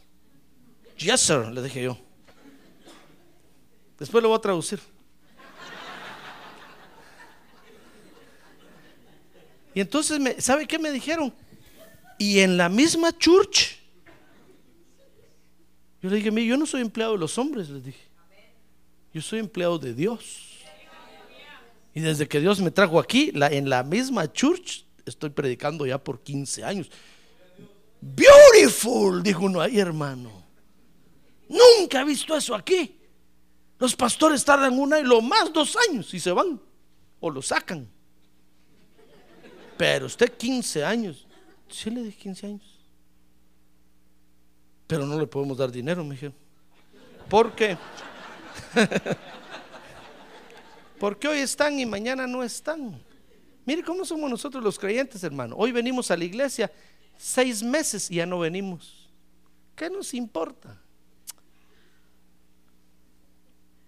Yes, 0.96 1.20
sir, 1.20 1.46
le 1.46 1.62
dije 1.62 1.83
yo. 1.83 1.98
Después 3.98 4.22
lo 4.22 4.28
voy 4.28 4.38
a 4.38 4.40
traducir. 4.40 4.81
Y 9.74 9.81
entonces, 9.81 10.18
me, 10.18 10.40
¿sabe 10.40 10.66
qué 10.66 10.78
me 10.78 10.90
dijeron? 10.90 11.33
Y 12.18 12.40
en 12.40 12.57
la 12.57 12.68
misma 12.68 13.16
church. 13.16 13.76
Yo 16.02 16.11
le 16.11 16.16
dije, 16.16 16.46
yo 16.46 16.57
no 16.57 16.66
soy 16.66 16.81
empleado 16.81 17.12
de 17.12 17.18
los 17.18 17.38
hombres, 17.38 17.68
les 17.68 17.85
dije. 17.85 18.02
Yo 19.12 19.22
soy 19.22 19.40
empleado 19.40 19.78
de 19.78 19.94
Dios. 19.94 20.47
Y 21.98 22.00
desde 22.00 22.28
que 22.28 22.38
Dios 22.38 22.61
me 22.61 22.70
trajo 22.70 23.00
aquí, 23.00 23.32
en 23.34 23.68
la 23.68 23.82
misma 23.82 24.32
church, 24.32 24.84
estoy 25.04 25.30
predicando 25.30 25.84
ya 25.84 25.98
por 25.98 26.22
15 26.22 26.62
años. 26.62 26.88
Beautiful, 28.00 29.20
dijo 29.20 29.46
uno 29.46 29.61
ahí, 29.61 29.80
hermano. 29.80 30.30
Nunca 31.48 32.02
he 32.02 32.04
visto 32.04 32.37
eso 32.37 32.54
aquí. 32.54 32.96
Los 33.80 33.96
pastores 33.96 34.44
tardan 34.44 34.78
una 34.78 35.00
y 35.00 35.02
lo 35.02 35.20
más 35.20 35.52
dos 35.52 35.76
años 35.88 36.14
y 36.14 36.20
se 36.20 36.30
van 36.30 36.61
o 37.18 37.30
lo 37.30 37.42
sacan. 37.42 37.90
Pero 39.76 40.06
usted 40.06 40.37
15 40.37 40.84
años, 40.84 41.26
sí 41.68 41.90
le 41.90 42.04
dije 42.04 42.16
15 42.16 42.46
años. 42.46 42.78
Pero 44.87 45.04
no 45.04 45.18
le 45.18 45.26
podemos 45.26 45.58
dar 45.58 45.72
dinero, 45.72 46.04
me 46.04 46.14
dijeron. 46.14 46.37
¿Por 47.28 47.56
qué? 47.56 47.76
Porque 50.98 51.28
hoy 51.28 51.38
están 51.38 51.78
y 51.78 51.87
mañana 51.87 52.26
no 52.26 52.42
están. 52.42 53.00
Mire 53.64 53.82
cómo 53.82 54.04
somos 54.04 54.30
nosotros 54.30 54.62
los 54.62 54.78
creyentes, 54.78 55.22
hermano. 55.22 55.54
Hoy 55.56 55.72
venimos 55.72 56.11
a 56.11 56.16
la 56.16 56.24
iglesia 56.24 56.72
seis 57.16 57.62
meses 57.62 58.11
y 58.11 58.16
ya 58.16 58.26
no 58.26 58.38
venimos. 58.38 59.08
¿Qué 59.76 59.90
nos 59.90 60.14
importa? 60.14 60.80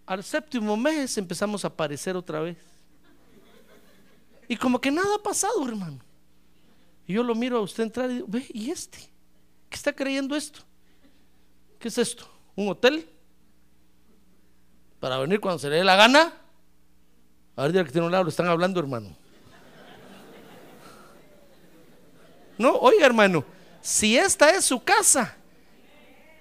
Al 0.06 0.22
séptimo 0.22 0.76
mes 0.76 1.16
empezamos 1.18 1.64
a 1.64 1.68
aparecer 1.68 2.16
otra 2.16 2.40
vez. 2.40 2.58
Y 4.48 4.56
como 4.56 4.80
que 4.80 4.90
nada 4.90 5.14
ha 5.14 5.22
pasado, 5.22 5.66
hermano. 5.66 6.00
Y 7.06 7.14
yo 7.14 7.22
lo 7.22 7.34
miro 7.34 7.56
a 7.56 7.60
usted 7.60 7.84
entrar 7.84 8.10
y 8.10 8.14
digo, 8.14 8.26
ve, 8.28 8.44
¿y 8.52 8.70
este? 8.70 8.98
¿Qué 9.68 9.76
está 9.76 9.92
creyendo 9.92 10.36
esto? 10.36 10.60
¿Qué 11.78 11.88
es 11.88 11.98
esto? 11.98 12.28
¿Un 12.54 12.68
hotel? 12.68 13.08
¿Para 14.98 15.18
venir 15.18 15.40
cuando 15.40 15.58
se 15.58 15.70
le 15.70 15.76
dé 15.76 15.84
la 15.84 15.96
gana? 15.96 16.34
A 17.56 17.62
ver, 17.66 17.84
que 17.84 17.92
tiene 17.92 18.06
un 18.06 18.12
lado, 18.12 18.24
lo 18.24 18.30
están 18.30 18.48
hablando, 18.48 18.80
hermano. 18.80 19.14
No, 22.56 22.74
oiga, 22.76 23.06
hermano, 23.06 23.44
si 23.80 24.18
esta 24.18 24.50
es 24.50 24.64
su 24.66 24.82
casa, 24.82 25.34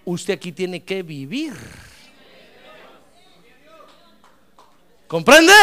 usted 0.06 0.34
aquí 0.34 0.52
tiene 0.52 0.84
que 0.84 1.02
vivir. 1.02 1.54
¿Comprende? 5.08 5.54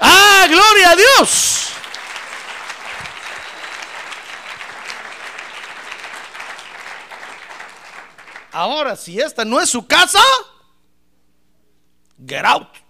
¡Ah, 0.00 0.46
gloria 0.48 0.90
a 0.90 0.96
Dios! 0.96 1.70
Ahora, 8.52 8.96
si 8.96 9.20
esta 9.20 9.44
no 9.44 9.60
es 9.60 9.68
su 9.68 9.86
casa, 9.86 10.22
get 12.26 12.44
out. 12.44 12.85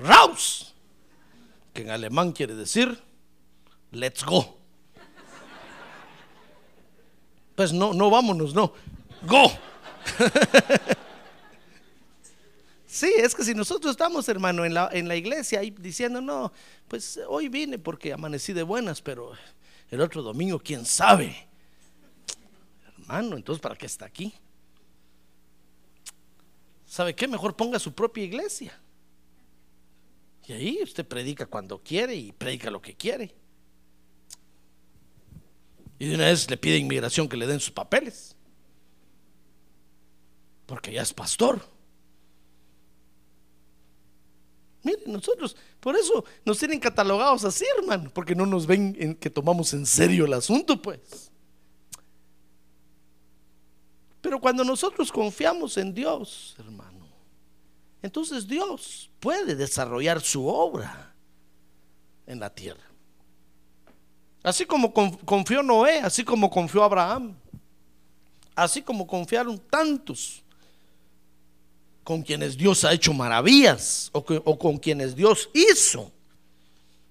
Raus, 0.00 0.74
que 1.72 1.82
en 1.82 1.90
alemán 1.90 2.32
quiere 2.32 2.54
decir 2.54 3.00
let's 3.92 4.24
go. 4.24 4.56
Pues 7.54 7.72
no, 7.72 7.92
no 7.92 8.10
vámonos, 8.10 8.54
no, 8.54 8.72
go. 9.22 9.50
Sí, 12.90 13.14
es 13.16 13.36
que 13.36 13.44
si 13.44 13.54
nosotros 13.54 13.92
estamos, 13.92 14.28
hermano, 14.28 14.64
en 14.64 14.74
la, 14.74 14.90
en 14.92 15.06
la 15.06 15.14
iglesia 15.14 15.60
ahí 15.60 15.70
diciendo, 15.70 16.20
no, 16.20 16.52
pues 16.88 17.20
hoy 17.28 17.48
vine 17.48 17.78
porque 17.78 18.12
amanecí 18.12 18.52
de 18.52 18.64
buenas, 18.64 19.00
pero 19.00 19.30
el 19.90 20.00
otro 20.00 20.22
domingo, 20.22 20.58
quién 20.58 20.84
sabe. 20.84 21.48
Hermano, 22.98 23.36
entonces, 23.36 23.62
¿para 23.62 23.76
qué 23.76 23.86
está 23.86 24.06
aquí? 24.06 24.34
¿Sabe 26.84 27.14
qué? 27.14 27.28
Mejor 27.28 27.54
ponga 27.54 27.78
su 27.78 27.92
propia 27.94 28.24
iglesia. 28.24 28.76
Y 30.50 30.52
ahí 30.52 30.80
usted 30.82 31.06
predica 31.06 31.46
cuando 31.46 31.80
quiere 31.80 32.16
y 32.16 32.32
predica 32.32 32.72
lo 32.72 32.82
que 32.82 32.96
quiere. 32.96 33.32
Y 35.96 36.06
de 36.08 36.16
una 36.16 36.24
vez 36.24 36.50
le 36.50 36.56
pide 36.56 36.76
inmigración 36.76 37.28
que 37.28 37.36
le 37.36 37.46
den 37.46 37.60
sus 37.60 37.70
papeles. 37.70 38.34
Porque 40.66 40.92
ya 40.92 41.02
es 41.02 41.14
pastor. 41.14 41.64
Miren, 44.82 45.12
nosotros, 45.12 45.56
por 45.78 45.94
eso 45.94 46.24
nos 46.44 46.58
tienen 46.58 46.80
catalogados 46.80 47.44
así, 47.44 47.64
hermano, 47.78 48.10
porque 48.12 48.34
no 48.34 48.44
nos 48.44 48.66
ven 48.66 48.96
en 48.98 49.14
que 49.14 49.30
tomamos 49.30 49.72
en 49.72 49.86
serio 49.86 50.24
el 50.24 50.32
asunto, 50.32 50.82
pues. 50.82 51.30
Pero 54.20 54.40
cuando 54.40 54.64
nosotros 54.64 55.12
confiamos 55.12 55.76
en 55.76 55.94
Dios, 55.94 56.56
hermano, 56.58 56.89
entonces 58.02 58.46
Dios 58.46 59.10
puede 59.20 59.54
desarrollar 59.54 60.20
su 60.20 60.46
obra 60.46 61.14
en 62.26 62.40
la 62.40 62.50
tierra. 62.50 62.82
Así 64.42 64.64
como 64.64 64.92
confió 64.92 65.62
Noé, 65.62 65.98
así 65.98 66.24
como 66.24 66.48
confió 66.48 66.82
Abraham, 66.82 67.36
así 68.54 68.80
como 68.80 69.06
confiaron 69.06 69.58
tantos 69.58 70.42
con 72.02 72.22
quienes 72.22 72.56
Dios 72.56 72.84
ha 72.84 72.92
hecho 72.94 73.12
maravillas 73.12 74.08
o, 74.12 74.58
con 74.58 74.78
quienes 74.78 75.14
Dios 75.14 75.50
hizo. 75.52 76.10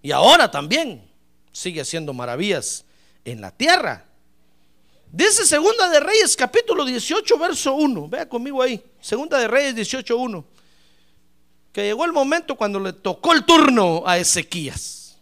Y 0.02 0.12
ahora 0.12 0.50
también 0.50 1.08
sigue 1.52 1.82
haciendo 1.82 2.14
maravillas 2.14 2.84
en 3.24 3.42
la 3.42 3.52
tierra. 3.52 4.06
Dice 5.12 5.46
Segunda 5.46 5.90
de 5.90 6.00
Reyes 6.00 6.36
capítulo 6.36 6.84
18 6.84 7.38
verso 7.38 7.76
1. 7.76 8.10
Vea 8.10 8.28
conmigo 8.28 8.62
ahí. 8.64 8.84
Segunda 9.00 9.38
de 9.38 9.48
Reyes 9.48 9.76
18 9.76 10.18
1 10.18 10.46
que 11.72 11.84
llegó 11.84 12.06
el 12.06 12.14
momento 12.14 12.56
cuando 12.56 12.80
le 12.80 12.94
tocó 12.94 13.34
el 13.34 13.46
turno 13.46 14.04
a 14.06 14.18
Ezequías. 14.18 15.18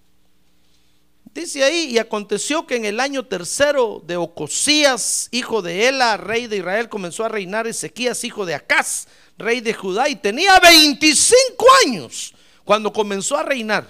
Dice 1.33 1.63
ahí, 1.63 1.91
y 1.91 1.99
aconteció 1.99 2.65
que 2.65 2.77
en 2.77 2.85
el 2.85 2.99
año 2.99 3.23
tercero 3.25 4.01
de 4.07 4.17
Ocosías, 4.17 5.27
hijo 5.31 5.61
de 5.61 5.87
Ela, 5.87 6.17
rey 6.17 6.47
de 6.47 6.57
Israel, 6.57 6.89
comenzó 6.89 7.25
a 7.25 7.29
reinar 7.29 7.67
Ezequías, 7.67 8.23
hijo 8.23 8.45
de 8.45 8.55
Acaz, 8.55 9.07
rey 9.37 9.61
de 9.61 9.73
Judá, 9.73 10.09
y 10.09 10.15
tenía 10.15 10.59
25 10.59 11.65
años 11.85 12.33
cuando 12.63 12.91
comenzó 12.91 13.37
a 13.37 13.43
reinar. 13.43 13.87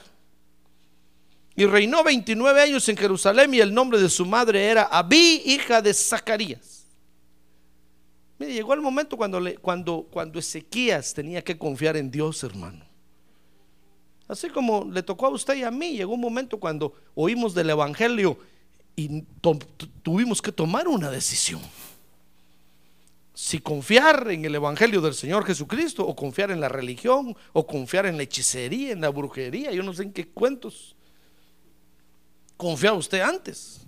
Y 1.56 1.66
reinó 1.66 2.04
29 2.04 2.62
años 2.62 2.88
en 2.90 2.98
Jerusalén 2.98 3.54
y 3.54 3.60
el 3.60 3.74
nombre 3.74 4.00
de 4.00 4.10
su 4.10 4.26
madre 4.26 4.66
era 4.66 4.84
Abí, 4.84 5.42
hija 5.46 5.82
de 5.82 5.94
Zacarías. 5.94 6.77
Mire, 8.40 8.54
llegó 8.54 8.74
el 8.74 8.82
momento 8.82 9.18
cuando, 9.18 9.42
cuando, 9.62 10.08
cuando 10.12 10.40
Ezequías 10.40 11.14
tenía 11.14 11.44
que 11.44 11.58
confiar 11.58 11.98
en 11.98 12.12
Dios, 12.12 12.44
hermano. 12.44 12.86
Así 14.28 14.50
como 14.50 14.86
le 14.92 15.02
tocó 15.04 15.28
a 15.28 15.30
usted 15.30 15.56
y 15.56 15.64
a 15.64 15.72
mí, 15.72 15.94
llegó 15.94 16.14
un 16.14 16.22
momento 16.22 16.60
cuando 16.60 16.94
oímos 17.16 17.54
del 17.54 17.70
Evangelio 17.70 18.38
y 18.96 19.22
tuvimos 20.04 20.42
que 20.42 20.52
tomar 20.52 20.88
una 20.88 21.10
decisión. 21.10 21.62
Si 23.34 23.60
confiar 23.60 24.30
en 24.32 24.44
el 24.46 24.56
Evangelio 24.56 25.00
del 25.00 25.14
Señor 25.14 25.46
Jesucristo 25.46 26.06
o 26.06 26.16
confiar 26.16 26.52
en 26.52 26.60
la 26.60 26.70
religión 26.70 27.38
o 27.54 27.66
confiar 27.68 28.08
en 28.08 28.18
la 28.18 28.24
hechicería, 28.24 28.92
en 28.92 29.02
la 29.02 29.10
brujería, 29.10 29.72
yo 29.72 29.84
no 29.84 29.94
sé 29.94 30.04
en 30.04 30.12
qué 30.12 30.28
cuentos. 30.28 30.96
Confiaba 32.58 32.98
usted 32.98 33.22
antes. 33.22 33.82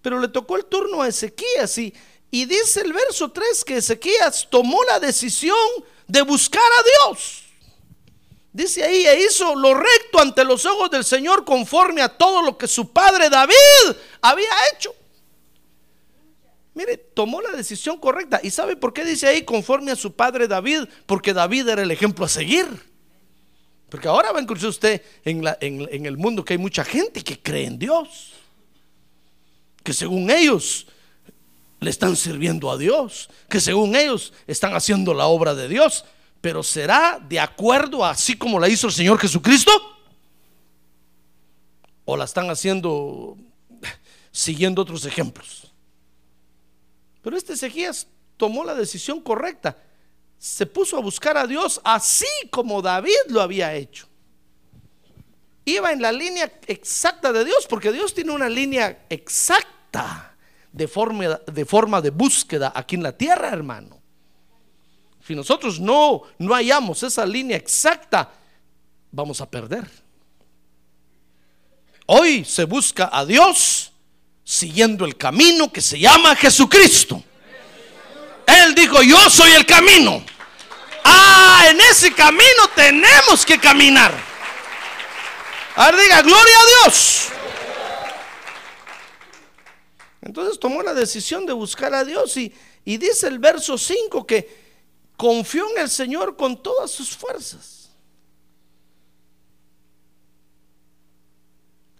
Pero 0.00 0.18
le 0.18 0.28
tocó 0.28 0.56
el 0.56 0.64
turno 0.64 1.02
a 1.02 1.08
Ezequías 1.08 1.76
y, 1.76 1.92
y 2.30 2.44
dice 2.44 2.82
el 2.82 2.92
verso 2.92 3.30
3 3.30 3.64
que 3.64 3.76
Ezequías 3.78 4.46
tomó 4.48 4.84
la 4.84 5.00
decisión 5.00 5.56
de 6.06 6.22
buscar 6.22 6.62
a 6.62 7.08
Dios. 7.12 7.42
Dice 8.52 8.82
ahí, 8.82 9.06
e 9.06 9.24
hizo 9.24 9.54
lo 9.54 9.74
recto 9.74 10.20
ante 10.20 10.44
los 10.44 10.64
ojos 10.64 10.90
del 10.90 11.04
Señor 11.04 11.44
conforme 11.44 12.02
a 12.02 12.08
todo 12.08 12.42
lo 12.42 12.56
que 12.58 12.68
su 12.68 12.92
padre 12.92 13.30
David 13.30 13.96
había 14.20 14.48
hecho. 14.72 14.94
Mire, 16.74 16.96
tomó 16.96 17.40
la 17.40 17.50
decisión 17.50 17.98
correcta. 17.98 18.40
¿Y 18.42 18.50
sabe 18.50 18.76
por 18.76 18.92
qué 18.92 19.04
dice 19.04 19.26
ahí 19.26 19.44
conforme 19.44 19.90
a 19.90 19.96
su 19.96 20.12
padre 20.12 20.46
David? 20.46 20.84
Porque 21.06 21.32
David 21.32 21.68
era 21.68 21.82
el 21.82 21.90
ejemplo 21.90 22.24
a 22.24 22.28
seguir. 22.28 22.66
Porque 23.88 24.06
ahora 24.06 24.30
va 24.30 24.38
a 24.38 24.42
encontrar 24.42 24.68
usted 24.68 25.02
en, 25.24 25.42
en 25.60 26.06
el 26.06 26.16
mundo 26.16 26.44
que 26.44 26.54
hay 26.54 26.58
mucha 26.58 26.84
gente 26.84 27.22
que 27.22 27.40
cree 27.40 27.66
en 27.66 27.78
Dios. 27.78 28.34
Que 29.82 29.92
según 29.92 30.30
ellos 30.30 30.86
le 31.80 31.90
están 31.90 32.14
sirviendo 32.14 32.70
a 32.70 32.76
Dios, 32.76 33.30
que 33.48 33.60
según 33.60 33.96
ellos 33.96 34.32
están 34.46 34.74
haciendo 34.74 35.14
la 35.14 35.26
obra 35.26 35.54
de 35.54 35.66
Dios, 35.66 36.04
pero 36.40 36.62
será 36.62 37.18
de 37.26 37.40
acuerdo 37.40 38.04
así 38.04 38.36
como 38.36 38.60
la 38.60 38.68
hizo 38.68 38.86
el 38.86 38.92
Señor 38.92 39.18
Jesucristo, 39.18 39.72
o 42.04 42.16
la 42.16 42.24
están 42.24 42.50
haciendo 42.50 43.36
siguiendo 44.30 44.82
otros 44.82 45.06
ejemplos. 45.06 45.72
Pero 47.22 47.36
este 47.36 47.54
Ezequías 47.54 48.06
tomó 48.36 48.62
la 48.62 48.74
decisión 48.74 49.20
correcta, 49.20 49.76
se 50.38 50.66
puso 50.66 50.96
a 50.96 51.00
buscar 51.00 51.36
a 51.36 51.46
Dios 51.46 51.80
así 51.84 52.26
como 52.50 52.82
David 52.82 53.12
lo 53.28 53.40
había 53.40 53.74
hecho. 53.74 54.06
Iba 55.64 55.92
en 55.92 56.02
la 56.02 56.12
línea 56.12 56.50
exacta 56.66 57.32
de 57.32 57.44
Dios, 57.44 57.66
porque 57.68 57.92
Dios 57.92 58.14
tiene 58.14 58.32
una 58.32 58.48
línea 58.48 59.06
exacta 59.08 60.29
de 60.72 60.88
forma, 60.88 61.40
de 61.46 61.64
forma 61.64 62.00
de 62.00 62.10
búsqueda 62.10 62.72
aquí 62.74 62.96
en 62.96 63.02
la 63.02 63.12
tierra, 63.12 63.48
hermano. 63.48 64.00
Si 65.26 65.34
nosotros 65.34 65.78
no, 65.80 66.22
no 66.38 66.54
hallamos 66.54 67.02
esa 67.02 67.26
línea 67.26 67.56
exacta, 67.56 68.30
vamos 69.10 69.40
a 69.40 69.50
perder. 69.50 69.88
Hoy 72.06 72.44
se 72.44 72.64
busca 72.64 73.10
a 73.12 73.24
Dios 73.24 73.92
siguiendo 74.42 75.04
el 75.04 75.16
camino 75.16 75.72
que 75.72 75.80
se 75.80 75.98
llama 75.98 76.34
Jesucristo. 76.34 77.22
Él 78.46 78.74
dijo, 78.74 79.02
yo 79.02 79.30
soy 79.30 79.52
el 79.52 79.64
camino. 79.64 80.24
Ah, 81.04 81.66
en 81.70 81.80
ese 81.80 82.12
camino 82.12 82.68
tenemos 82.74 83.46
que 83.46 83.58
caminar. 83.58 84.12
A 85.76 85.90
ver, 85.90 86.00
diga, 86.00 86.22
gloria 86.22 86.56
a 86.58 86.84
Dios. 86.84 87.28
Entonces 90.22 90.58
tomó 90.58 90.82
la 90.82 90.94
decisión 90.94 91.46
de 91.46 91.52
buscar 91.52 91.94
a 91.94 92.04
Dios 92.04 92.36
y, 92.36 92.52
dice 92.84 93.28
el 93.28 93.38
verso 93.38 93.78
5 93.78 94.26
que 94.26 94.70
confió 95.16 95.70
en 95.70 95.82
el 95.82 95.88
Señor 95.88 96.36
con 96.36 96.62
todas 96.62 96.90
sus 96.90 97.16
fuerzas. 97.16 97.90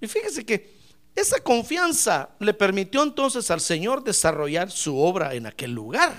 Y 0.00 0.06
fíjese 0.06 0.44
que 0.44 0.80
esa 1.14 1.40
confianza 1.40 2.30
le 2.38 2.54
permitió 2.54 3.02
entonces 3.02 3.50
al 3.50 3.61
Señor 3.61 4.02
desarrollar 4.02 4.70
su 4.70 4.98
obra 4.98 5.35
en 5.35 5.46
aquel 5.46 5.72
lugar. 5.72 6.18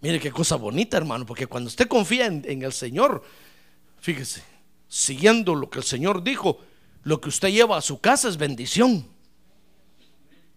Mire 0.00 0.18
qué 0.18 0.30
cosa 0.30 0.56
bonita, 0.56 0.96
hermano, 0.96 1.26
porque 1.26 1.46
cuando 1.46 1.68
usted 1.68 1.86
confía 1.86 2.26
en, 2.26 2.42
en, 2.46 2.62
el 2.62 2.72
Señor, 2.72 3.22
fíjese, 4.00 4.42
siguiendo 4.88 5.54
lo 5.54 5.68
que 5.68 5.78
el 5.80 5.84
Señor 5.84 6.24
dijo, 6.24 6.58
lo 7.02 7.20
que 7.20 7.28
usted 7.28 7.50
lleva 7.50 7.76
a 7.76 7.82
su 7.82 8.00
casa 8.00 8.28
es 8.28 8.36
bendición 8.36 9.06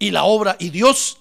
y 0.03 0.11
la 0.11 0.25
obra 0.25 0.57
y 0.59 0.69
Dios, 0.69 1.17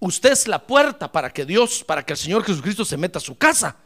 usted 0.00 0.32
es 0.32 0.48
la 0.48 0.66
puerta 0.66 1.12
para 1.12 1.32
que 1.32 1.44
Dios, 1.44 1.84
para 1.84 2.04
que 2.04 2.14
el 2.14 2.18
Señor 2.18 2.42
Jesucristo 2.42 2.84
se 2.84 2.96
meta 2.96 3.20
a 3.20 3.22
su 3.22 3.38
casa. 3.38 3.76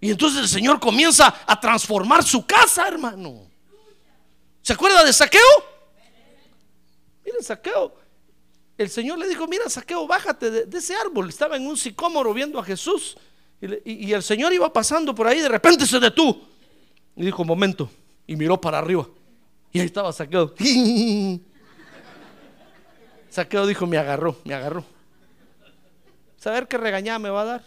Y 0.00 0.12
entonces 0.12 0.42
el 0.42 0.48
Señor 0.48 0.78
comienza 0.78 1.42
a 1.44 1.58
transformar 1.58 2.22
su 2.22 2.46
casa, 2.46 2.86
hermano. 2.86 3.50
¿Se 4.62 4.74
acuerda 4.74 5.02
de 5.02 5.12
Saqueo? 5.12 5.40
Mire, 7.24 7.42
Saqueo. 7.42 7.96
El 8.78 8.88
Señor 8.90 9.18
le 9.18 9.26
dijo, 9.26 9.48
mira, 9.48 9.68
Saqueo, 9.68 10.06
bájate 10.06 10.66
de, 10.66 10.78
ese 10.78 10.94
árbol. 10.94 11.28
Estaba 11.30 11.56
en 11.56 11.66
un 11.66 11.76
sicómoro 11.76 12.32
viendo 12.32 12.60
a 12.60 12.64
Jesús. 12.64 13.16
Y, 13.60 14.08
y, 14.08 14.12
el 14.12 14.22
Señor 14.22 14.52
iba 14.52 14.72
pasando 14.72 15.12
por 15.12 15.26
ahí, 15.26 15.40
de 15.40 15.48
repente 15.48 15.84
se 15.84 15.98
detuvo. 15.98 16.42
Y 17.16 17.24
dijo, 17.24 17.44
momento. 17.44 17.90
Y 18.24 18.36
miró 18.36 18.60
para 18.60 18.78
arriba. 18.78 19.08
Y 19.74 19.80
ahí 19.80 19.86
estaba 19.86 20.12
Saqueo. 20.12 20.54
Saqueo 23.28 23.66
dijo, 23.66 23.88
me 23.88 23.98
agarró, 23.98 24.40
me 24.44 24.54
agarró. 24.54 24.84
¿Saber 26.38 26.68
qué 26.68 26.78
regañada 26.78 27.18
me 27.18 27.28
va 27.28 27.42
a 27.42 27.44
dar? 27.44 27.64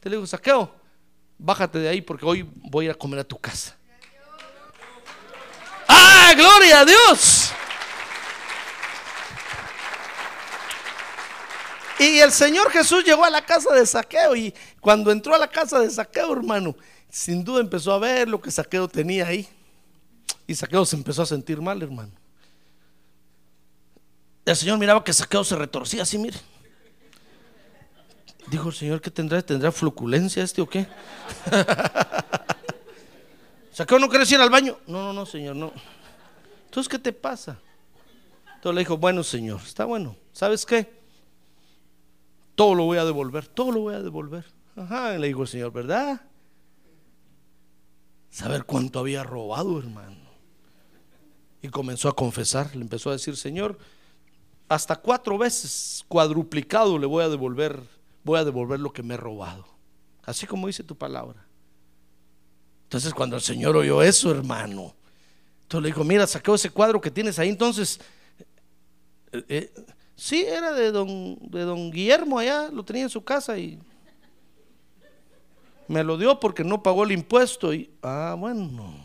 Te 0.00 0.10
le 0.10 0.16
digo, 0.16 0.26
Saqueo, 0.26 0.74
bájate 1.38 1.78
de 1.78 1.88
ahí 1.88 2.00
porque 2.00 2.26
hoy 2.26 2.50
voy 2.56 2.86
a 2.86 2.88
ir 2.88 2.90
a 2.90 2.94
comer 2.94 3.20
a 3.20 3.24
tu 3.24 3.38
casa. 3.38 3.76
¡Ah, 5.86 6.32
gloria 6.36 6.80
a 6.80 6.84
Dios! 6.84 7.52
Y 12.00 12.18
el 12.18 12.32
Señor 12.32 12.72
Jesús 12.72 13.04
llegó 13.04 13.24
a 13.24 13.30
la 13.30 13.46
casa 13.46 13.72
de 13.72 13.86
Saqueo 13.86 14.34
y 14.34 14.52
cuando 14.80 15.12
entró 15.12 15.32
a 15.36 15.38
la 15.38 15.46
casa 15.46 15.78
de 15.78 15.90
Saqueo, 15.90 16.32
hermano, 16.32 16.74
sin 17.08 17.44
duda 17.44 17.60
empezó 17.60 17.92
a 17.92 18.00
ver 18.00 18.28
lo 18.28 18.40
que 18.40 18.50
Saqueo 18.50 18.88
tenía 18.88 19.28
ahí. 19.28 19.48
Y 20.46 20.54
Saqueo 20.54 20.84
se 20.84 20.96
empezó 20.96 21.22
a 21.22 21.26
sentir 21.26 21.60
mal, 21.60 21.82
hermano. 21.82 22.12
El 24.44 24.56
Señor 24.56 24.78
miraba 24.78 25.02
que 25.02 25.12
Saqueo 25.12 25.42
se 25.42 25.56
retorcía 25.56 26.02
así, 26.02 26.18
mire. 26.18 26.38
Dijo 28.48 28.68
el 28.68 28.74
Señor, 28.74 29.00
¿qué 29.00 29.10
tendrá? 29.10 29.40
¿Tendrá 29.40 29.72
fluculencia 29.72 30.42
este 30.42 30.60
o 30.60 30.68
qué? 30.68 30.86
Saqueo 33.72 33.98
no 33.98 34.08
quiere 34.08 34.24
ir 34.28 34.40
al 34.40 34.50
baño. 34.50 34.78
No, 34.86 35.02
no, 35.02 35.12
no, 35.14 35.24
Señor, 35.24 35.56
no. 35.56 35.72
Entonces, 36.66 36.90
¿qué 36.90 36.98
te 36.98 37.12
pasa? 37.12 37.58
Entonces 38.56 38.74
le 38.74 38.80
dijo, 38.80 38.98
bueno, 38.98 39.22
Señor, 39.22 39.60
está 39.64 39.86
bueno. 39.86 40.14
¿Sabes 40.32 40.66
qué? 40.66 40.92
Todo 42.54 42.74
lo 42.74 42.84
voy 42.84 42.98
a 42.98 43.04
devolver, 43.04 43.48
todo 43.48 43.72
lo 43.72 43.80
voy 43.80 43.94
a 43.94 44.02
devolver. 44.02 44.44
Ajá, 44.76 45.16
le 45.16 45.26
dijo 45.26 45.42
el 45.42 45.48
Señor, 45.48 45.72
¿verdad? 45.72 46.20
Saber 48.30 48.64
cuánto 48.64 48.98
había 48.98 49.22
robado, 49.22 49.78
hermano. 49.78 50.23
Y 51.64 51.70
comenzó 51.70 52.10
a 52.10 52.14
confesar, 52.14 52.76
le 52.76 52.82
empezó 52.82 53.08
a 53.08 53.14
decir, 53.14 53.38
Señor, 53.38 53.78
hasta 54.68 54.96
cuatro 54.96 55.38
veces 55.38 56.04
cuadruplicado 56.08 56.98
le 56.98 57.06
voy 57.06 57.24
a 57.24 57.30
devolver, 57.30 57.80
voy 58.22 58.38
a 58.38 58.44
devolver 58.44 58.78
lo 58.78 58.92
que 58.92 59.02
me 59.02 59.14
he 59.14 59.16
robado. 59.16 59.64
Así 60.24 60.46
como 60.46 60.66
dice 60.66 60.82
tu 60.82 60.94
palabra. 60.94 61.46
Entonces 62.82 63.14
cuando 63.14 63.36
el 63.36 63.40
Señor 63.40 63.78
oyó 63.78 64.02
eso, 64.02 64.30
hermano, 64.30 64.94
entonces 65.62 65.84
le 65.84 65.88
dijo, 65.88 66.04
mira, 66.04 66.26
saqueo 66.26 66.56
ese 66.56 66.68
cuadro 66.68 67.00
que 67.00 67.10
tienes 67.10 67.38
ahí. 67.38 67.48
Entonces, 67.48 67.98
eh, 69.32 69.44
eh, 69.48 69.74
sí, 70.16 70.44
era 70.44 70.74
de 70.74 70.92
don, 70.92 71.38
de 71.48 71.62
don 71.62 71.90
Guillermo 71.90 72.38
allá, 72.40 72.68
lo 72.70 72.84
tenía 72.84 73.04
en 73.04 73.08
su 73.08 73.24
casa 73.24 73.56
y 73.56 73.78
me 75.88 76.04
lo 76.04 76.18
dio 76.18 76.38
porque 76.38 76.62
no 76.62 76.82
pagó 76.82 77.04
el 77.04 77.12
impuesto. 77.12 77.72
Y, 77.72 77.90
ah, 78.02 78.36
bueno. 78.38 79.03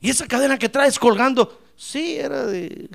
¿Y 0.00 0.10
esa 0.10 0.26
cadena 0.26 0.58
que 0.58 0.68
traes 0.68 0.98
colgando? 0.98 1.60
Sí, 1.76 2.16
era 2.16 2.46
de... 2.46 2.88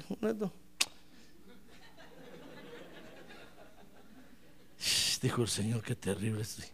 Dijo 5.22 5.42
el 5.42 5.48
Señor, 5.48 5.82
qué 5.82 5.96
terrible 5.96 6.44
estoy. 6.44 6.66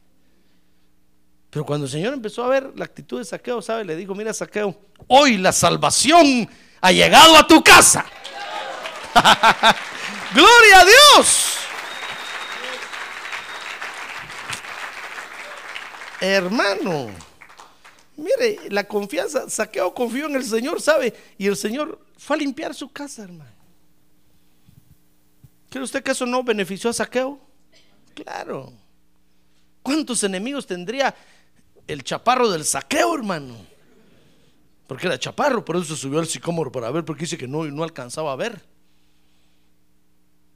Pero 1.49 1.65
cuando 1.65 1.85
el 1.85 1.91
Señor 1.91 2.13
empezó 2.13 2.43
a 2.43 2.47
ver 2.47 2.71
la 2.75 2.85
actitud 2.85 3.19
de 3.19 3.25
Saqueo, 3.25 3.61
¿sabe? 3.61 3.83
Le 3.83 3.95
dijo, 3.95 4.15
mira 4.15 4.33
Saqueo, 4.33 4.77
hoy 5.07 5.37
la 5.37 5.51
salvación 5.51 6.49
ha 6.79 6.91
llegado 6.91 7.37
a 7.37 7.45
tu 7.45 7.63
casa. 7.63 8.05
Gloria 10.33 10.79
a 10.79 10.85
Dios. 10.85 11.55
Hermano, 16.21 17.09
Mire, 18.21 18.69
la 18.69 18.87
confianza, 18.87 19.49
Saqueo 19.49 19.93
confió 19.93 20.27
en 20.27 20.35
el 20.35 20.45
Señor, 20.45 20.79
¿sabe? 20.79 21.13
Y 21.37 21.47
el 21.47 21.57
Señor 21.57 21.99
fue 22.17 22.35
a 22.35 22.39
limpiar 22.39 22.75
su 22.75 22.91
casa, 22.91 23.23
hermano. 23.23 23.51
¿Cree 25.69 25.83
usted 25.83 26.03
que 26.03 26.11
eso 26.11 26.25
no 26.25 26.43
benefició 26.43 26.91
a 26.91 26.93
Saqueo? 26.93 27.39
Claro. 28.13 28.71
¿Cuántos 29.81 30.23
enemigos 30.23 30.67
tendría 30.67 31.15
el 31.87 32.03
chaparro 32.03 32.49
del 32.51 32.63
saqueo, 32.63 33.15
hermano? 33.15 33.55
Porque 34.85 35.07
era 35.07 35.17
chaparro, 35.17 35.65
por 35.65 35.77
eso 35.77 35.95
subió 35.95 36.19
al 36.19 36.27
sicómoro 36.27 36.71
para 36.71 36.91
ver, 36.91 37.03
porque 37.03 37.21
dice 37.21 37.37
que 37.37 37.47
no, 37.47 37.63
no 37.65 37.83
alcanzaba 37.83 38.33
a 38.33 38.35
ver. 38.35 38.61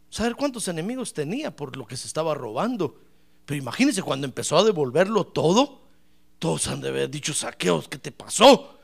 ¿Saber 0.09 0.35
cuántos 0.35 0.67
enemigos 0.67 1.13
tenía 1.13 1.55
por 1.55 1.75
lo 1.75 1.87
que 1.87 1.97
se 1.97 2.05
estaba 2.05 2.35
robando? 2.35 2.99
Pero 3.45 3.57
imagínense 3.57 4.03
cuando 4.03 4.27
empezó 4.27 4.57
a 4.57 4.63
devolverlo 4.63 5.25
todo, 5.25 5.84
todos 6.39 6.67
han 6.67 6.81
de 6.81 6.89
haber 6.89 7.09
dicho, 7.09 7.33
saqueos, 7.33 7.87
¿qué 7.87 7.97
te 7.97 8.11
pasó? 8.11 8.79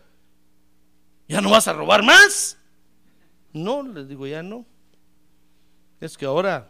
¿Ya 1.27 1.41
no 1.41 1.49
vas 1.49 1.67
a 1.67 1.73
robar 1.73 2.03
más? 2.03 2.57
No, 3.53 3.83
les 3.83 4.07
digo, 4.07 4.27
ya 4.27 4.43
no. 4.43 4.65
Es 5.99 6.17
que 6.17 6.25
ahora 6.25 6.69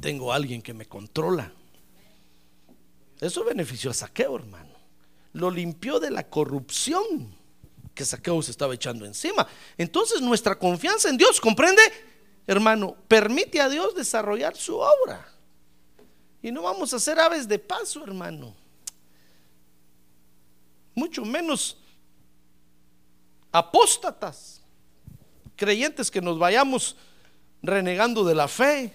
tengo 0.00 0.32
a 0.32 0.36
alguien 0.36 0.62
que 0.62 0.74
me 0.74 0.86
controla. 0.86 1.52
Eso 3.20 3.44
benefició 3.44 3.90
a 3.90 3.94
Saqueo, 3.94 4.36
hermano. 4.36 4.70
Lo 5.32 5.50
limpió 5.50 5.98
de 5.98 6.10
la 6.10 6.28
corrupción 6.28 7.34
que 7.94 8.04
Saqueo 8.04 8.40
se 8.42 8.52
estaba 8.52 8.74
echando 8.74 9.04
encima. 9.04 9.46
Entonces 9.76 10.20
nuestra 10.20 10.56
confianza 10.56 11.08
en 11.08 11.16
Dios, 11.16 11.40
¿comprende? 11.40 11.82
Hermano, 12.46 12.96
permite 13.08 13.60
a 13.60 13.68
Dios 13.68 13.94
desarrollar 13.94 14.56
su 14.56 14.76
obra. 14.76 15.26
Y 16.40 16.52
no 16.52 16.62
vamos 16.62 16.94
a 16.94 17.00
ser 17.00 17.18
aves 17.18 17.48
de 17.48 17.58
paso, 17.58 18.04
hermano. 18.04 18.54
Mucho 20.98 21.24
menos 21.24 21.76
apóstatas, 23.52 24.60
creyentes 25.54 26.10
que 26.10 26.20
nos 26.20 26.40
vayamos 26.40 26.96
renegando 27.62 28.24
de 28.24 28.34
la 28.34 28.48
fe, 28.48 28.92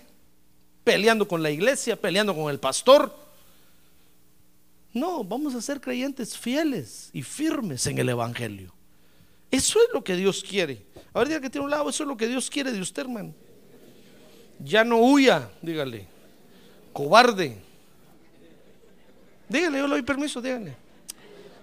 peleando 0.83 1.25
con 1.25 1.41
la 1.41 1.49
iglesia, 1.49 1.95
peleando 1.95 2.35
con 2.35 2.51
el 2.51 2.59
pastor. 2.59 3.15
No, 4.91 5.23
vamos 5.23 5.55
a 5.55 5.61
ser 5.61 5.79
creyentes 5.79 6.37
fieles 6.37 7.09
y 7.13 7.23
firmes 7.23 7.87
en 7.87 7.97
el 7.97 8.09
Evangelio. 8.09 8.73
Eso 9.49 9.79
es 9.79 9.87
lo 9.93 10.03
que 10.03 10.17
Dios 10.17 10.43
quiere. 10.43 10.85
A 11.13 11.19
ver, 11.19 11.29
diga 11.29 11.39
que 11.39 11.49
tiene 11.49 11.63
un 11.63 11.71
lado, 11.71 11.89
eso 11.89 12.03
es 12.03 12.09
lo 12.09 12.17
que 12.17 12.27
Dios 12.27 12.49
quiere 12.49 12.73
de 12.73 12.81
usted, 12.81 13.03
hermano. 13.03 13.33
Ya 14.59 14.83
no 14.83 14.97
huya, 14.97 15.49
dígale. 15.61 16.05
Cobarde. 16.91 17.61
Dígale, 19.47 19.77
yo 19.77 19.87
le 19.87 19.93
doy 19.93 20.01
permiso, 20.01 20.41
dígale. 20.41 20.82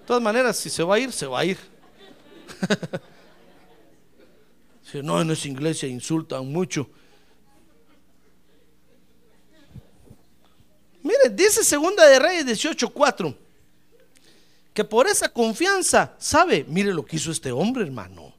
De 0.00 0.06
todas 0.06 0.22
maneras, 0.22 0.56
si 0.56 0.70
se 0.70 0.82
va 0.82 0.96
a 0.96 0.98
ir, 0.98 1.12
se 1.12 1.26
va 1.26 1.40
a 1.40 1.44
ir. 1.44 1.58
si 4.82 5.02
no, 5.02 5.20
en 5.20 5.30
esa 5.30 5.48
iglesia 5.48 5.88
insultan 5.88 6.50
mucho. 6.50 6.88
Mire, 11.02 11.30
dice 11.30 11.64
Segunda 11.64 12.06
de 12.06 12.18
Reyes 12.18 12.46
18:4 12.46 13.34
que 14.74 14.84
por 14.84 15.06
esa 15.06 15.28
confianza, 15.28 16.14
¿sabe? 16.18 16.64
Mire 16.68 16.94
lo 16.94 17.04
que 17.04 17.16
hizo 17.16 17.30
este 17.30 17.50
hombre, 17.52 17.84
hermano. 17.84 18.34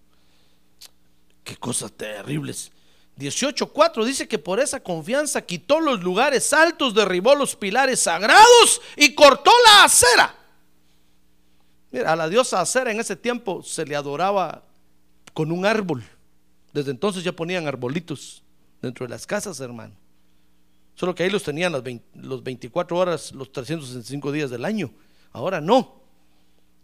Qué 1.43 1.57
cosas 1.57 1.91
terribles. 1.91 2.71
18:4 3.17 4.05
dice 4.05 4.27
que 4.27 4.39
por 4.39 4.59
esa 4.59 4.81
confianza 4.81 5.41
quitó 5.41 5.79
los 5.79 6.01
lugares 6.01 6.53
altos, 6.53 6.93
derribó 6.93 7.35
los 7.35 7.55
pilares 7.55 7.99
sagrados 7.99 8.81
y 8.95 9.13
cortó 9.13 9.51
la 9.65 9.83
acera. 9.83 10.35
Mira, 11.91 12.13
a 12.13 12.15
la 12.15 12.29
diosa 12.29 12.61
acera 12.61 12.91
en 12.91 12.99
ese 12.99 13.15
tiempo 13.15 13.63
se 13.63 13.85
le 13.85 13.95
adoraba 13.95 14.63
con 15.33 15.51
un 15.51 15.65
árbol. 15.65 16.03
Desde 16.73 16.91
entonces 16.91 17.23
ya 17.23 17.33
ponían 17.33 17.67
arbolitos 17.67 18.43
dentro 18.81 19.05
de 19.05 19.09
las 19.09 19.27
casas, 19.27 19.59
hermano. 19.59 19.93
Solo 20.95 21.15
que 21.15 21.23
ahí 21.23 21.29
los 21.29 21.43
tenían 21.43 21.71
las 21.71 21.83
los 22.13 22.43
24 22.43 22.97
horas, 22.97 23.31
los 23.33 23.51
365 23.51 24.31
días 24.31 24.49
del 24.49 24.65
año. 24.65 24.91
Ahora 25.31 25.59
no. 25.59 26.01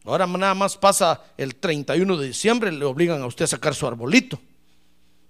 Ahora 0.06 0.26
nada 0.26 0.56
más 0.56 0.78
pasa 0.78 1.22
el 1.38 1.56
31 1.56 2.18
de 2.18 2.28
diciembre, 2.28 2.72
le 2.72 2.86
obligan 2.86 3.22
a 3.22 3.26
usted 3.26 3.44
a 3.44 3.50
sacar 3.50 3.76
su 3.76 3.86
arbolito. 3.86 4.40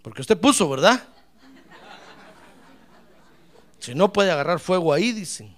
Porque 0.02 0.22
usted 0.22 0.38
puso, 0.38 0.70
¿verdad? 0.70 1.04
Si 3.80 3.96
no 3.96 4.13
puede 4.13 4.32
agarrar 4.32 4.60
fuego 4.60 4.94
ahí, 4.94 5.12
dicen. 5.12 5.57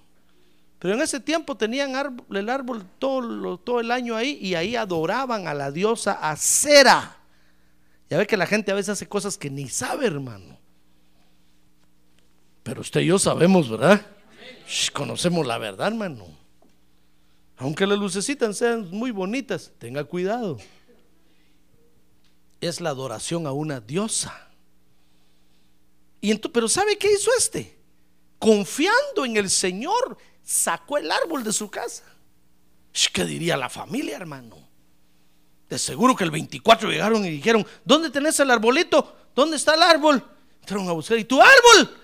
Pero 0.80 0.94
en 0.94 1.02
ese 1.02 1.20
tiempo 1.20 1.56
tenían 1.56 1.92
el 2.30 2.48
árbol 2.48 2.86
todo, 2.98 3.58
todo 3.58 3.80
el 3.80 3.90
año 3.90 4.16
ahí 4.16 4.38
y 4.40 4.54
ahí 4.54 4.76
adoraban 4.76 5.46
a 5.46 5.52
la 5.52 5.70
diosa 5.70 6.14
Acera. 6.14 7.18
Ya 8.08 8.16
ve 8.16 8.26
que 8.26 8.38
la 8.38 8.46
gente 8.46 8.72
a 8.72 8.74
veces 8.74 8.88
hace 8.88 9.06
cosas 9.06 9.36
que 9.36 9.50
ni 9.50 9.68
sabe, 9.68 10.06
hermano. 10.06 10.58
Pero 12.62 12.80
usted 12.80 13.02
y 13.02 13.06
yo 13.06 13.18
sabemos, 13.18 13.68
¿verdad? 13.68 14.04
conocemos 14.92 15.46
la 15.46 15.58
verdad, 15.58 15.88
hermano. 15.88 16.26
Aunque 17.58 17.86
las 17.86 17.98
lucecitas 17.98 18.56
sean 18.56 18.88
muy 18.90 19.10
bonitas, 19.10 19.72
tenga 19.78 20.04
cuidado. 20.04 20.58
Es 22.60 22.80
la 22.80 22.90
adoración 22.90 23.46
a 23.46 23.52
una 23.52 23.80
diosa. 23.80 24.48
Y 26.22 26.34
pero 26.36 26.68
¿sabe 26.68 26.96
qué 26.96 27.12
hizo 27.12 27.30
este? 27.36 27.76
Confiando 28.38 29.26
en 29.26 29.36
el 29.36 29.50
Señor, 29.50 30.16
sacó 30.50 30.98
el 30.98 31.12
árbol 31.12 31.44
de 31.44 31.52
su 31.52 31.70
casa. 31.70 32.02
¿Qué 33.12 33.24
diría 33.24 33.56
la 33.56 33.68
familia, 33.68 34.16
hermano? 34.16 34.56
De 35.68 35.78
seguro 35.78 36.16
que 36.16 36.24
el 36.24 36.32
24 36.32 36.90
llegaron 36.90 37.24
y 37.24 37.30
dijeron, 37.30 37.64
¿dónde 37.84 38.10
tenés 38.10 38.40
el 38.40 38.50
arbolito? 38.50 39.16
¿Dónde 39.32 39.56
está 39.56 39.74
el 39.74 39.82
árbol? 39.82 40.24
Entraron 40.60 40.88
a 40.88 40.92
buscar, 40.92 41.18
¿y 41.18 41.24
tu 41.24 41.40
árbol? 41.40 41.96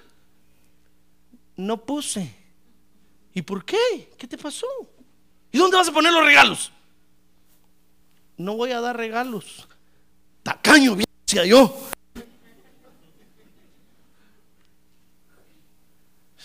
no 1.56 1.84
puse. 1.84 2.34
¿Y 3.34 3.42
por 3.42 3.64
qué? 3.64 4.12
¿Qué 4.16 4.26
te 4.26 4.38
pasó? 4.38 4.66
¿Y 5.50 5.58
dónde 5.58 5.76
vas 5.76 5.88
a 5.88 5.92
poner 5.92 6.12
los 6.12 6.24
regalos? 6.24 6.70
No 8.36 8.56
voy 8.56 8.72
a 8.72 8.80
dar 8.80 8.96
regalos. 8.96 9.66
Tacaño, 10.42 10.94
bien 10.94 11.06
decía 11.26 11.46
yo. 11.46 11.74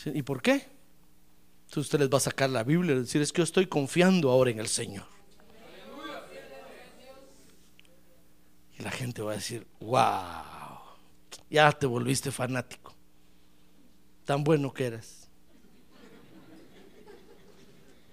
¿Y 0.06 0.22
por 0.24 0.42
qué? 0.42 0.71
Entonces 1.72 1.88
usted 1.88 2.00
les 2.02 2.10
va 2.10 2.18
a 2.18 2.20
sacar 2.20 2.50
la 2.50 2.66
Biblia 2.66 2.94
y 2.94 3.00
decir, 3.00 3.22
es 3.22 3.32
que 3.32 3.38
yo 3.38 3.44
estoy 3.46 3.66
confiando 3.66 4.30
ahora 4.30 4.52
en 4.52 4.60
el 4.60 4.68
Señor. 4.68 5.06
Y 8.78 8.84
la 8.84 8.92
gente 8.92 9.22
va 9.22 9.32
a 9.32 9.36
decir, 9.36 9.66
wow, 9.80 10.82
ya 11.50 11.72
te 11.72 11.86
volviste 11.86 12.30
fanático 12.30 12.94
tan 14.26 14.44
bueno 14.44 14.74
que 14.74 14.86
eras. 14.86 15.30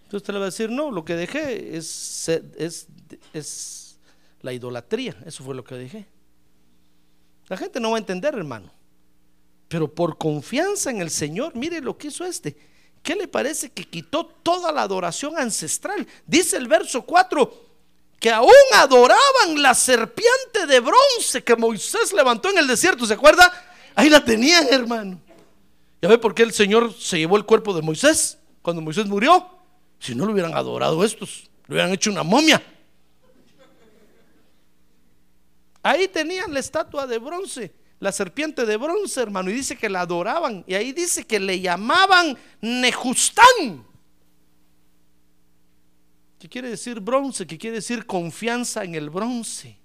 Entonces 0.05 0.23
usted 0.23 0.35
le 0.35 0.39
va 0.39 0.45
a 0.45 0.51
decir, 0.51 0.71
no, 0.71 0.93
lo 0.93 1.05
que 1.05 1.17
dejé 1.17 1.77
es, 1.77 2.29
es, 2.29 2.87
es 3.33 3.99
la 4.41 4.53
idolatría, 4.53 5.17
eso 5.27 5.43
fue 5.43 5.57
lo 5.57 5.65
que 5.65 5.75
dejé. 5.75 6.07
La 7.49 7.57
gente 7.57 7.81
no 7.81 7.91
va 7.91 7.97
a 7.97 7.99
entender, 7.99 8.37
hermano. 8.37 8.71
Pero 9.67 9.93
por 9.93 10.17
confianza 10.17 10.93
en 10.93 11.01
el 11.01 11.11
Señor, 11.11 11.57
mire 11.57 11.81
lo 11.81 11.99
que 11.99 12.07
hizo 12.07 12.25
este. 12.25 12.78
¿Qué 13.09 13.17
le 13.17 13.27
parece 13.27 13.71
que 13.71 13.89
quitó 13.89 14.27
toda 14.27 14.71
la 14.71 14.83
adoración 14.83 15.39
ancestral? 15.39 16.07
Dice 16.27 16.59
el 16.59 16.69
verso 16.69 17.01
4 17.01 17.69
que 18.21 18.31
aún 18.31 18.53
adoraban 18.75 19.63
la 19.63 19.73
serpiente 19.73 20.67
de 20.69 20.79
bronce 20.81 21.43
que 21.43 21.57
Moisés 21.57 22.13
levantó 22.13 22.51
en 22.51 22.59
el 22.59 22.67
desierto. 22.67 23.07
¿Se 23.07 23.15
acuerda? 23.15 23.51
Ahí 23.95 24.11
la 24.11 24.23
tenían, 24.23 24.67
hermano. 24.71 25.19
¿Ya 26.03 26.09
ve 26.11 26.19
por 26.19 26.35
qué 26.35 26.43
el 26.43 26.53
Señor 26.53 26.93
se 26.93 27.17
llevó 27.17 27.39
el 27.39 27.47
cuerpo 27.47 27.73
de 27.73 27.81
Moisés 27.81 28.37
cuando 28.61 28.83
Moisés 28.83 29.07
murió? 29.07 29.49
Si 29.99 30.15
no 30.15 30.27
lo 30.27 30.33
hubieran 30.33 30.55
adorado 30.55 31.03
estos, 31.03 31.49
lo 31.67 31.77
hubieran 31.77 31.95
hecho 31.95 32.11
una 32.11 32.25
momia. 32.25 32.63
Ahí 35.83 36.09
tenían 36.09 36.53
la 36.53 36.61
estatua 36.61 37.07
de 37.07 37.17
bronce, 37.17 37.73
la 38.01 38.13
serpiente 38.13 38.65
de 38.65 38.77
bronce, 38.77 39.21
hermano, 39.21 39.51
y 39.51 39.55
dice 39.55 39.77
que 39.77 39.89
la 39.89 40.03
adoraban. 40.03 40.65
Y 40.67 40.75
ahí 40.75 40.93
dice 40.93 41.27
que 41.27 41.41
le 41.41 41.61
llamaban 41.61 42.39
Nejustán. 42.61 43.85
¿Qué 46.39 46.49
quiere 46.49 46.71
decir 46.71 47.01
bronce? 47.01 47.47
¿Qué 47.47 47.59
quiere 47.59 47.77
decir 47.77 48.07
confianza 48.07 48.85
en 48.85 48.95
el 48.95 49.11
bronce? 49.11 49.79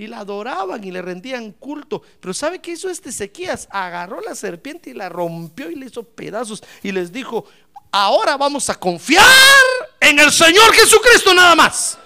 y 0.00 0.06
la 0.06 0.20
adoraban 0.20 0.82
y 0.82 0.90
le 0.90 1.02
rendían 1.02 1.52
culto. 1.52 2.00
Pero 2.20 2.32
¿sabe 2.32 2.58
qué 2.58 2.70
hizo 2.70 2.88
este 2.88 3.10
Ezequías? 3.10 3.68
Agarró 3.70 4.22
la 4.22 4.34
serpiente 4.34 4.88
y 4.88 4.94
la 4.94 5.10
rompió 5.10 5.70
y 5.70 5.74
le 5.74 5.84
hizo 5.84 6.02
pedazos 6.02 6.62
y 6.82 6.90
les 6.90 7.12
dijo, 7.12 7.44
ahora 7.92 8.38
vamos 8.38 8.70
a 8.70 8.76
confiar 8.76 9.26
en 10.00 10.18
el 10.18 10.32
Señor 10.32 10.72
Jesucristo 10.72 11.34
nada 11.34 11.54
más. 11.54 11.98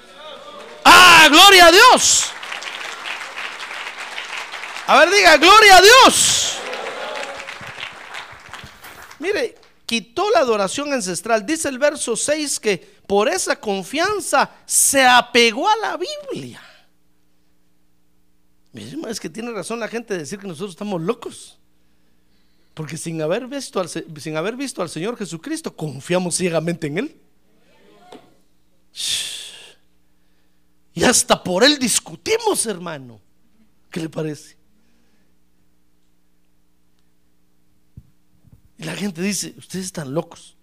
Ah, 0.85 1.29
gloria 1.31 1.67
a 1.67 1.71
Dios. 1.71 2.25
A 4.87 4.99
ver, 5.01 5.11
diga, 5.11 5.37
gloria 5.39 5.77
a 5.79 5.83
Dios. 5.83 6.59
Mire, 9.19 9.55
quitó 9.87 10.29
la 10.31 10.41
adoración 10.41 10.93
ancestral. 10.93 11.47
Dice 11.47 11.69
el 11.69 11.79
verso 11.79 12.17
6 12.17 12.61
que 12.61 12.77
por 13.07 13.29
esa 13.29 13.59
confianza 13.59 14.51
se 14.67 15.07
apegó 15.07 15.69
a 15.69 15.77
la 15.77 15.97
Biblia. 15.97 16.61
Es 19.09 19.21
que 19.21 19.31
tiene 19.31 19.53
razón 19.53 19.81
la 19.81 19.89
gente 19.89 20.15
de 20.15 20.21
decir 20.21 20.39
que 20.39 20.49
nosotros 20.49 20.73
estamos 20.73 21.01
locos. 21.01 21.59
Porque 22.75 22.97
sin 22.97 23.23
haber 23.23 23.47
visto 23.47 23.81
al, 23.81 23.89
sin 23.89 24.37
haber 24.37 24.57
visto 24.57 24.83
al 24.83 24.91
Señor 24.91 25.17
Jesucristo, 25.17 25.75
confiamos 25.75 26.35
ciegamente 26.35 26.89
en 26.89 26.99
Él. 26.99 27.17
Y 30.93 31.05
hasta 31.05 31.43
por 31.43 31.63
Él 31.65 31.79
discutimos, 31.79 32.67
hermano. 32.67 33.21
¿Qué 33.91 34.01
le 34.01 34.09
parece? 34.09 34.57
Y 38.79 38.85
la 38.85 38.95
gente 38.95 39.23
dice, 39.23 39.55
ustedes 39.57 39.87
están 39.87 40.13
locos. 40.13 40.57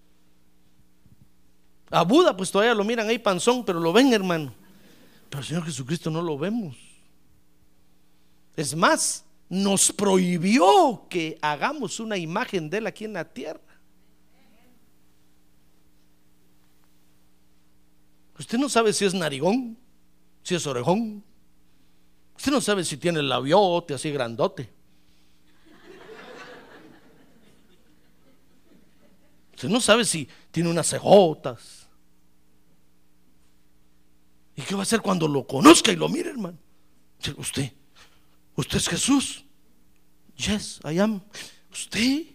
A 1.90 2.04
Buda, 2.04 2.36
pues 2.36 2.52
todavía 2.52 2.74
lo 2.74 2.84
miran 2.84 3.08
ahí 3.08 3.20
panzón, 3.20 3.66
pero 3.66 3.80
lo 3.80 3.92
ven, 3.92 4.14
hermano. 4.14 4.54
Pero 5.30 5.40
al 5.40 5.46
Señor 5.46 5.66
Jesucristo 5.66 6.10
no 6.10 6.22
lo 6.22 6.38
vemos. 6.38 6.78
Es 8.56 8.76
más, 8.76 9.26
nos 9.50 9.92
prohibió 9.92 11.06
que 11.10 11.38
hagamos 11.42 12.00
una 12.00 12.18
imagen 12.18 12.70
de 12.70 12.78
Él 12.78 12.88
aquí 12.88 13.06
en 13.06 13.14
la 13.14 13.26
tierra. 13.26 13.60
Usted 18.40 18.58
no 18.58 18.70
sabe 18.70 18.92
si 18.94 19.06
es 19.06 19.14
narigón, 19.14 19.78
si 20.44 20.56
es 20.56 20.66
orejón. 20.66 21.24
Usted 22.36 22.52
no 22.52 22.62
sabe 22.62 22.84
si 22.84 22.98
tiene 22.98 23.20
el 23.20 23.30
labiote 23.30 23.94
así 23.94 24.10
grandote. 24.12 24.81
Usted 29.62 29.70
no 29.70 29.80
sabe 29.80 30.06
si 30.06 30.28
tiene 30.50 30.72
unas 30.72 30.90
cejotas. 30.90 31.88
¿Y 34.56 34.64
qué 34.64 34.74
va 34.74 34.80
a 34.80 34.82
hacer 34.82 35.02
cuando 35.02 35.28
lo 35.28 35.46
conozca 35.46 35.92
y 35.92 35.96
lo 35.96 36.10
mire, 36.10 36.32
hermano? 36.32 36.58
Usted. 37.38 37.72
¿Usted 38.56 38.78
es 38.78 38.90
Jesús? 38.90 39.46
Yes, 40.36 40.80
I 40.84 40.98
am. 40.98 41.22
¿Usted? 41.72 42.26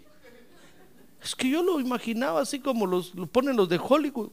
Es 1.21 1.35
que 1.35 1.51
yo 1.51 1.65
lo 1.65 1.81
imaginaba 1.81 2.43
así 2.43 2.61
como 2.61 2.87
los, 2.87 3.13
lo 3.17 3.27
ponen 3.27 3.57
los 3.57 3.69
de 3.69 3.81
Hollywood. 3.83 4.31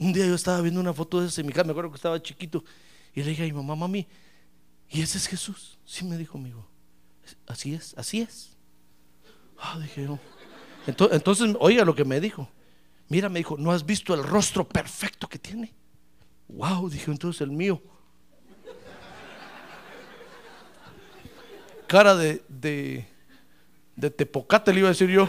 Un 0.00 0.12
día 0.12 0.26
yo 0.26 0.34
estaba 0.34 0.60
viendo 0.62 0.80
una 0.80 0.92
foto 0.92 1.20
de 1.20 1.28
ese 1.28 1.44
mi 1.44 1.52
casa, 1.52 1.62
me 1.62 1.70
acuerdo 1.70 1.90
que 1.90 1.96
estaba 1.96 2.20
chiquito, 2.20 2.64
y 3.14 3.22
le 3.22 3.30
dije 3.30 3.44
a 3.44 3.46
mi 3.46 3.52
mamá, 3.52 3.76
mami, 3.76 4.04
¿y 4.88 5.02
ese 5.02 5.18
es 5.18 5.26
Jesús? 5.26 5.78
Sí, 5.84 6.04
me 6.04 6.16
dijo 6.16 6.38
mi 6.38 6.50
hijo. 6.50 6.68
Así 7.46 7.74
es, 7.74 7.94
así 7.96 8.20
es. 8.20 8.56
Ah, 9.58 9.78
dije 9.80 10.04
yo. 10.04 10.18
Entonces, 10.86 11.16
entonces, 11.16 11.56
oiga 11.58 11.84
lo 11.84 11.94
que 11.94 12.04
me 12.04 12.20
dijo. 12.20 12.48
Mira, 13.08 13.28
me 13.28 13.40
dijo, 13.40 13.56
¿no 13.56 13.72
has 13.72 13.84
visto 13.84 14.14
el 14.14 14.22
rostro 14.22 14.66
perfecto 14.66 15.28
que 15.28 15.38
tiene? 15.38 15.74
Wow, 16.48 16.88
dije 16.88 17.10
entonces 17.10 17.40
el 17.40 17.50
mío. 17.50 17.80
Cara 21.86 22.16
de, 22.16 22.42
de, 22.48 23.06
de 23.94 24.10
tepocate 24.10 24.72
le 24.72 24.80
iba 24.80 24.88
a 24.88 24.92
decir 24.92 25.08
yo. 25.08 25.28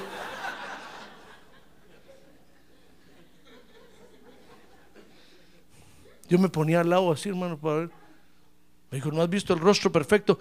Yo 6.27 6.37
me 6.39 6.49
ponía 6.49 6.81
al 6.81 6.89
lado 6.89 7.11
así, 7.11 7.29
hermano, 7.29 7.57
para 7.57 7.75
ver. 7.75 8.06
Me 8.91 8.97
dijo, 8.97 9.11
¿no 9.11 9.21
has 9.21 9.29
visto 9.29 9.53
el 9.53 9.59
rostro 9.59 9.91
perfecto? 9.91 10.39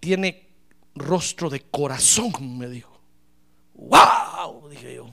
Tiene 0.00 0.48
rostro 0.94 1.48
de 1.48 1.60
corazón, 1.60 2.58
me 2.58 2.68
dijo. 2.68 3.00
¡Wow! 3.74 4.68
Dije 4.68 4.96
yo. 4.96 5.10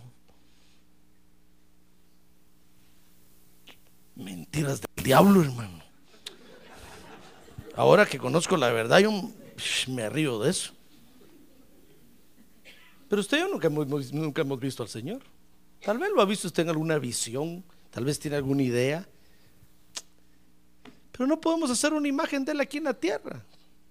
Mentiras 4.15 4.81
del 4.81 5.03
diablo, 5.03 5.41
hermano. 5.41 5.79
Ahora 7.75 8.05
que 8.05 8.17
conozco 8.17 8.57
la 8.57 8.69
verdad, 8.73 8.99
yo 8.99 9.11
me 9.87 10.09
río 10.09 10.39
de 10.39 10.49
eso. 10.49 10.73
Pero 13.07 13.21
usted 13.21 13.37
y 13.37 13.39
yo 13.41 13.47
nunca 13.47 13.67
hemos, 14.41 14.59
visto 14.59 14.83
al 14.83 14.89
Señor. 14.89 15.21
Tal 15.81 15.97
vez 15.97 16.11
lo 16.13 16.21
ha 16.21 16.25
visto 16.25 16.47
usted 16.47 16.63
en 16.63 16.69
alguna 16.69 16.99
visión, 16.99 17.63
tal 17.89 18.05
vez 18.05 18.19
tiene 18.19 18.37
alguna 18.37 18.63
idea. 18.63 19.07
Pero 21.19 21.27
no 21.27 21.41
podemos 21.41 21.69
hacer 21.69 21.91
una 21.91 22.07
imagen 22.07 22.45
de 22.45 22.53
Él 22.53 22.61
aquí 22.61 22.77
en 22.77 22.85
la 22.85 22.93
tierra. 22.93 23.43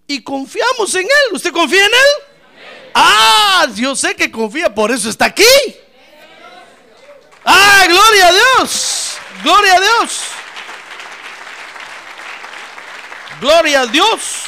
Y 0.07 0.23
confiamos 0.23 0.95
en 0.95 1.03
Él. 1.03 1.35
¿Usted 1.35 1.53
confía 1.53 1.85
en 1.85 1.93
Él? 1.93 2.91
Ah, 2.95 3.67
yo 3.75 3.95
sé 3.95 4.17
que 4.17 4.31
confía, 4.31 4.75
por 4.75 4.91
eso 4.91 5.11
está 5.11 5.27
aquí. 5.27 5.45
Ah, 7.45 7.85
gloria 7.87 8.29
a 8.29 8.33
Dios. 8.33 9.19
Gloria 9.43 9.75
a 9.75 9.79
Dios. 9.79 10.23
Gloria 13.43 13.81
a 13.83 13.87
Dios. 13.89 14.45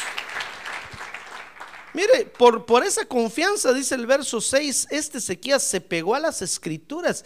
Mire, 1.93 2.25
por, 2.35 2.65
por 2.65 2.83
esa 2.83 3.05
confianza, 3.05 3.73
dice 3.73 3.93
el 3.93 4.07
verso 4.07 4.41
6, 4.41 4.87
este 4.89 5.19
Ezequías 5.19 5.61
se 5.61 5.81
pegó 5.81 6.15
a 6.15 6.19
las 6.19 6.41
escrituras. 6.41 7.23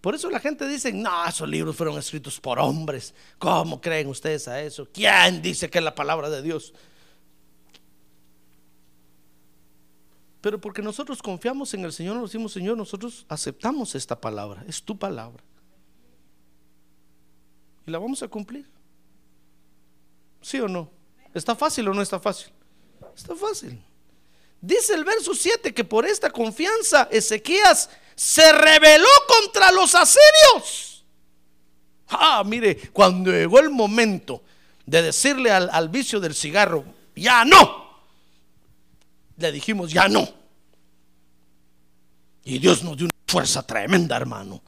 Por 0.00 0.14
eso 0.14 0.30
la 0.30 0.38
gente 0.38 0.68
dice, 0.68 0.92
no, 0.92 1.26
esos 1.26 1.48
libros 1.48 1.74
fueron 1.74 1.98
escritos 1.98 2.40
por 2.40 2.58
hombres. 2.58 3.14
¿Cómo 3.38 3.80
creen 3.80 4.08
ustedes 4.08 4.46
a 4.46 4.62
eso? 4.62 4.88
¿Quién 4.92 5.42
dice 5.42 5.68
que 5.68 5.78
es 5.78 5.84
la 5.84 5.94
palabra 5.94 6.30
de 6.30 6.40
Dios? 6.40 6.72
Pero 10.40 10.60
porque 10.60 10.82
nosotros 10.82 11.20
confiamos 11.20 11.74
en 11.74 11.84
el 11.84 11.92
Señor, 11.92 12.16
nos 12.16 12.30
decimos, 12.30 12.52
Señor, 12.52 12.76
nosotros 12.76 13.26
aceptamos 13.28 13.96
esta 13.96 14.20
palabra, 14.20 14.64
es 14.68 14.80
tu 14.82 14.96
palabra 14.96 15.42
y 17.88 17.90
la 17.90 17.98
vamos 17.98 18.22
a 18.22 18.28
cumplir. 18.28 18.66
¿Sí 20.42 20.60
o 20.60 20.68
no? 20.68 20.90
¿Está 21.32 21.56
fácil 21.56 21.88
o 21.88 21.94
no 21.94 22.02
está 22.02 22.20
fácil? 22.20 22.52
Está 23.16 23.34
fácil. 23.34 23.82
Dice 24.60 24.94
el 24.94 25.04
verso 25.04 25.34
7 25.34 25.72
que 25.72 25.84
por 25.84 26.04
esta 26.04 26.30
confianza 26.30 27.08
Ezequías 27.10 27.88
se 28.18 28.52
rebeló 28.52 29.06
contra 29.28 29.70
los 29.70 29.94
asirios. 29.94 31.04
Ah, 32.08 32.42
mire, 32.44 32.90
cuando 32.92 33.30
llegó 33.30 33.60
el 33.60 33.70
momento 33.70 34.42
de 34.84 35.02
decirle 35.02 35.52
al, 35.52 35.70
al 35.70 35.88
vicio 35.88 36.18
del 36.18 36.34
cigarro, 36.34 36.84
ya 37.14 37.44
no, 37.44 38.02
le 39.36 39.52
dijimos, 39.52 39.92
ya 39.92 40.08
no. 40.08 40.28
Y 42.42 42.58
Dios 42.58 42.82
nos 42.82 42.96
dio 42.96 43.06
una 43.06 43.14
fuerza 43.24 43.64
tremenda, 43.64 44.16
hermano. 44.16 44.62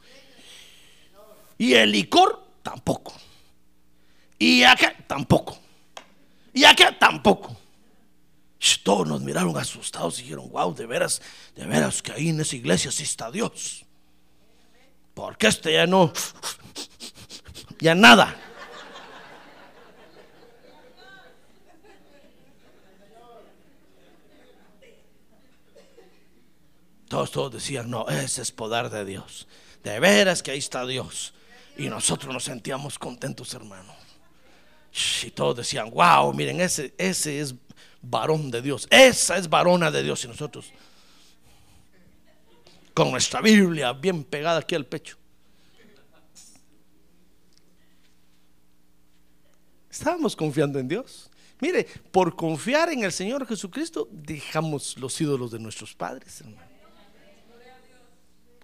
Y 1.59 1.75
el 1.75 1.91
licor 1.91 2.47
tampoco. 2.63 3.13
Y 4.39 4.63
acá, 4.63 4.95
tampoco. 5.09 5.59
Y 6.53 6.63
acá, 6.63 6.97
tampoco. 6.97 7.57
Todos 8.83 9.07
nos 9.09 9.23
miraron 9.23 9.57
asustados 9.57 10.19
y 10.19 10.25
dijeron, 10.25 10.51
wow, 10.51 10.75
de 10.75 10.87
veras, 10.87 11.23
de 11.55 11.65
veras 11.65 12.03
que 12.03 12.13
ahí 12.13 12.29
en 12.29 12.41
esa 12.41 12.57
iglesia 12.57 12.93
sí 12.93 13.05
está 13.05 13.31
Dios. 13.31 13.87
Porque 15.15 15.47
este 15.47 15.73
ya 15.73 15.87
no, 15.87 16.13
ya 17.79 17.95
nada. 17.95 18.37
Todos, 27.09 27.33
todos 27.33 27.53
decían, 27.53 27.91
no, 27.91 28.09
ese 28.09 28.43
es 28.43 28.53
poder 28.53 28.89
de 28.89 29.05
Dios. 29.05 29.49
De 29.83 29.99
veras 29.99 30.43
que 30.43 30.53
ahí 30.53 30.59
está 30.59 30.87
Dios. 30.87 31.35
Y 31.77 31.89
nosotros 31.89 32.33
nos 32.33 32.45
sentíamos 32.45 32.99
contentos, 32.99 33.53
hermano. 33.55 33.93
Y 35.23 35.31
todos 35.31 35.57
decían, 35.57 35.91
wow, 35.91 36.33
miren, 36.35 36.61
ese, 36.61 36.93
ese 36.99 37.41
es 37.41 37.55
varón 38.03 38.51
de 38.51 38.61
Dios. 38.63 38.89
Esa 38.91 39.37
es 39.37 39.49
varona 39.49 39.91
de 39.91 40.03
Dios. 40.03 40.25
Y 40.25 40.29
nosotros, 40.29 40.73
con 42.95 43.11
nuestra 43.11 43.41
Biblia 43.41 43.93
bien 43.93 44.25
pegada 44.25 44.61
aquí 44.61 44.75
al 44.75 44.87
pecho. 44.87 45.17
Estábamos 49.91 50.35
confiando 50.35 50.79
en 50.79 50.89
Dios. 50.89 51.31
Mire, 51.61 51.87
por 52.11 52.35
confiar 52.35 52.89
en 52.91 53.05
el 53.05 53.13
Señor 53.13 53.47
Jesucristo, 53.47 54.09
dejamos 54.11 54.97
los 54.97 55.21
ídolos 55.21 55.51
de 55.51 55.59
nuestros 55.59 55.95
padres. 55.95 56.43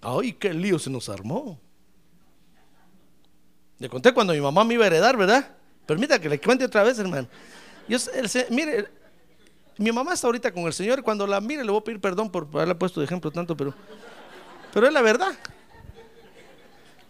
Ay, 0.01 0.33
qué 0.33 0.55
lío 0.55 0.79
se 0.79 0.89
nos 0.89 1.09
armó. 1.09 1.61
Le 3.79 3.89
conté 3.91 4.15
cuando 4.15 4.33
mi 4.33 4.41
mamá 4.41 4.65
me 4.65 4.75
iba 4.75 4.85
a 4.85 4.87
heredar, 4.87 5.17
¿verdad? 5.17 5.56
Permita 5.87 6.19
que 6.21 6.29
le 6.29 6.41
cuente 6.41 6.65
otra 6.65 6.83
vez, 6.83 6.99
hermano. 6.99 7.29
Yo, 7.89 7.99
mire, 8.51 8.89
mi 9.79 9.93
mamá 9.93 10.15
está 10.15 10.27
ahorita 10.27 10.53
con 10.53 10.65
el 10.65 10.73
Señor. 10.73 11.03
Cuando 11.03 11.27
la 11.27 11.41
mire, 11.41 11.65
le 11.65 11.71
voy 11.71 11.81
a 11.81 11.85
pedir 11.85 12.01
perdón 12.01 12.31
por 12.31 12.49
haberla 12.53 12.77
puesto 12.77 13.01
de 13.01 13.07
ejemplo 13.07 13.31
tanto, 13.31 13.57
pero, 13.57 13.73
pero 14.75 14.87
es 14.87 14.93
la 14.93 15.03
verdad. 15.03 15.33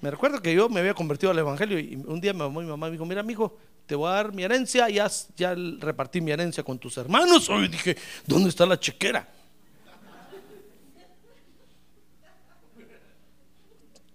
Me 0.03 0.11
recuerdo 0.11 0.43
que 0.43 0.55
yo 0.55 0.69
me 0.69 0.81
había 0.81 0.93
convertido 0.93 1.33
al 1.33 1.39
evangelio 1.39 1.79
y 1.79 1.97
un 1.97 2.21
día 2.21 2.35
mi 2.35 2.41
mamá, 2.41 2.61
mi 2.61 2.67
mamá 2.67 2.87
me 2.87 2.93
dijo, 2.93 3.07
mira, 3.07 3.23
mijo, 3.23 3.57
te 3.87 3.95
voy 3.95 4.11
a 4.11 4.15
dar 4.15 4.33
mi 4.33 4.43
herencia, 4.43 4.91
ya, 4.91 5.11
ya 5.37 5.55
repartí 5.55 6.21
mi 6.21 6.33
herencia 6.33 6.63
con 6.63 6.79
tus 6.79 6.99
hermanos. 6.99 7.49
Hoy 7.49 7.69
dije, 7.69 7.97
¿dónde 8.27 8.51
está 8.51 8.67
la 8.67 8.79
chequera? 8.79 9.27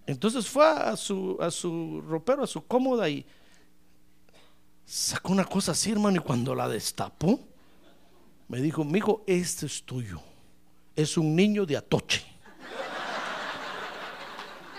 Entonces 0.06 0.46
fue 0.46 0.66
a 0.66 0.96
su, 0.96 1.36
a 1.40 1.50
su 1.50 2.02
ropero, 2.06 2.44
a 2.44 2.46
su 2.46 2.64
cómoda 2.66 3.08
y 3.08 3.24
sacó 4.92 5.32
una 5.32 5.46
cosa 5.46 5.72
así, 5.72 5.90
hermano, 5.90 6.18
y 6.18 6.20
cuando 6.20 6.54
la 6.54 6.68
destapó, 6.68 7.40
me 8.48 8.60
dijo, 8.60 8.84
mijo, 8.84 9.24
este 9.26 9.64
es 9.64 9.84
tuyo. 9.84 10.20
Es 10.94 11.16
un 11.16 11.34
niño 11.34 11.64
de 11.64 11.78
Atoche. 11.78 12.22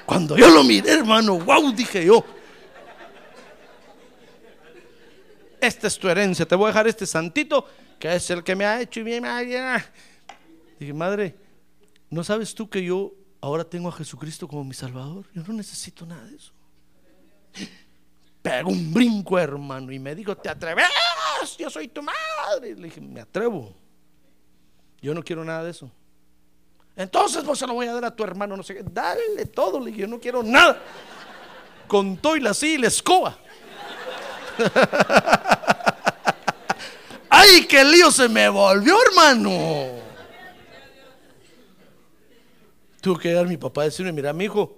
Cuando 0.05 0.37
yo 0.37 0.51
lo 0.51 0.63
miré, 0.63 0.91
hermano, 0.91 1.39
wow, 1.39 1.71
dije 1.71 2.05
yo. 2.05 2.23
Esta 5.59 5.87
es 5.87 5.97
tu 5.97 6.07
herencia, 6.07 6.45
te 6.45 6.53
voy 6.53 6.65
a 6.65 6.67
dejar 6.67 6.87
este 6.87 7.07
santito, 7.07 7.65
que 7.97 8.13
es 8.13 8.29
el 8.29 8.43
que 8.43 8.55
me 8.55 8.65
ha 8.65 8.81
hecho 8.81 8.99
y 8.99 9.03
me 9.05 9.27
ha... 9.27 9.83
Dije, 10.79 10.93
madre, 10.93 11.35
¿no 12.11 12.23
sabes 12.23 12.53
tú 12.53 12.69
que 12.69 12.83
yo 12.83 13.15
ahora 13.41 13.63
tengo 13.63 13.89
a 13.89 13.91
Jesucristo 13.91 14.47
como 14.47 14.63
mi 14.63 14.75
Salvador? 14.75 15.25
Yo 15.33 15.41
no 15.41 15.53
necesito 15.53 16.05
nada 16.05 16.23
de 16.25 16.35
eso. 16.35 16.53
Pegó 18.43 18.71
un 18.71 18.93
brinco, 18.93 19.39
hermano, 19.39 19.89
y 19.91 19.99
me 19.99 20.13
dijo, 20.13 20.35
¿te 20.35 20.49
atreves? 20.49 20.85
Yo 21.57 21.69
soy 21.69 21.87
tu 21.87 22.03
madre. 22.03 22.75
Le 22.75 22.83
dije, 22.83 22.99
me 22.99 23.21
atrevo. 23.21 23.73
Yo 25.01 25.13
no 25.13 25.23
quiero 25.23 25.45
nada 25.45 25.63
de 25.63 25.71
eso. 25.71 25.89
Entonces 26.95 27.43
vos 27.45 27.57
se 27.57 27.65
lo 27.65 27.73
voy 27.73 27.87
a 27.87 27.93
dar 27.93 28.05
a 28.05 28.15
tu 28.15 28.23
hermano, 28.23 28.55
no 28.57 28.63
sé 28.63 28.75
qué. 28.75 28.83
Dale 28.83 29.45
todo, 29.45 29.79
le 29.79 29.87
dije, 29.87 30.01
yo 30.01 30.07
no 30.07 30.19
quiero 30.19 30.43
nada. 30.43 30.77
Con 31.87 32.17
toila 32.17 32.51
así 32.51 32.73
y 32.73 32.77
la 32.77 32.87
escoba. 32.87 33.37
¡Ay, 37.29 37.65
qué 37.65 37.85
lío 37.85 38.11
se 38.11 38.29
me 38.29 38.47
volvió, 38.49 38.95
hermano! 39.07 40.03
Tuve 43.01 43.21
que 43.21 43.33
dar 43.33 43.47
mi 43.47 43.57
papá 43.57 43.81
a 43.81 43.85
decirme, 43.85 44.11
mira, 44.11 44.31
mi 44.33 44.45
hijo, 44.45 44.77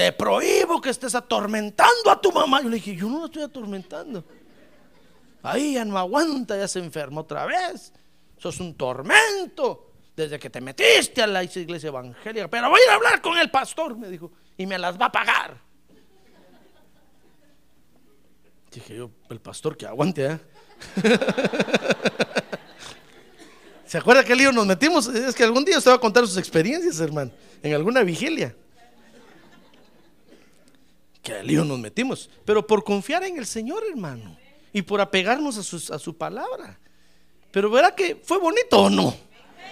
te 0.00 0.12
prohíbo 0.12 0.80
que 0.80 0.88
estés 0.88 1.14
atormentando 1.14 2.10
a 2.10 2.18
tu 2.18 2.32
mamá. 2.32 2.62
Yo 2.62 2.70
le 2.70 2.76
dije, 2.76 2.96
yo 2.96 3.06
no 3.06 3.18
la 3.18 3.26
estoy 3.26 3.42
atormentando. 3.42 4.24
Ahí 5.42 5.74
ya 5.74 5.84
no 5.84 5.98
aguanta, 5.98 6.56
ya 6.56 6.66
se 6.66 6.78
enfermó 6.78 7.20
otra 7.20 7.44
vez. 7.44 7.92
Eso 8.38 8.48
es 8.48 8.60
un 8.60 8.74
tormento 8.74 9.92
desde 10.16 10.38
que 10.38 10.48
te 10.48 10.62
metiste 10.62 11.20
a 11.20 11.26
la 11.26 11.44
iglesia 11.44 11.88
evangélica. 11.88 12.48
Pero 12.48 12.70
voy 12.70 12.80
a 12.80 12.84
ir 12.84 12.90
a 12.90 12.94
hablar 12.94 13.20
con 13.20 13.36
el 13.36 13.50
pastor, 13.50 13.94
me 13.94 14.08
dijo, 14.08 14.32
y 14.56 14.64
me 14.64 14.78
las 14.78 14.98
va 14.98 15.04
a 15.06 15.12
pagar. 15.12 15.58
Dije 18.72 18.96
yo, 18.96 19.10
el 19.28 19.40
pastor 19.40 19.76
que 19.76 19.84
aguante, 19.84 20.24
¿eh? 20.24 20.38
¿Se 23.84 23.98
acuerda 23.98 24.24
qué 24.24 24.34
lío 24.34 24.50
nos 24.50 24.64
metimos? 24.64 25.08
Es 25.08 25.34
que 25.34 25.44
algún 25.44 25.66
día 25.66 25.76
usted 25.76 25.90
va 25.90 25.96
a 25.96 26.00
contar 26.00 26.26
sus 26.26 26.38
experiencias, 26.38 26.98
hermano, 27.00 27.32
en 27.62 27.74
alguna 27.74 28.02
vigilia. 28.02 28.56
Qué 31.30 31.44
lío 31.44 31.64
nos 31.64 31.78
metimos. 31.78 32.28
Pero 32.44 32.66
por 32.66 32.82
confiar 32.82 33.22
en 33.22 33.38
el 33.38 33.46
Señor, 33.46 33.84
hermano, 33.88 34.36
y 34.72 34.82
por 34.82 35.00
apegarnos 35.00 35.56
a 35.58 35.62
su, 35.62 35.76
a 35.92 35.98
su 35.98 36.16
palabra. 36.16 36.80
Pero 37.52 37.70
verá 37.70 37.94
que 37.94 38.16
fue 38.16 38.38
bonito 38.38 38.80
o 38.80 38.90
no. 38.90 39.14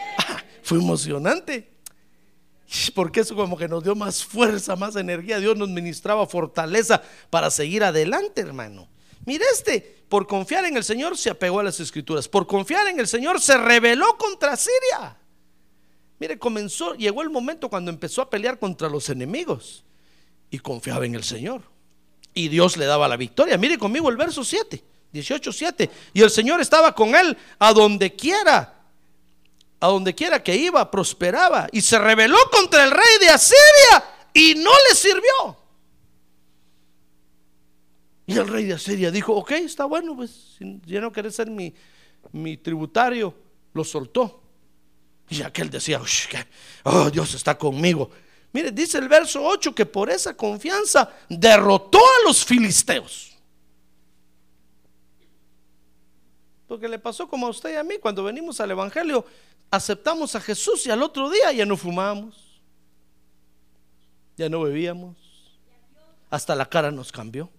fue 0.62 0.78
emocionante. 0.78 1.72
Porque 2.94 3.20
eso 3.20 3.34
como 3.34 3.56
que 3.56 3.66
nos 3.66 3.82
dio 3.82 3.96
más 3.96 4.24
fuerza, 4.24 4.76
más 4.76 4.94
energía. 4.94 5.40
Dios 5.40 5.56
nos 5.56 5.68
ministraba 5.68 6.26
fortaleza 6.26 7.02
para 7.28 7.50
seguir 7.50 7.82
adelante, 7.82 8.40
hermano. 8.40 8.88
Mire 9.26 9.44
este, 9.52 10.04
por 10.08 10.28
confiar 10.28 10.64
en 10.64 10.76
el 10.76 10.84
Señor 10.84 11.18
se 11.18 11.30
apegó 11.30 11.58
a 11.58 11.64
las 11.64 11.80
escrituras. 11.80 12.28
Por 12.28 12.46
confiar 12.46 12.86
en 12.86 13.00
el 13.00 13.08
Señor 13.08 13.40
se 13.40 13.58
rebeló 13.58 14.16
contra 14.16 14.56
Siria. 14.56 15.18
Mire, 16.20 16.38
comenzó, 16.38 16.94
llegó 16.94 17.22
el 17.22 17.30
momento 17.30 17.68
cuando 17.68 17.90
empezó 17.90 18.22
a 18.22 18.30
pelear 18.30 18.60
contra 18.60 18.88
los 18.88 19.08
enemigos 19.08 19.84
y 20.50 20.58
confiaba 20.58 21.06
en 21.06 21.14
el 21.14 21.24
Señor. 21.24 21.62
Y 22.34 22.48
Dios 22.48 22.76
le 22.76 22.86
daba 22.86 23.08
la 23.08 23.16
victoria. 23.16 23.58
Mire 23.58 23.78
conmigo 23.78 24.08
el 24.08 24.16
verso 24.16 24.44
7, 24.44 24.82
18, 25.12 25.52
7. 25.52 25.90
Y 26.14 26.22
el 26.22 26.30
Señor 26.30 26.60
estaba 26.60 26.94
con 26.94 27.14
él 27.14 27.36
a 27.58 27.72
donde 27.72 28.14
quiera 28.14 28.74
a 29.80 29.86
donde 29.86 30.14
quiera 30.14 30.42
que 30.42 30.56
iba, 30.56 30.90
prosperaba 30.90 31.68
y 31.72 31.80
se 31.80 31.98
rebeló 31.98 32.36
contra 32.50 32.84
el 32.84 32.90
rey 32.90 33.18
de 33.20 33.28
Asiria 33.28 34.04
y 34.34 34.54
no 34.56 34.72
le 34.88 34.94
sirvió. 34.94 35.56
Y 38.26 38.36
el 38.36 38.48
rey 38.48 38.64
de 38.64 38.74
Asiria 38.74 39.10
dijo, 39.10 39.34
ok, 39.34 39.52
está 39.52 39.84
bueno, 39.84 40.14
pues 40.16 40.56
si 40.58 40.80
ya 40.84 41.00
no 41.00 41.12
querés 41.12 41.34
ser 41.34 41.50
mi, 41.50 41.72
mi 42.32 42.56
tributario, 42.56 43.34
lo 43.72 43.84
soltó. 43.84 44.42
Y 45.30 45.42
aquel 45.42 45.70
decía, 45.70 46.00
oh, 46.84 47.10
Dios 47.10 47.34
está 47.34 47.56
conmigo. 47.56 48.10
Mire, 48.52 48.70
dice 48.70 48.98
el 48.98 49.08
verso 49.08 49.42
8 49.44 49.74
que 49.74 49.86
por 49.86 50.10
esa 50.10 50.34
confianza 50.36 51.10
derrotó 51.28 51.98
a 51.98 52.26
los 52.26 52.44
filisteos. 52.44 53.36
Porque 56.66 56.88
le 56.88 56.98
pasó 56.98 57.28
como 57.28 57.46
a 57.46 57.50
usted 57.50 57.72
y 57.72 57.76
a 57.76 57.82
mí 57.82 57.98
cuando 57.98 58.24
venimos 58.24 58.60
al 58.60 58.70
Evangelio 58.70 59.24
aceptamos 59.70 60.34
a 60.34 60.40
Jesús 60.40 60.86
y 60.86 60.90
al 60.90 61.02
otro 61.02 61.30
día 61.30 61.52
ya 61.52 61.66
no 61.66 61.76
fumamos, 61.76 62.60
ya 64.36 64.48
no 64.48 64.62
bebíamos, 64.62 65.16
hasta 66.30 66.54
la 66.54 66.66
cara 66.66 66.90
nos 66.90 67.12
cambió. 67.12 67.50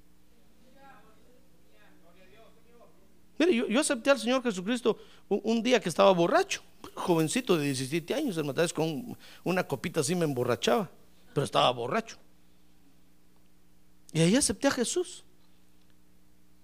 Mire, 3.39 3.55
yo, 3.69 3.79
acepté 3.79 4.09
al 4.09 4.19
Señor 4.19 4.43
Jesucristo 4.43 4.97
un, 5.29 5.63
día 5.63 5.79
que 5.79 5.87
estaba 5.87 6.11
borracho, 6.11 6.61
jovencito 6.93 7.57
de 7.57 7.65
17 7.65 8.13
años, 8.13 8.37
hermano, 8.37 8.61
con 8.75 9.17
una 9.45 9.63
copita 9.63 10.01
así 10.01 10.13
me 10.13 10.25
emborrachaba, 10.25 10.91
pero 11.33 11.45
estaba 11.45 11.71
borracho. 11.71 12.17
Y 14.11 14.19
ahí 14.19 14.35
acepté 14.35 14.67
a 14.67 14.71
Jesús. 14.71 15.23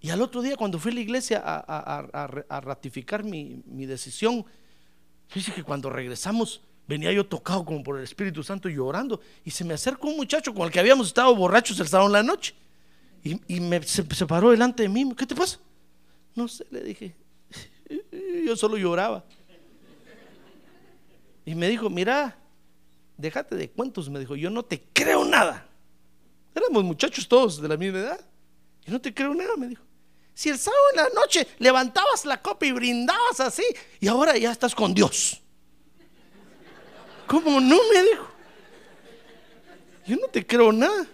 Y 0.01 0.09
al 0.09 0.21
otro 0.21 0.41
día, 0.41 0.57
cuando 0.57 0.78
fui 0.78 0.91
a 0.91 0.95
la 0.95 1.01
iglesia 1.01 1.41
a, 1.41 2.61
ratificar 2.61 3.23
mi, 3.23 3.63
decisión, 3.86 4.45
Fíjese 5.28 5.55
que 5.55 5.63
cuando 5.63 5.89
regresamos, 5.89 6.61
venía 6.88 7.11
yo 7.11 7.26
tocado 7.26 7.65
como 7.65 7.82
por 7.82 7.97
el 7.97 8.03
Espíritu 8.03 8.43
Santo 8.43 8.69
llorando. 8.69 9.19
Y 9.43 9.49
se 9.49 9.63
me 9.63 9.73
acercó 9.73 10.07
un 10.07 10.17
muchacho 10.17 10.53
con 10.53 10.67
el 10.67 10.71
que 10.71 10.80
habíamos 10.80 11.07
estado 11.07 11.36
borrachos 11.36 11.80
el 11.80 11.88
sábado 11.88 12.09
en 12.09 12.13
la 12.13 12.21
noche. 12.21 12.53
Y, 13.23 13.59
me, 13.59 13.82
se, 13.82 14.03
paró 14.28 14.51
delante 14.51 14.84
de 14.84 14.89
mí. 14.89 15.11
¿Qué 15.17 15.26
te 15.26 15.34
pasa? 15.34 15.57
No 16.36 16.47
sé, 16.47 16.65
le 16.69 16.81
dije. 16.81 17.15
Yo 18.45 18.55
solo 18.55 18.77
lloraba. 18.77 19.23
Y 21.45 21.55
me 21.55 21.69
dijo, 21.69 21.89
mira, 21.89 22.38
déjate 23.17 23.55
de 23.55 23.69
cuentos. 23.69 24.09
Me 24.09 24.19
dijo, 24.19 24.36
yo 24.36 24.49
no 24.49 24.63
te 24.63 24.81
creo 24.93 25.25
nada. 25.25 25.67
Éramos 26.53 26.83
muchachos 26.83 27.27
todos 27.27 27.61
de 27.61 27.67
la 27.67 27.77
misma 27.77 27.99
edad. 27.99 28.19
Yo 28.83 28.93
no 28.93 29.01
te 29.01 29.13
creo 29.13 29.33
nada, 29.33 29.55
me 29.57 29.67
dijo. 29.67 29.83
Si 30.33 30.49
el 30.49 30.57
sábado 30.57 30.81
en 30.91 30.97
la 30.97 31.09
noche 31.21 31.47
levantabas 31.59 32.25
la 32.25 32.41
copa 32.41 32.65
y 32.65 32.71
brindabas 32.73 33.39
así, 33.39 33.63
y 33.99 34.07
ahora 34.07 34.38
ya 34.38 34.51
estás 34.51 34.75
con 34.75 34.93
Dios. 34.93 35.41
¿Cómo 37.25 37.59
no 37.61 37.77
me 37.93 38.03
dijo? 38.03 38.27
Yo 40.05 40.17
no 40.17 40.27
te 40.27 40.45
creo 40.45 40.71
nada. 40.71 41.07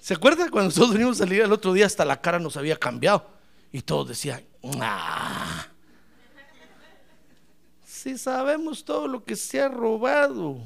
¿Se 0.00 0.14
acuerda 0.14 0.50
cuando 0.50 0.70
nosotros 0.70 0.94
venimos 0.94 1.20
a 1.20 1.24
salir 1.24 1.42
el 1.42 1.52
otro 1.52 1.72
día 1.72 1.86
hasta 1.86 2.04
la 2.04 2.20
cara 2.20 2.38
nos 2.38 2.56
había 2.56 2.76
cambiado? 2.76 3.31
Y 3.72 3.80
todos 3.82 4.08
decían, 4.08 4.44
ah, 4.80 5.66
si 7.84 8.18
sabemos 8.18 8.84
todo 8.84 9.08
lo 9.08 9.24
que 9.24 9.34
se 9.34 9.60
ha 9.60 9.68
robado. 9.68 10.58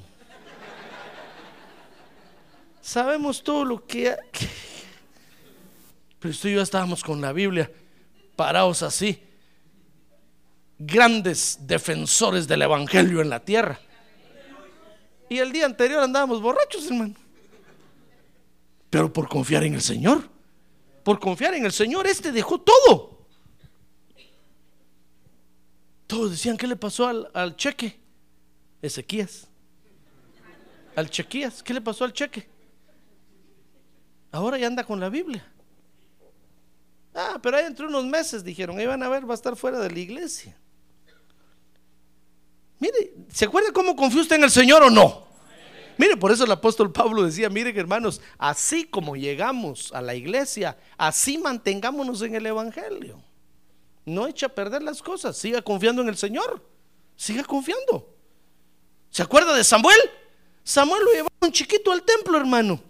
Sabemos 2.80 3.42
todo 3.42 3.64
lo 3.64 3.84
que... 3.84 4.10
Ha, 4.10 4.16
pero 6.18 6.30
usted 6.30 6.48
y 6.50 6.54
yo 6.54 6.62
estábamos 6.62 7.04
con 7.04 7.20
la 7.20 7.32
Biblia 7.32 7.70
parados 8.36 8.82
así, 8.82 9.22
grandes 10.78 11.58
defensores 11.62 12.46
del 12.46 12.62
Evangelio 12.62 13.20
en 13.20 13.30
la 13.30 13.40
tierra. 13.40 13.78
Y 15.28 15.38
el 15.38 15.52
día 15.52 15.66
anterior 15.66 16.02
andábamos 16.02 16.40
borrachos, 16.40 16.86
hermano. 16.86 17.14
Pero 18.90 19.12
por 19.12 19.28
confiar 19.28 19.64
en 19.64 19.74
el 19.74 19.82
Señor, 19.82 20.28
por 21.06 21.20
confiar 21.20 21.54
en 21.54 21.64
el 21.64 21.70
Señor, 21.70 22.04
este 22.08 22.32
dejó 22.32 22.60
todo. 22.60 23.28
Todos 26.08 26.32
decían, 26.32 26.56
¿qué 26.56 26.66
le 26.66 26.74
pasó 26.74 27.06
al, 27.06 27.54
cheque? 27.54 27.96
Ezequías. 28.82 29.46
Al 30.96 31.08
chequías, 31.08 31.62
¿qué 31.62 31.74
le 31.74 31.80
pasó 31.80 32.02
al 32.02 32.12
cheque? 32.12 32.48
Ahora 34.32 34.58
ya 34.58 34.66
anda 34.66 34.82
con 34.82 34.98
la 34.98 35.08
Biblia. 35.08 35.48
Ah, 37.14 37.38
pero 37.40 37.58
ahí 37.58 37.66
entre 37.66 37.86
unos 37.86 38.04
meses 38.04 38.42
dijeron, 38.42 38.76
ahí 38.76 38.86
van 38.86 39.04
a 39.04 39.08
ver, 39.08 39.30
va 39.30 39.34
a 39.34 39.36
estar 39.36 39.54
fuera 39.54 39.78
de 39.78 39.88
la 39.88 39.98
iglesia. 40.00 40.58
Mire, 42.80 43.14
¿se 43.32 43.44
acuerda 43.44 43.70
cómo 43.72 43.94
confió 43.94 44.22
usted 44.22 44.34
en 44.34 44.42
el 44.42 44.50
Señor 44.50 44.82
o 44.82 44.90
no? 44.90 45.25
Mire, 45.98 46.16
por 46.16 46.30
eso 46.30 46.44
el 46.44 46.52
apóstol 46.52 46.92
Pablo 46.92 47.22
decía, 47.22 47.48
miren 47.48 47.76
hermanos, 47.78 48.20
así 48.38 48.84
como 48.84 49.16
llegamos 49.16 49.92
a 49.92 50.02
la 50.02 50.14
iglesia, 50.14 50.76
así 50.98 51.38
mantengámonos 51.38 52.20
en 52.22 52.34
el 52.34 52.46
Evangelio. 52.46 53.22
No 54.04 54.26
echa 54.26 54.46
a 54.46 54.50
perder 54.50 54.82
las 54.82 55.02
cosas, 55.02 55.36
siga 55.36 55.62
confiando 55.62 56.02
en 56.02 56.08
el 56.08 56.16
Señor, 56.16 56.62
siga 57.16 57.44
confiando. 57.44 58.14
¿Se 59.10 59.22
acuerda 59.22 59.54
de 59.54 59.64
Samuel? 59.64 59.98
Samuel 60.62 61.02
lo 61.04 61.12
llevó 61.12 61.28
un 61.40 61.52
chiquito 61.52 61.92
al 61.92 62.02
templo, 62.02 62.36
hermano. 62.36 62.80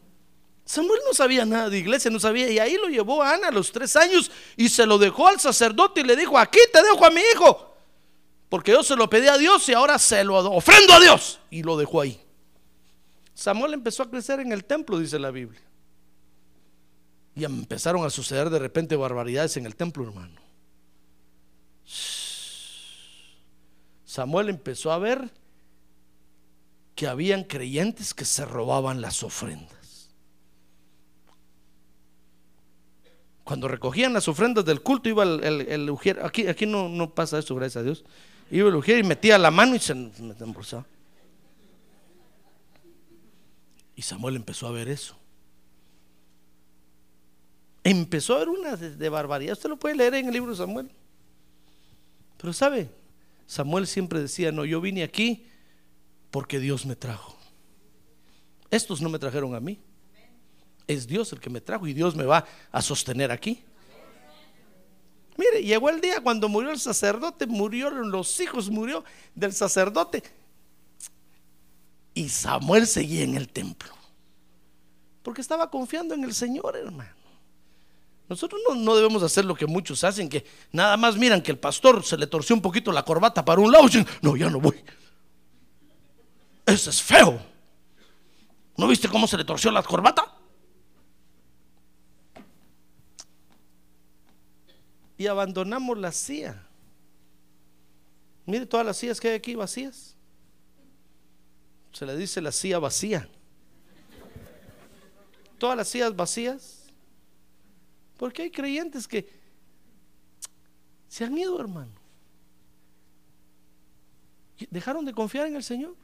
Samuel 0.65 1.01
no 1.07 1.15
sabía 1.15 1.45
nada 1.45 1.71
de 1.71 1.79
iglesia, 1.79 2.11
no 2.11 2.19
sabía, 2.19 2.51
y 2.51 2.59
ahí 2.59 2.77
lo 2.77 2.89
llevó 2.89 3.23
a 3.23 3.35
Ana 3.35 3.49
a 3.49 3.53
los 3.53 3.71
tres 3.71 3.95
años 3.95 4.33
y 4.57 4.69
se 4.69 4.85
lo 4.85 4.99
dejó 4.99 5.29
al 5.29 5.39
sacerdote 5.39 6.01
y 6.01 6.05
le 6.05 6.17
dijo, 6.17 6.37
aquí 6.37 6.59
te 6.73 6.83
dejo 6.83 7.07
a 7.07 7.11
mi 7.11 7.21
hijo, 7.33 7.77
porque 8.49 8.73
yo 8.73 8.83
se 8.83 8.97
lo 8.97 9.09
pedí 9.09 9.29
a 9.29 9.39
Dios 9.39 9.69
y 9.69 9.75
ahora 9.75 9.97
se 9.99 10.25
lo 10.25 10.37
ofrendo 10.51 10.93
a 10.93 11.01
Dios. 11.01 11.39
Y 11.51 11.63
lo 11.63 11.77
dejó 11.77 12.01
ahí. 12.01 12.21
Samuel 13.37 13.75
empezó 13.75 14.03
a 14.03 14.11
crecer 14.11 14.41
en 14.41 14.51
el 14.51 14.65
templo, 14.65 14.99
dice 14.99 15.19
la 15.19 15.31
Biblia. 15.31 15.61
Y 17.35 17.45
empezaron 17.45 18.03
a 18.07 18.09
suceder 18.09 18.49
de 18.49 18.59
repente 18.59 18.97
barbaridades 18.97 19.59
en 19.59 19.67
el 19.67 19.77
templo, 19.77 20.05
hermano. 20.05 20.41
Samuel 24.07 24.49
empezó 24.49 24.91
a 24.91 24.99
ver 24.99 25.31
que 26.95 27.07
habían 27.07 27.45
creyentes 27.45 28.15
que 28.15 28.25
se 28.25 28.47
robaban 28.47 29.03
las 29.03 29.23
ofrendas. 29.23 30.09
Cuando 33.45 33.69
recogían 33.69 34.15
las 34.15 34.29
ofrendas 34.29 34.65
del 34.65 34.81
culto, 34.81 35.11
iba 35.11 35.25
el, 35.25 35.61
el, 35.69 35.91
ujier, 35.91 36.25
aquí, 36.25 36.47
aquí 36.47 36.65
no, 36.65 36.89
no, 36.89 37.15
pasa 37.15 37.39
eso, 37.39 37.55
gracias 37.55 37.83
a 37.83 37.85
Dios. 37.85 38.05
Iba 38.51 38.71
el 38.71 38.77
ujier 38.77 39.01
y 39.01 39.03
metía 39.03 39.37
la 39.37 39.51
mano 39.51 39.75
y 39.75 39.79
se 39.79 39.93
embolsaba. 39.93 40.87
Y 43.97 44.03
Samuel 44.03 44.37
empezó 44.37 44.69
a 44.69 44.71
ver 44.71 44.89
eso. 44.89 45.17
Empezó 47.83 48.35
a 48.35 48.39
ver 48.41 48.51
una 48.51 48.77
de, 48.77 49.09
barbaridad. 49.09 49.55
Usted 49.55 49.71
lo 49.71 49.79
puede 49.79 49.95
leer 49.95 50.15
en 50.15 50.27
el 50.27 50.33
libro 50.33 50.51
de 50.51 50.59
Samuel. 50.59 50.91
Pero 52.37 52.53
sabe, 52.53 52.91
Samuel 53.47 53.87
siempre 53.87 54.21
decía, 54.21 54.53
no, 54.53 54.67
yo 54.67 54.81
vine 54.81 55.03
aquí 55.03 55.47
porque 56.31 56.61
Dios 56.61 56.85
me 56.85 56.95
trajo. 56.95 57.39
Estos 58.71 59.01
no 59.01 59.09
me 59.09 59.19
trajeron 59.19 59.55
a 59.55 59.61
mí. 59.61 59.81
Es 60.87 61.07
Dios 61.07 61.33
el 61.33 61.41
que 61.41 61.49
me 61.49 61.61
trajo 61.61 61.87
y 61.87 61.95
Dios 61.95 62.15
me 62.15 62.25
va 62.25 62.45
a 62.71 62.83
sostener 62.83 63.31
aquí. 63.31 63.65
Mire, 65.39 65.63
llegó 65.63 65.89
el 65.89 66.01
día 66.01 66.21
cuando 66.21 66.49
murió 66.49 66.71
el 66.71 66.79
sacerdote, 66.79 67.47
murieron 67.47 68.11
los 68.11 68.41
hijos, 68.41 68.69
murió 68.69 69.05
del 69.35 69.53
sacerdote. 69.53 70.23
Y 72.17 72.31
Samuel 72.31 72.87
seguía 72.87 73.25
en 73.25 73.35
el 73.35 73.47
templo. 73.47 73.93
Porque 75.23 75.43
estaba 75.43 75.71
confiando 75.71 76.15
en 76.15 76.25
el 76.25 76.33
Señor, 76.33 76.75
hermano. 76.75 77.11
Nosotros 78.27 78.59
no, 78.75 78.97
debemos 78.97 79.23
hacer 79.23 79.45
lo 79.45 79.55
que 79.55 79.67
muchos 79.67 80.03
hacen, 80.03 80.31
que 80.31 80.47
nada 80.73 80.97
más 80.97 81.19
miran 81.19 81.43
que 81.43 81.53
el 81.53 81.59
pastor 81.59 82.03
se 82.03 82.17
le 82.17 82.27
torció 82.27 82.57
un 82.57 82.63
poquito 82.63 82.91
la 82.91 83.05
corbata 83.05 83.45
para 83.45 83.61
un 83.61 83.71
lado 83.71 83.85
y 83.85 83.89
dicen, 83.89 84.07
no, 84.23 84.35
ya 84.35 84.49
no 84.49 84.59
voy. 84.61 84.83
Eso 86.65 86.89
es 86.89 87.03
feo. 87.03 87.39
¿No 88.79 88.89
viste 88.89 89.11
cómo 89.11 89.27
se 89.27 89.37
le 89.37 89.45
torció 89.45 89.71
la 89.71 89.83
corbata? 89.83 90.35
Y 95.19 95.27
abandonamos 95.27 95.99
la 95.99 96.13
silla. 96.13 96.67
Mire 98.47 98.65
todas 98.65 98.87
las 98.87 98.97
sillas 98.97 99.21
que 99.21 99.29
hay 99.29 99.35
aquí 99.35 99.55
vacías. 99.55 100.16
Se 101.97 102.05
le 102.05 102.15
dice 102.15 102.43
la 102.43 102.53
silla 102.53 102.79
vacía. 102.79 103.27
Todas 105.57 105.79
las 105.79 105.89
sillas 105.89 106.15
vacías. 106.15 106.85
Porque 108.19 108.43
hay 108.43 108.51
creyentes 108.51 109.09
que 109.09 109.27
se 111.09 111.25
han 111.25 111.39
ido, 111.39 111.59
hermano. 111.59 111.93
Dejaron 114.69 115.07
de 115.07 115.15
confiar 115.15 115.47
en 115.47 115.57
el 115.57 115.65
Señor. 115.65 115.95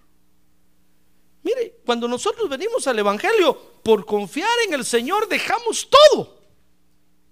Mire, 1.43 1.81
cuando 1.85 2.09
nosotros 2.09 2.49
venimos 2.49 2.87
al 2.87 2.99
Evangelio, 2.99 3.55
por 3.83 4.07
confiar 4.07 4.49
en 4.67 4.73
el 4.73 4.87
Señor, 4.87 5.29
dejamos 5.29 5.91
todo. 5.91 6.41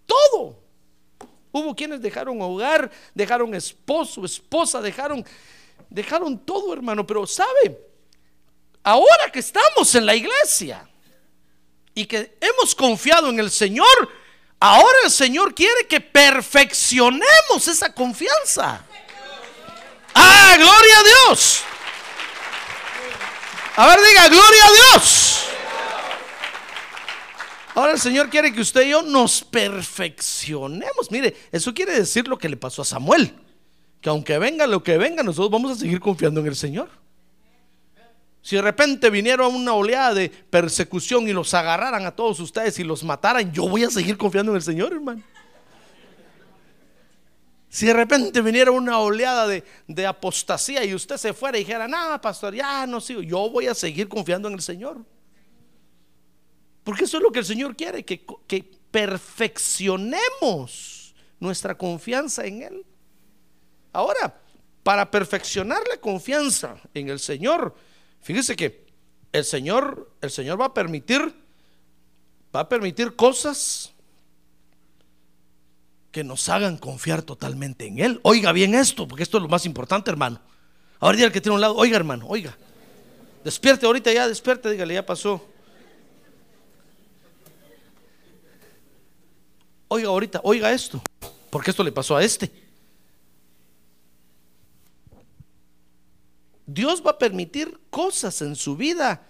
Todo. 0.05 0.63
Hubo 1.51 1.75
quienes 1.75 2.03
dejaron 2.03 2.43
hogar, 2.43 2.91
dejaron 3.15 3.55
esposo, 3.55 4.23
esposa, 4.27 4.83
dejaron, 4.83 5.25
dejaron 5.89 6.39
todo, 6.39 6.75
hermano. 6.75 7.07
Pero 7.07 7.27
sabe, 7.27 7.89
ahora 8.83 9.31
que 9.33 9.41
estamos 9.41 9.95
en 9.95 10.07
la 10.07 10.14
iglesia 10.14 10.89
y 11.95 12.07
que 12.07 12.37
hemos 12.41 12.74
confiado 12.74 13.31
en 13.31 13.39
el 13.39 13.51
Señor, 13.51 13.87
ahora 14.59 14.97
el 15.05 15.11
Señor 15.11 15.55
quiere 15.55 15.87
que 15.89 16.01
perfeccionemos 16.01 17.68
esa 17.68 17.93
confianza. 17.93 18.85
Ah, 20.14 20.55
gloria 20.57 20.99
a 20.99 21.03
Dios. 21.03 21.62
A 23.76 23.87
ver, 23.87 23.99
diga, 24.07 24.28
gloria 24.28 24.64
a 24.66 24.72
Dios. 24.72 25.41
Ahora 27.74 27.93
el 27.93 28.01
Señor 28.01 28.28
quiere 28.28 28.53
que 28.53 28.61
usted 28.61 28.83
y 28.83 28.91
yo 28.91 29.03
nos 29.03 29.43
perfeccionemos. 29.43 31.11
Mire, 31.11 31.37
eso 31.53 31.72
quiere 31.72 31.93
decir 31.93 32.26
lo 32.26 32.37
que 32.37 32.49
le 32.49 32.57
pasó 32.57 32.83
a 32.83 32.85
Samuel. 32.85 33.35
Que 34.01 34.09
aunque 34.09 34.39
venga 34.39 34.66
lo 34.66 34.83
que 34.83 34.99
venga, 34.99 35.22
nosotros 35.22 35.51
vamos 35.51 35.72
a 35.72 35.81
seguir 35.81 36.01
confiando 36.01 36.41
en 36.41 36.49
el 36.49 36.57
Señor. 36.57 36.91
Si 38.43 38.57
de 38.57 38.62
repente 38.62 39.11
viniera 39.11 39.47
una 39.47 39.74
oleada 39.74 40.14
de 40.14 40.30
persecución 40.30 41.28
y 41.28 41.32
los 41.32 41.53
agarraran 41.53 42.07
a 42.07 42.16
todos 42.16 42.41
ustedes 42.41 42.78
y 42.78 42.84
los 42.84 43.05
mataran, 43.05 43.53
yo 43.53 43.68
voy 43.68 43.84
a 43.84 43.91
seguir 43.91 44.16
confiando 44.16 44.53
en 44.53 44.57
el 44.57 44.62
Señor, 44.62 44.93
hermano. 44.93 45.22
Si 47.68 47.86
de 47.86 47.93
repente 47.93 48.41
viniera 48.41 48.72
una 48.72 48.99
oleada 48.99 49.47
de, 49.47 50.07
apostasía 50.07 50.84
y 50.84 50.95
usted 50.95 51.18
se 51.18 51.32
fuera 51.32 51.57
y 51.57 51.61
dijera, 51.61 51.86
no, 51.86 52.20
pastor, 52.20 52.55
ya 52.55 52.84
no 52.86 53.01
sigo, 53.01 53.22
yo 53.22 53.49
voy 53.49 53.68
a 53.68 53.74
seguir 53.74 54.09
confiando 54.09 54.49
en 54.49 54.55
el 54.55 54.62
Señor. 54.62 55.05
Porque 56.82 57.05
eso 57.05 57.18
es 57.18 57.22
lo 57.22 57.30
que 57.30 57.41
el 57.41 57.45
Señor 57.45 57.76
quiere, 57.76 58.05
que, 58.05 58.24
que 58.49 58.64
perfeccionemos 58.91 61.14
nuestra 61.38 61.78
confianza 61.78 62.45
en 62.45 62.62
Él. 62.62 62.84
Ahora, 63.93 64.41
para 64.82 65.09
perfeccionar 65.09 65.82
la 65.88 65.99
confianza 65.99 66.76
en 66.93 67.11
el 67.11 67.20
Señor, 67.20 67.76
Fíjese 68.23 68.57
que 68.57 68.87
el 69.33 69.45
Señor, 69.45 70.11
el 70.21 70.31
Señor 70.31 70.61
va 70.61 70.66
a 70.66 70.75
permitir, 70.75 71.35
va 72.55 72.61
a 72.61 72.68
permitir 72.68 73.16
cosas 73.16 73.93
que 76.11 76.25
nos 76.25 76.49
hagan 76.49 76.77
confiar 76.77 77.23
totalmente 77.23 77.87
en 77.87 77.99
Él. 78.01 78.21
Oiga 78.23 78.53
bien 78.53 78.75
esto, 78.75 79.07
porque 79.07 79.23
esto 79.23 79.39
es 79.39 79.43
lo 79.43 79.49
más 79.49 79.64
importante, 79.66 80.11
hermano. 80.11 80.41
Ahora 80.99 81.16
diga 81.16 81.27
el 81.29 81.33
que 81.33 81.41
tiene 81.41 81.55
un 81.55 81.61
lado, 81.61 81.77
oiga, 81.77 81.97
hermano, 81.97 82.27
oiga. 82.29 82.57
Despierte 83.45 83.87
ahorita 83.87 84.12
ya, 84.12 84.29
despierte, 84.29 84.71
dígale, 84.71 84.95
ya 84.95 85.07
pasó. 85.07 85.47
Oiga 89.89 90.09
ahorita, 90.09 90.41
oiga 90.45 90.73
esto, 90.73 91.03
porque 91.49 91.71
esto 91.71 91.83
le 91.83 91.91
pasó 91.91 92.16
a 92.16 92.23
este. 92.23 92.70
Dios 96.73 97.03
va 97.05 97.12
a 97.12 97.18
permitir 97.18 97.81
cosas 97.91 98.43
en 98.43 98.55
su 98.55 98.77
vida 98.77 99.27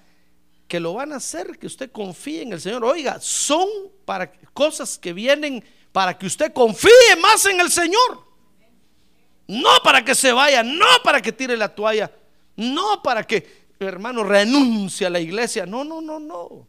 que 0.68 0.78
lo 0.78 0.93
van 0.95 1.12
a 1.12 1.16
hacer 1.16 1.59
que 1.59 1.66
usted 1.66 1.91
confíe 1.91 2.43
en 2.43 2.53
el 2.53 2.61
Señor. 2.61 2.84
Oiga, 2.84 3.18
son 3.20 3.66
para 4.05 4.30
cosas 4.53 4.99
que 4.99 5.14
vienen 5.14 5.64
para 5.91 6.16
que 6.18 6.26
usted 6.26 6.53
confíe 6.53 7.16
más 7.20 7.47
en 7.47 7.59
el 7.61 7.70
Señor. 7.70 8.26
No 9.49 9.70
para 9.82 10.05
que 10.05 10.14
se 10.14 10.32
vaya, 10.32 10.62
no 10.62 10.86
para 11.03 11.22
que 11.22 11.32
tire 11.32 11.57
la 11.57 11.74
toalla, 11.74 12.12
no 12.57 13.03
para 13.03 13.26
que, 13.26 13.66
hermano, 13.80 14.22
renuncie 14.22 15.07
a 15.07 15.11
la 15.11 15.18
iglesia. 15.18 15.64
No, 15.64 15.82
no, 15.82 16.03
no, 16.03 16.20
no. 16.20 16.68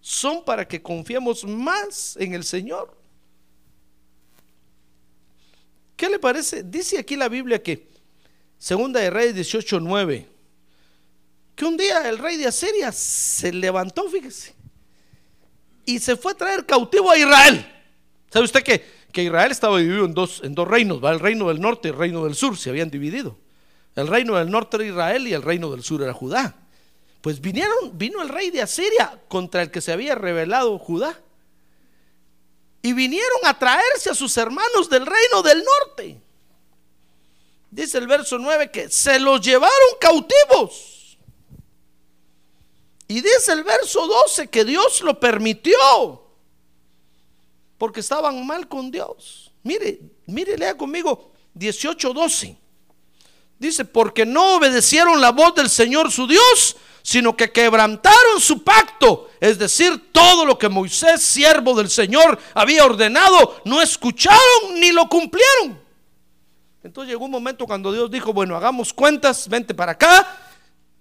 Son 0.00 0.44
para 0.44 0.66
que 0.66 0.82
confiemos 0.82 1.44
más 1.44 2.16
en 2.18 2.34
el 2.34 2.42
Señor. 2.42 2.94
¿Qué 5.96 6.10
le 6.10 6.18
parece? 6.18 6.64
Dice 6.64 6.98
aquí 6.98 7.14
la 7.14 7.28
Biblia 7.28 7.62
que 7.62 7.95
Segunda 8.58 9.00
de 9.00 9.10
Reyes 9.10 9.34
18:9. 9.34 10.26
Que 11.54 11.64
un 11.64 11.76
día 11.76 12.08
el 12.08 12.18
rey 12.18 12.36
de 12.36 12.46
Asiria 12.46 12.92
se 12.92 13.52
levantó, 13.52 14.08
fíjese, 14.10 14.54
y 15.86 15.98
se 15.98 16.16
fue 16.16 16.32
a 16.32 16.36
traer 16.36 16.66
cautivo 16.66 17.10
a 17.10 17.16
Israel. 17.16 17.66
¿Sabe 18.30 18.44
usted 18.44 18.62
que, 18.62 18.84
que 19.12 19.22
Israel 19.22 19.52
estaba 19.52 19.78
dividido 19.78 20.04
en 20.04 20.12
dos, 20.12 20.42
en 20.44 20.54
dos 20.54 20.68
reinos? 20.68 21.02
¿va? 21.02 21.12
El 21.12 21.20
reino 21.20 21.48
del 21.48 21.60
norte 21.60 21.88
y 21.88 21.90
el 21.92 21.96
reino 21.96 22.24
del 22.24 22.34
sur 22.34 22.58
se 22.58 22.68
habían 22.68 22.90
dividido. 22.90 23.38
El 23.94 24.08
reino 24.08 24.36
del 24.36 24.50
norte 24.50 24.76
era 24.76 24.84
Israel 24.84 25.26
y 25.26 25.32
el 25.32 25.42
reino 25.42 25.70
del 25.70 25.82
sur 25.82 26.02
era 26.02 26.12
Judá. 26.12 26.54
Pues 27.22 27.40
vinieron, 27.40 27.96
vino 27.96 28.20
el 28.20 28.28
rey 28.28 28.50
de 28.50 28.60
Asiria 28.60 29.18
contra 29.28 29.62
el 29.62 29.70
que 29.70 29.80
se 29.80 29.92
había 29.92 30.14
rebelado 30.14 30.78
Judá. 30.78 31.18
Y 32.82 32.92
vinieron 32.92 33.40
a 33.44 33.58
traerse 33.58 34.10
a 34.10 34.14
sus 34.14 34.36
hermanos 34.36 34.90
del 34.90 35.06
reino 35.06 35.42
del 35.42 35.64
norte. 35.64 36.20
Dice 37.76 37.98
el 37.98 38.06
verso 38.06 38.38
9 38.38 38.70
que 38.70 38.88
se 38.88 39.20
los 39.20 39.38
llevaron 39.42 39.70
cautivos. 40.00 41.18
Y 43.06 43.20
dice 43.20 43.52
el 43.52 43.64
verso 43.64 44.06
12 44.06 44.48
que 44.48 44.64
Dios 44.64 45.02
lo 45.02 45.20
permitió. 45.20 45.76
Porque 47.76 48.00
estaban 48.00 48.46
mal 48.46 48.66
con 48.66 48.90
Dios. 48.90 49.52
Mire, 49.62 50.00
mire, 50.24 50.56
lea 50.56 50.74
conmigo 50.74 51.32
18:12. 51.54 52.56
Dice, 53.58 53.84
porque 53.84 54.24
no 54.24 54.56
obedecieron 54.56 55.20
la 55.20 55.32
voz 55.32 55.54
del 55.54 55.68
Señor 55.68 56.10
su 56.10 56.26
Dios, 56.26 56.78
sino 57.02 57.36
que 57.36 57.52
quebrantaron 57.52 58.40
su 58.40 58.64
pacto. 58.64 59.28
Es 59.38 59.58
decir, 59.58 60.12
todo 60.12 60.46
lo 60.46 60.58
que 60.58 60.70
Moisés, 60.70 61.20
siervo 61.20 61.74
del 61.74 61.90
Señor, 61.90 62.38
había 62.54 62.86
ordenado, 62.86 63.60
no 63.66 63.82
escucharon 63.82 64.80
ni 64.80 64.92
lo 64.92 65.10
cumplieron. 65.10 65.85
Entonces 66.86 67.10
llegó 67.10 67.24
un 67.24 67.32
momento 67.32 67.66
cuando 67.66 67.92
Dios 67.92 68.08
dijo, 68.08 68.32
bueno, 68.32 68.56
hagamos 68.56 68.92
cuentas, 68.92 69.48
vente 69.48 69.74
para 69.74 69.92
acá. 69.92 70.38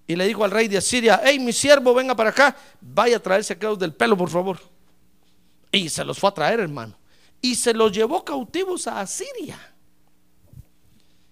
Y 0.08 0.16
le 0.16 0.26
dijo 0.26 0.44
al 0.44 0.50
rey 0.50 0.68
de 0.68 0.78
Asiria, 0.78 1.22
hey, 1.24 1.38
mi 1.38 1.54
siervo, 1.54 1.94
venga 1.94 2.16
para 2.16 2.32
acá, 2.32 2.56
vaya 2.82 3.18
a 3.18 3.20
traerse 3.20 3.54
aquellos 3.54 3.78
del 3.78 3.94
pelo, 3.94 4.18
por 4.18 4.30
favor. 4.30 4.60
Y 5.72 5.90
se 5.90 6.04
los 6.04 6.18
fue 6.18 6.30
a 6.30 6.34
traer, 6.34 6.60
hermano. 6.60 6.98
Y 7.40 7.54
se 7.54 7.72
los 7.72 7.92
llevó 7.92 8.26
cautivos 8.26 8.88
a 8.88 9.00
Asiria. 9.00 9.60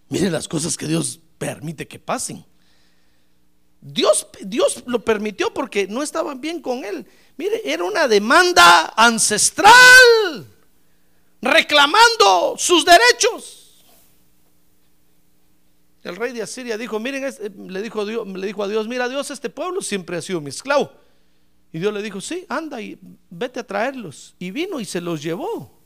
Mire 0.09 0.29
las 0.29 0.47
cosas 0.47 0.77
que 0.77 0.85
Dios 0.85 1.19
permite 1.39 1.87
que 1.87 1.97
pasen. 1.97 2.45
Dios, 3.81 4.27
Dios 4.41 4.83
lo 4.85 5.03
permitió 5.03 5.51
porque 5.51 5.87
no 5.87 6.03
estaban 6.03 6.39
bien 6.39 6.61
con 6.61 6.85
él. 6.85 7.07
Mire, 7.37 7.59
era 7.65 7.83
una 7.83 8.07
demanda 8.07 8.93
ancestral 8.95 9.73
reclamando 11.41 12.55
sus 12.57 12.85
derechos. 12.85 13.62
El 16.03 16.17
rey 16.17 16.33
de 16.33 16.41
Asiria 16.41 16.77
dijo, 16.77 16.99
miren, 16.99 17.23
le 17.67 17.81
dijo, 17.81 18.05
Dios, 18.05 18.27
a 18.27 18.67
Dios, 18.67 18.87
mira 18.87 19.07
Dios, 19.07 19.31
este 19.31 19.49
pueblo 19.49 19.81
siempre 19.81 20.17
ha 20.17 20.21
sido 20.21 20.41
mi 20.41 20.49
esclavo. 20.49 20.91
Y 21.71 21.79
Dios 21.79 21.93
le 21.93 22.01
dijo, 22.01 22.19
sí, 22.19 22.45
anda 22.49 22.81
y 22.81 22.99
vete 23.29 23.61
a 23.61 23.65
traerlos. 23.65 24.35
Y 24.37 24.51
vino 24.51 24.79
y 24.79 24.85
se 24.85 24.99
los 24.99 25.23
llevó. 25.23 25.79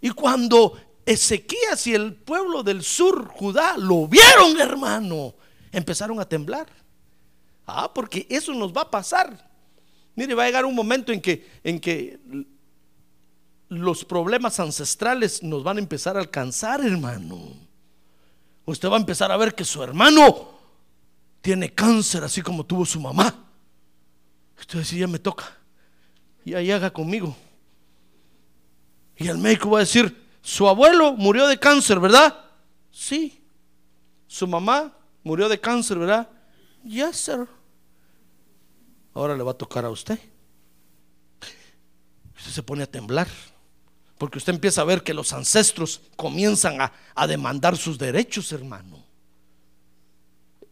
Y 0.00 0.10
cuando 0.10 0.78
Ezequías 1.06 1.86
y 1.86 1.94
el 1.94 2.14
pueblo 2.14 2.62
del 2.62 2.82
sur, 2.82 3.26
Judá, 3.28 3.76
lo 3.78 4.06
vieron, 4.06 4.60
hermano. 4.60 5.34
Empezaron 5.72 6.20
a 6.20 6.28
temblar. 6.28 6.68
Ah, 7.66 7.92
porque 7.92 8.26
eso 8.28 8.52
nos 8.52 8.72
va 8.72 8.82
a 8.82 8.90
pasar. 8.90 9.50
Mire, 10.14 10.34
va 10.34 10.44
a 10.44 10.46
llegar 10.46 10.66
un 10.66 10.74
momento 10.74 11.10
en 11.10 11.20
que, 11.20 11.48
en 11.64 11.80
que 11.80 12.20
los 13.68 14.04
problemas 14.04 14.60
ancestrales 14.60 15.42
nos 15.42 15.64
van 15.64 15.78
a 15.78 15.80
empezar 15.80 16.16
a 16.16 16.20
alcanzar, 16.20 16.84
hermano. 16.84 17.71
Usted 18.64 18.88
va 18.88 18.96
a 18.96 19.00
empezar 19.00 19.32
a 19.32 19.36
ver 19.36 19.54
que 19.54 19.64
su 19.64 19.82
hermano 19.82 20.50
tiene 21.40 21.74
cáncer, 21.74 22.22
así 22.22 22.42
como 22.42 22.64
tuvo 22.64 22.86
su 22.86 23.00
mamá. 23.00 23.34
Usted 24.58 24.78
dice, 24.78 24.96
ya 24.96 25.08
me 25.08 25.18
toca. 25.18 25.56
Y 26.44 26.54
ahí 26.54 26.70
haga 26.70 26.92
conmigo. 26.92 27.36
Y 29.16 29.28
el 29.28 29.38
médico 29.38 29.70
va 29.70 29.78
a 29.78 29.80
decir, 29.80 30.28
su 30.40 30.68
abuelo 30.68 31.12
murió 31.14 31.46
de 31.46 31.58
cáncer, 31.58 31.98
¿verdad? 32.00 32.36
Sí. 32.90 33.44
Su 34.26 34.46
mamá 34.46 34.92
murió 35.24 35.48
de 35.48 35.60
cáncer, 35.60 35.98
¿verdad? 35.98 36.28
Yes, 36.84 37.16
sir. 37.16 37.48
Ahora 39.14 39.36
le 39.36 39.42
va 39.42 39.50
a 39.52 39.58
tocar 39.58 39.84
a 39.84 39.90
usted. 39.90 40.18
Usted 42.36 42.50
se 42.50 42.62
pone 42.62 42.82
a 42.82 42.86
temblar. 42.86 43.28
Porque 44.22 44.38
usted 44.38 44.54
empieza 44.54 44.82
a 44.82 44.84
ver 44.84 45.02
que 45.02 45.12
los 45.12 45.32
ancestros 45.32 46.00
comienzan 46.14 46.78
a, 46.80 47.26
demandar 47.26 47.76
sus 47.76 47.98
derechos, 47.98 48.52
hermano. 48.52 49.04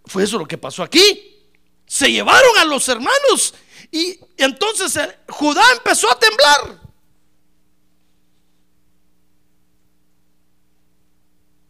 Fue 0.04 0.22
eso 0.22 0.38
lo 0.38 0.46
que 0.46 0.56
pasó 0.56 0.84
aquí. 0.84 1.36
Se 1.84 2.12
llevaron 2.12 2.58
a 2.58 2.64
los 2.64 2.88
hermanos 2.88 3.52
y 3.90 4.20
entonces 4.36 4.96
Judá 5.28 5.64
empezó 5.76 6.08
a 6.08 6.16
temblar. 6.16 6.80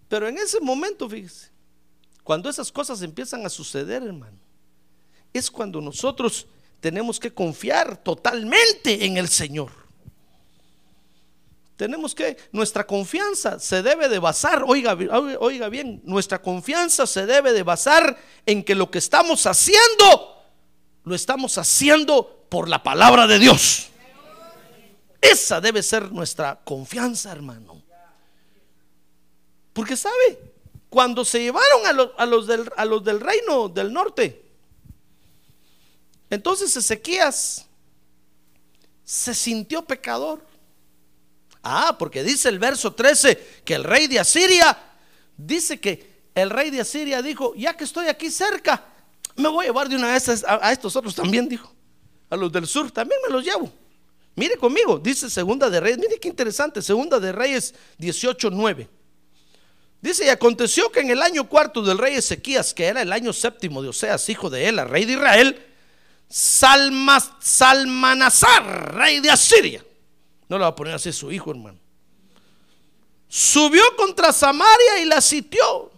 Pero 0.06 0.28
en 0.28 0.36
ese 0.36 0.60
momento, 0.60 1.08
fíjese, 1.08 1.48
cuando 2.22 2.50
esas 2.50 2.70
cosas 2.70 3.00
empiezan 3.00 3.46
a 3.46 3.48
suceder, 3.48 4.02
hermano, 4.02 4.38
es 5.32 5.50
cuando 5.50 5.80
nosotros 5.80 6.46
tenemos 6.78 7.18
que 7.18 7.32
confiar 7.32 7.96
totalmente 7.96 9.06
en 9.06 9.16
el 9.16 9.30
Señor. 9.30 9.79
Tenemos 11.80 12.14
que, 12.14 12.36
nuestra 12.52 12.86
confianza 12.86 13.58
se 13.58 13.82
debe 13.82 14.10
de 14.10 14.18
basar, 14.18 14.64
oiga, 14.66 14.94
bien, 14.94 16.02
nuestra 16.04 16.42
confianza 16.42 17.06
se 17.06 17.24
debe 17.24 17.54
de 17.54 17.62
basar 17.62 18.18
en 18.44 18.62
que 18.62 18.74
lo 18.74 18.90
que 18.90 18.98
estamos 18.98 19.46
haciendo, 19.46 20.44
lo 21.04 21.14
estamos 21.14 21.56
haciendo 21.56 22.44
por 22.50 22.68
la 22.68 22.82
palabra 22.82 23.26
de 23.26 23.38
Dios. 23.38 23.88
Esa 25.22 25.62
debe 25.62 25.82
ser 25.82 26.12
nuestra 26.12 26.60
confianza, 26.62 27.32
hermano. 27.32 27.82
Porque 29.72 29.96
sabe, 29.96 30.38
cuando 30.90 31.24
se 31.24 31.40
llevaron 31.40 31.86
a 32.18 32.26
los, 32.26 32.46
del, 32.46 32.70
a 32.76 32.84
los 32.84 33.02
del 33.02 33.20
reino 33.20 33.70
del 33.70 33.90
norte, 33.90 34.44
entonces 36.28 36.76
Ezequías 36.76 37.66
se 39.02 39.34
sintió 39.34 39.82
pecador. 39.82 40.49
Ah, 41.62 41.96
porque 41.98 42.22
dice 42.22 42.48
el 42.48 42.58
verso 42.58 42.92
13 42.92 43.62
que 43.64 43.74
el 43.74 43.84
rey 43.84 44.06
de 44.06 44.18
Asiria, 44.18 44.76
dice 45.36 45.78
que 45.78 46.22
el 46.34 46.50
rey 46.50 46.70
de 46.70 46.80
Asiria 46.80 47.22
dijo, 47.22 47.54
ya 47.54 47.76
que 47.76 47.84
estoy 47.84 48.08
aquí 48.08 48.30
cerca, 48.30 48.84
me 49.36 49.48
voy 49.48 49.64
a 49.64 49.68
llevar 49.68 49.88
de 49.88 49.96
una 49.96 50.12
vez 50.12 50.44
a, 50.44 50.72
estos 50.72 50.96
otros 50.96 51.14
también, 51.14 51.48
dijo. 51.48 51.72
A 52.30 52.36
los 52.36 52.50
del 52.52 52.66
sur 52.66 52.90
también 52.90 53.20
me 53.26 53.32
los 53.32 53.44
llevo. 53.44 53.70
Mire 54.36 54.56
conmigo, 54.56 54.98
dice 54.98 55.28
Segunda 55.28 55.68
de 55.68 55.80
Reyes, 55.80 55.98
mire 55.98 56.18
qué 56.18 56.28
interesante, 56.28 56.80
Segunda 56.80 57.18
de 57.18 57.32
Reyes 57.32 57.74
18, 57.98 58.50
9. 58.50 58.88
Dice, 60.00 60.24
y 60.24 60.28
aconteció 60.28 60.90
que 60.90 61.00
en 61.00 61.10
el 61.10 61.20
año 61.20 61.46
cuarto 61.46 61.82
del 61.82 61.98
rey 61.98 62.14
Ezequías, 62.14 62.72
que 62.72 62.86
era 62.86 63.02
el 63.02 63.12
año 63.12 63.32
séptimo 63.34 63.82
de 63.82 63.88
Oseas, 63.88 64.26
hijo 64.30 64.48
de 64.48 64.66
él, 64.68 64.78
rey 64.88 65.04
de 65.04 65.12
Israel, 65.12 65.66
Salmas, 66.28 67.32
Salmanazar, 67.40 68.94
rey 68.94 69.20
de 69.20 69.30
Asiria, 69.30 69.84
no 70.50 70.58
le 70.58 70.62
va 70.62 70.70
a 70.70 70.74
poner 70.74 70.94
así 70.94 71.12
su 71.12 71.30
hijo, 71.30 71.52
hermano, 71.52 71.78
subió 73.28 73.82
contra 73.96 74.32
Samaria 74.32 74.98
y 75.00 75.04
la 75.04 75.20
sitió. 75.20 75.92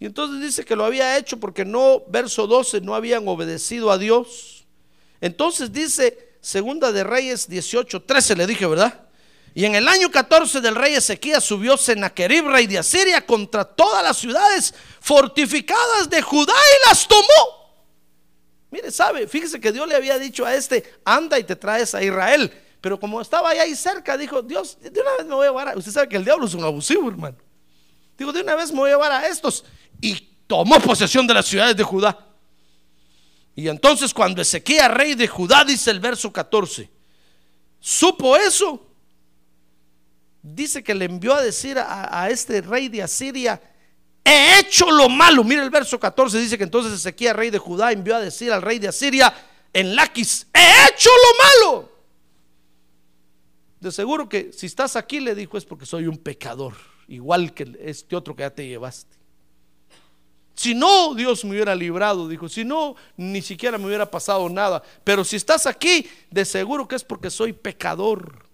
Y 0.00 0.06
entonces 0.06 0.40
dice 0.40 0.64
que 0.64 0.74
lo 0.74 0.84
había 0.84 1.16
hecho 1.16 1.38
porque 1.38 1.64
no, 1.64 2.02
verso 2.08 2.48
12, 2.48 2.80
no 2.80 2.96
habían 2.96 3.28
obedecido 3.28 3.92
a 3.92 3.98
Dios. 3.98 4.66
Entonces 5.20 5.72
dice, 5.72 6.34
segunda 6.40 6.90
de 6.90 7.04
Reyes 7.04 7.48
18, 7.48 8.02
13 8.02 8.34
le 8.34 8.46
dije, 8.48 8.66
¿verdad? 8.66 9.06
Y 9.54 9.64
en 9.64 9.76
el 9.76 9.86
año 9.86 10.10
14 10.10 10.60
del 10.60 10.74
rey 10.74 10.94
Ezequías 10.94 11.44
subió 11.44 11.76
Sennacherib, 11.76 12.48
rey 12.48 12.66
de 12.66 12.78
Asiria, 12.78 13.24
contra 13.24 13.64
todas 13.64 14.02
las 14.02 14.16
ciudades 14.16 14.74
fortificadas 15.00 16.10
de 16.10 16.22
Judá 16.22 16.54
y 16.54 16.88
las 16.88 17.06
tomó. 17.06 17.59
Mire, 18.70 18.90
sabe, 18.90 19.26
fíjese 19.26 19.60
que 19.60 19.72
Dios 19.72 19.88
le 19.88 19.96
había 19.96 20.18
dicho 20.18 20.46
a 20.46 20.54
este, 20.54 20.84
anda 21.04 21.38
y 21.38 21.44
te 21.44 21.56
traes 21.56 21.94
a 21.94 22.02
Israel. 22.02 22.52
Pero 22.80 22.98
como 22.98 23.20
estaba 23.20 23.50
ahí 23.50 23.74
cerca, 23.74 24.16
dijo, 24.16 24.42
Dios, 24.42 24.78
de 24.80 25.00
una 25.00 25.16
vez 25.18 25.26
me 25.26 25.34
voy 25.34 25.46
a 25.46 25.50
llevar 25.50 25.68
a... 25.68 25.76
Usted 25.76 25.92
sabe 25.92 26.08
que 26.08 26.16
el 26.16 26.24
diablo 26.24 26.46
es 26.46 26.54
un 26.54 26.64
abusivo, 26.64 27.08
hermano. 27.08 27.36
Digo, 28.16 28.32
de 28.32 28.42
una 28.42 28.54
vez 28.54 28.70
me 28.70 28.78
voy 28.78 28.90
a 28.90 28.94
llevar 28.94 29.12
a 29.12 29.26
estos. 29.26 29.64
Y 30.00 30.14
tomó 30.46 30.80
posesión 30.80 31.26
de 31.26 31.34
las 31.34 31.46
ciudades 31.46 31.76
de 31.76 31.82
Judá. 31.82 32.26
Y 33.54 33.68
entonces 33.68 34.14
cuando 34.14 34.40
Ezequías, 34.40 34.90
rey 34.90 35.14
de 35.14 35.28
Judá, 35.28 35.64
dice 35.64 35.90
el 35.90 36.00
verso 36.00 36.32
14, 36.32 36.90
supo 37.78 38.36
eso, 38.36 38.86
dice 40.42 40.82
que 40.82 40.94
le 40.94 41.04
envió 41.04 41.34
a 41.34 41.42
decir 41.42 41.78
a, 41.78 42.28
este 42.30 42.62
rey 42.62 42.88
de 42.88 43.02
Asiria, 43.02 43.60
he 44.24 44.60
hecho 44.60 44.90
lo 44.90 45.08
malo. 45.08 45.44
Mira 45.44 45.62
el 45.62 45.70
verso 45.70 45.98
14, 45.98 46.38
dice 46.38 46.58
que 46.58 46.64
entonces 46.64 46.92
Ezequiel, 46.92 47.36
rey 47.36 47.50
de 47.50 47.58
Judá, 47.58 47.92
envió 47.92 48.16
a 48.16 48.20
decir 48.20 48.52
al 48.52 48.62
rey 48.62 48.78
de 48.78 48.88
Asiria 48.88 49.32
en 49.72 49.94
Laquis, 49.94 50.46
he 50.52 50.88
hecho 50.88 51.10
lo 51.10 51.70
malo. 51.72 51.92
De 53.80 53.90
seguro 53.90 54.28
que 54.28 54.52
si 54.52 54.66
estás 54.66 54.96
aquí, 54.96 55.20
le 55.20 55.34
dijo, 55.34 55.56
es 55.56 55.64
porque 55.64 55.86
soy 55.86 56.06
un 56.06 56.18
pecador, 56.18 56.74
igual 57.08 57.54
que 57.54 57.78
este 57.80 58.14
otro 58.14 58.36
que 58.36 58.42
ya 58.42 58.50
te 58.50 58.66
llevaste. 58.66 59.20
Si 60.60 60.74
no, 60.74 61.14
Dios 61.14 61.42
me 61.46 61.52
hubiera 61.52 61.74
librado, 61.74 62.28
dijo. 62.28 62.46
Si 62.46 62.66
no, 62.66 62.94
ni 63.16 63.40
siquiera 63.40 63.78
me 63.78 63.86
hubiera 63.86 64.10
pasado 64.10 64.46
nada. 64.50 64.82
Pero 65.04 65.24
si 65.24 65.36
estás 65.36 65.64
aquí, 65.64 66.06
de 66.30 66.44
seguro 66.44 66.86
que 66.86 66.96
es 66.96 67.04
porque 67.04 67.30
soy 67.30 67.54
pecador. 67.54 68.49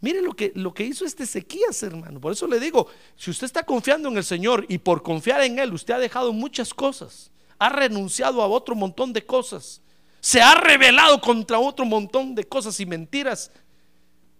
Mire 0.00 0.22
lo 0.22 0.32
que, 0.32 0.52
lo 0.54 0.72
que 0.72 0.84
hizo 0.84 1.04
este 1.04 1.24
Ezequías, 1.24 1.82
hermano. 1.82 2.20
Por 2.20 2.32
eso 2.32 2.46
le 2.46 2.58
digo, 2.58 2.88
si 3.16 3.30
usted 3.30 3.44
está 3.44 3.64
confiando 3.64 4.08
en 4.08 4.16
el 4.16 4.24
Señor 4.24 4.64
y 4.68 4.78
por 4.78 5.02
confiar 5.02 5.42
en 5.42 5.58
Él, 5.58 5.74
usted 5.74 5.94
ha 5.94 5.98
dejado 5.98 6.32
muchas 6.32 6.72
cosas. 6.72 7.30
Ha 7.58 7.68
renunciado 7.68 8.40
a 8.40 8.46
otro 8.46 8.74
montón 8.74 9.12
de 9.12 9.24
cosas. 9.26 9.82
Se 10.20 10.40
ha 10.40 10.54
rebelado 10.54 11.20
contra 11.20 11.58
otro 11.58 11.84
montón 11.84 12.34
de 12.34 12.44
cosas 12.44 12.80
y 12.80 12.86
mentiras. 12.86 13.50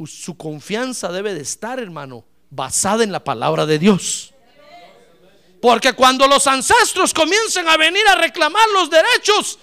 Su 0.07 0.35
confianza 0.37 1.13
debe 1.13 1.35
de 1.35 1.43
estar, 1.43 1.79
hermano, 1.79 2.25
basada 2.49 3.05
en 3.05 3.13
la 3.13 3.23
palabra 3.23 3.67
de 3.67 3.79
Dios. 3.79 4.33
Porque 5.61 5.93
cuando 5.93 6.27
los 6.27 6.47
ancestros 6.47 7.13
comiencen 7.13 7.69
a 7.69 7.77
venir 7.77 8.03
a 8.09 8.15
reclamar 8.15 8.67
los 8.73 8.89
derechos, 8.89 9.59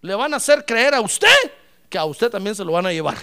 le 0.00 0.14
van 0.14 0.32
a 0.32 0.36
hacer 0.36 0.64
creer 0.64 0.94
a 0.94 1.00
usted 1.00 1.28
que 1.88 1.98
a 1.98 2.04
usted 2.04 2.30
también 2.30 2.54
se 2.54 2.64
lo 2.64 2.70
van 2.70 2.86
a 2.86 2.92
llevar. 2.92 3.18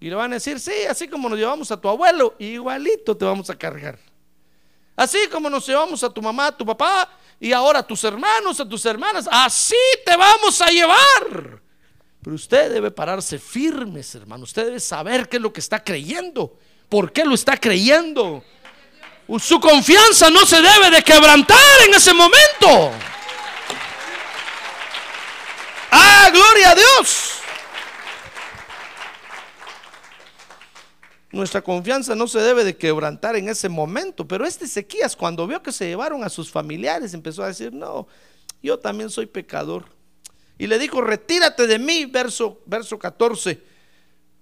Y 0.00 0.08
le 0.08 0.14
van 0.14 0.32
a 0.32 0.36
decir, 0.36 0.60
sí, 0.60 0.72
así 0.88 1.08
como 1.08 1.28
nos 1.28 1.38
llevamos 1.38 1.70
a 1.72 1.80
tu 1.80 1.88
abuelo, 1.88 2.34
igualito 2.38 3.16
te 3.16 3.24
vamos 3.24 3.50
a 3.50 3.58
cargar. 3.58 3.98
Así 4.96 5.18
como 5.30 5.48
nos 5.50 5.66
llevamos 5.66 6.02
a 6.04 6.10
tu 6.10 6.22
mamá, 6.22 6.48
a 6.48 6.56
tu 6.56 6.64
papá, 6.64 7.08
y 7.40 7.52
ahora 7.52 7.80
a 7.80 7.86
tus 7.86 8.02
hermanos, 8.04 8.58
a 8.60 8.68
tus 8.68 8.84
hermanas, 8.84 9.28
así 9.30 9.76
te 10.04 10.16
vamos 10.16 10.60
a 10.60 10.66
llevar. 10.66 11.60
Pero 12.22 12.34
usted 12.34 12.72
debe 12.72 12.90
pararse 12.90 13.38
firmes, 13.38 14.14
hermano. 14.14 14.44
Usted 14.44 14.66
debe 14.66 14.80
saber 14.80 15.28
qué 15.28 15.36
es 15.36 15.42
lo 15.42 15.52
que 15.52 15.60
está 15.60 15.82
creyendo. 15.82 16.58
¿Por 16.88 17.12
qué 17.12 17.24
lo 17.24 17.34
está 17.34 17.56
creyendo? 17.56 18.42
Su 19.38 19.60
confianza 19.60 20.30
no 20.30 20.46
se 20.46 20.60
debe 20.60 20.90
de 20.90 21.02
quebrantar 21.02 21.58
en 21.86 21.94
ese 21.94 22.12
momento. 22.12 22.92
Ah, 25.90 26.28
gloria 26.32 26.70
a 26.70 26.74
Dios. 26.74 27.37
Nuestra 31.30 31.60
confianza 31.60 32.14
no 32.14 32.26
se 32.26 32.40
debe 32.40 32.64
de 32.64 32.76
quebrantar 32.76 33.36
en 33.36 33.48
ese 33.48 33.68
momento, 33.68 34.26
pero 34.26 34.46
este 34.46 34.64
Ezequías 34.64 35.14
cuando 35.14 35.46
vio 35.46 35.62
que 35.62 35.72
se 35.72 35.86
llevaron 35.86 36.24
a 36.24 36.30
sus 36.30 36.50
familiares 36.50 37.12
empezó 37.12 37.42
a 37.42 37.48
decir, 37.48 37.72
no, 37.72 38.08
yo 38.62 38.78
también 38.78 39.10
soy 39.10 39.26
pecador. 39.26 39.84
Y 40.56 40.66
le 40.66 40.78
dijo, 40.78 41.02
retírate 41.02 41.66
de 41.66 41.78
mí, 41.78 42.06
verso, 42.06 42.62
verso 42.64 42.98
14, 42.98 43.62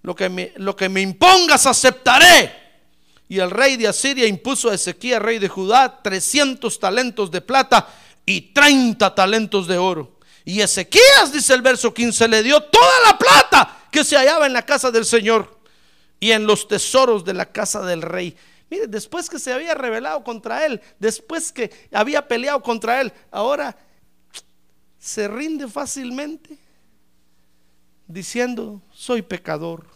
lo 0.02 0.14
que, 0.14 0.28
me, 0.28 0.52
lo 0.56 0.76
que 0.76 0.88
me 0.88 1.00
impongas 1.00 1.66
aceptaré. 1.66 2.54
Y 3.28 3.40
el 3.40 3.50
rey 3.50 3.76
de 3.76 3.88
Asiria 3.88 4.26
impuso 4.26 4.70
a 4.70 4.74
Ezequías, 4.74 5.20
rey 5.20 5.40
de 5.40 5.48
Judá, 5.48 6.00
300 6.00 6.78
talentos 6.78 7.32
de 7.32 7.40
plata 7.40 7.88
y 8.24 8.52
30 8.52 9.12
talentos 9.12 9.66
de 9.66 9.76
oro. 9.76 10.18
Y 10.44 10.60
Ezequías, 10.60 11.32
dice 11.32 11.52
el 11.52 11.62
verso 11.62 11.92
15, 11.92 12.28
le 12.28 12.44
dio 12.44 12.62
toda 12.62 13.00
la 13.04 13.18
plata 13.18 13.88
que 13.90 14.04
se 14.04 14.16
hallaba 14.16 14.46
en 14.46 14.52
la 14.52 14.62
casa 14.62 14.92
del 14.92 15.04
Señor 15.04 15.55
y 16.20 16.30
en 16.32 16.46
los 16.46 16.68
tesoros 16.68 17.24
de 17.24 17.34
la 17.34 17.46
casa 17.46 17.84
del 17.84 18.02
rey. 18.02 18.36
Mire, 18.70 18.86
después 18.86 19.30
que 19.30 19.38
se 19.38 19.52
había 19.52 19.74
rebelado 19.74 20.24
contra 20.24 20.66
él, 20.66 20.80
después 20.98 21.52
que 21.52 21.70
había 21.92 22.26
peleado 22.26 22.62
contra 22.62 23.00
él, 23.00 23.12
ahora 23.30 23.76
se 24.98 25.28
rinde 25.28 25.68
fácilmente 25.68 26.58
diciendo, 28.08 28.82
soy 28.92 29.22
pecador. 29.22 29.86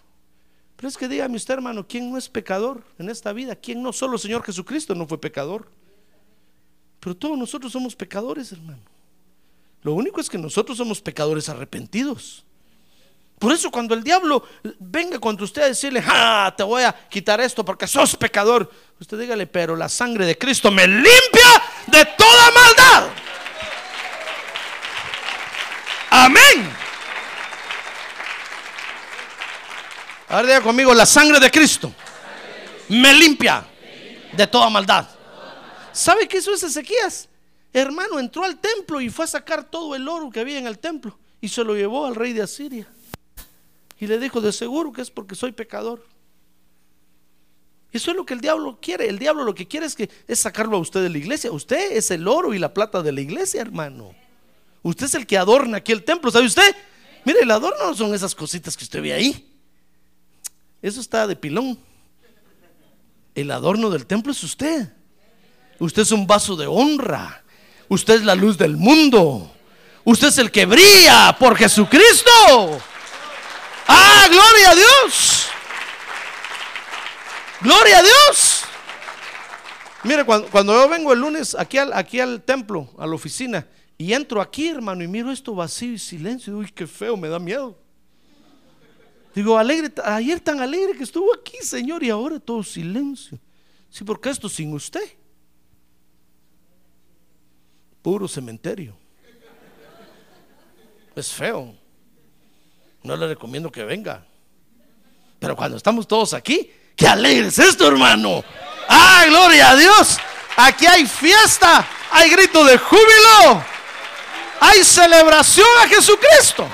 Pero 0.77 0.89
es 0.89 0.97
que 0.97 1.09
dígame 1.09 1.37
usted, 1.37 1.55
hermano, 1.55 1.87
¿quién 1.87 2.11
no 2.11 2.17
es 2.17 2.29
pecador 2.29 2.85
en 2.99 3.11
esta 3.11 3.33
vida? 3.33 3.57
¿Quién 3.57 3.83
no? 3.83 3.93
Solo 3.93 4.15
el 4.15 4.21
Señor 4.21 4.43
Jesucristo 4.43 4.95
no 4.95 5.07
fue 5.07 5.21
pecador. 5.21 5.69
Pero 7.01 7.17
todos 7.17 7.37
nosotros 7.37 7.73
somos 7.73 7.97
pecadores, 7.97 8.53
hermano. 8.53 8.83
Lo 9.83 9.95
único 9.95 10.21
es 10.21 10.29
que 10.29 10.39
nosotros 10.39 10.79
somos 10.79 11.01
pecadores 11.01 11.49
arrepentidos. 11.49 12.45
Por 13.41 13.53
eso 13.53 13.71
cuando 13.71 13.95
el 13.95 14.05
diablo 14.05 14.47
venga 14.79 15.19
contra 15.19 15.47
usted 15.47 15.63
a 15.63 15.67
decirle, 15.69 16.05
ah, 16.07 16.53
te 16.55 16.63
voy 16.63 16.83
a 16.83 16.93
quitar 17.09 17.41
esto 17.41 17.65
porque 17.65 17.87
sos 17.87 18.15
pecador, 18.15 18.71
usted 19.01 19.19
dígale, 19.19 19.47
pero 19.47 19.75
la 19.75 19.89
sangre 19.89 20.27
de 20.27 20.37
Cristo 20.37 20.71
me 20.71 20.87
limpia 20.87 21.63
de 21.87 22.05
toda 22.19 22.51
maldad. 22.51 23.09
Amén. 26.11 26.71
Ahora 30.29 30.47
diga 30.47 30.61
conmigo, 30.61 30.93
la 30.93 31.07
sangre 31.07 31.41
de 31.41 31.51
Cristo 31.51 31.95
me 32.91 33.15
limpia 33.15 33.65
de 34.33 34.47
toda 34.49 34.69
maldad. 34.69 35.09
¿Sabe 35.93 36.29
qué 36.29 36.37
hizo 36.37 36.53
Ezequías? 36.53 37.27
Hermano, 37.73 38.19
entró 38.19 38.45
al 38.45 38.59
templo 38.59 39.01
y 39.01 39.09
fue 39.09 39.25
a 39.25 39.29
sacar 39.29 39.65
todo 39.65 39.95
el 39.95 40.07
oro 40.07 40.29
que 40.29 40.41
había 40.41 40.59
en 40.59 40.67
el 40.67 40.79
templo 40.79 41.19
y 41.41 41.49
se 41.49 41.65
lo 41.65 41.75
llevó 41.75 42.05
al 42.05 42.15
rey 42.15 42.35
de 42.35 42.43
Asiria. 42.43 42.87
Y 44.01 44.07
le 44.07 44.19
dijo, 44.19 44.41
de 44.41 44.51
seguro 44.51 44.93
que 44.93 45.03
es 45.03 45.11
porque 45.11 45.35
soy 45.35 45.53
pecador. 45.53 46.03
Eso 47.93 48.11
es 48.11 48.17
lo 48.17 48.25
que 48.25 48.35
el 48.35 48.41
diablo 48.41 48.79
quiere. 48.81 49.09
El 49.09 49.19
diablo 49.19 49.45
lo 49.45 49.55
que 49.55 49.69
quiere 49.69 49.85
es, 49.85 49.95
que, 49.95 50.09
es 50.27 50.39
sacarlo 50.39 50.79
a 50.79 50.81
usted 50.81 51.03
de 51.03 51.11
la 51.11 51.19
iglesia. 51.19 51.53
Usted 51.53 51.93
es 51.93 52.11
el 52.11 52.27
oro 52.27 52.55
y 52.55 52.59
la 52.59 52.73
plata 52.73 53.03
de 53.03 53.13
la 53.13 53.21
iglesia, 53.21 53.61
hermano. 53.61 54.15
Usted 54.83 55.07
es 55.07 55.15
el 55.15 55.27
que 55.27 55.37
adorna 55.37 55.79
aquí 55.79 55.93
el 55.93 56.03
templo, 56.03 56.31
¿sabe 56.31 56.47
usted? 56.47 56.75
Mire, 57.27 57.41
el 57.41 57.51
adorno 57.51 57.91
no 57.91 57.95
son 57.95 58.15
esas 58.15 58.35
cositas 58.35 58.75
que 58.75 58.85
usted 58.85 59.03
ve 59.03 59.13
ahí. 59.13 59.47
Eso 60.81 61.01
está 61.01 61.27
de 61.27 61.37
pilón. 61.37 61.79
El 63.35 63.51
adorno 63.51 63.91
del 63.91 64.07
templo 64.07 64.33
es 64.33 64.43
usted. 64.43 64.91
Usted 65.79 66.03
es 66.03 66.13
un 66.13 66.27
vaso 66.27 66.57
de 66.57 66.67
honra. 66.67 67.45
Usted 67.89 68.15
es 68.15 68.25
la 68.25 68.35
luz 68.35 68.57
del 68.57 68.79
mundo. 68.79 69.53
Usted 70.05 70.29
es 70.29 70.39
el 70.39 70.51
que 70.51 70.65
brilla 70.65 71.37
por 71.39 71.57
Jesucristo. 71.57 72.31
Ah, 73.93 74.29
gloria 74.29 74.71
a 74.71 74.75
Dios. 74.77 75.49
Gloria 77.61 77.99
a 77.99 78.03
Dios. 78.03 78.65
Mire, 80.05 80.25
cuando, 80.25 80.73
yo 80.73 80.89
vengo 80.89 81.13
el 81.13 81.19
lunes 81.19 81.57
aquí 81.59 81.77
al, 81.77 81.93
aquí 81.93 82.21
al 82.21 82.43
templo, 82.43 82.89
a 82.97 83.07
la 83.07 83.15
oficina, 83.15 83.67
y 83.99 84.13
entro 84.13 84.41
aquí, 84.41 84.69
hermano, 84.69 85.03
y 85.03 85.09
miro 85.09 85.31
esto 85.33 85.55
vacío 85.55 85.93
y 85.93 85.99
silencio, 85.99 86.57
uy, 86.57 86.71
qué 86.73 86.87
feo, 86.87 87.17
me 87.17 87.29
da 87.29 87.39
miedo. 87.39 87.77
Digo, 89.35 89.59
alegre, 89.59 89.93
ayer 90.05 90.41
tan 90.41 90.61
alegre 90.61 90.97
que 90.97 91.05
estuvo 91.05 91.35
aquí, 91.35 91.59
Señor, 91.61 92.03
y 92.05 92.11
ahora 92.11 92.39
todo 92.39 92.63
silencio. 92.63 93.39
Sí, 93.91 94.05
porque 94.05 94.31
esto 94.31 94.49
sin 94.49 94.73
usted. 94.73 95.17
Puro 98.03 98.29
cementerio. 98.29 98.97
Es 101.15 101.33
feo. 101.33 101.80
No 103.03 103.17
le 103.17 103.29
recomiendo 103.29 103.71
que 103.71 103.85
venga. 103.85 104.25
Pero 105.39 105.57
cuando 105.57 105.77
estamos 105.77 106.07
todos 106.07 106.35
aquí, 106.35 106.71
qué 106.95 107.07
alegre 107.07 107.49
es 107.49 107.59
esto, 107.59 107.89
hermano. 107.89 108.45
¡Ah, 108.89 109.25
gloria 109.27 109.71
a 109.71 109.77
Dios! 109.77 110.19
Aquí 110.57 110.85
hay 110.87 111.07
fiesta, 111.07 111.87
hay 112.11 112.29
grito 112.29 112.65
de 112.65 112.77
júbilo, 112.77 113.65
hay 114.61 114.85
celebración 114.85 115.67
a 115.83 115.89
Jesucristo. 115.89 116.69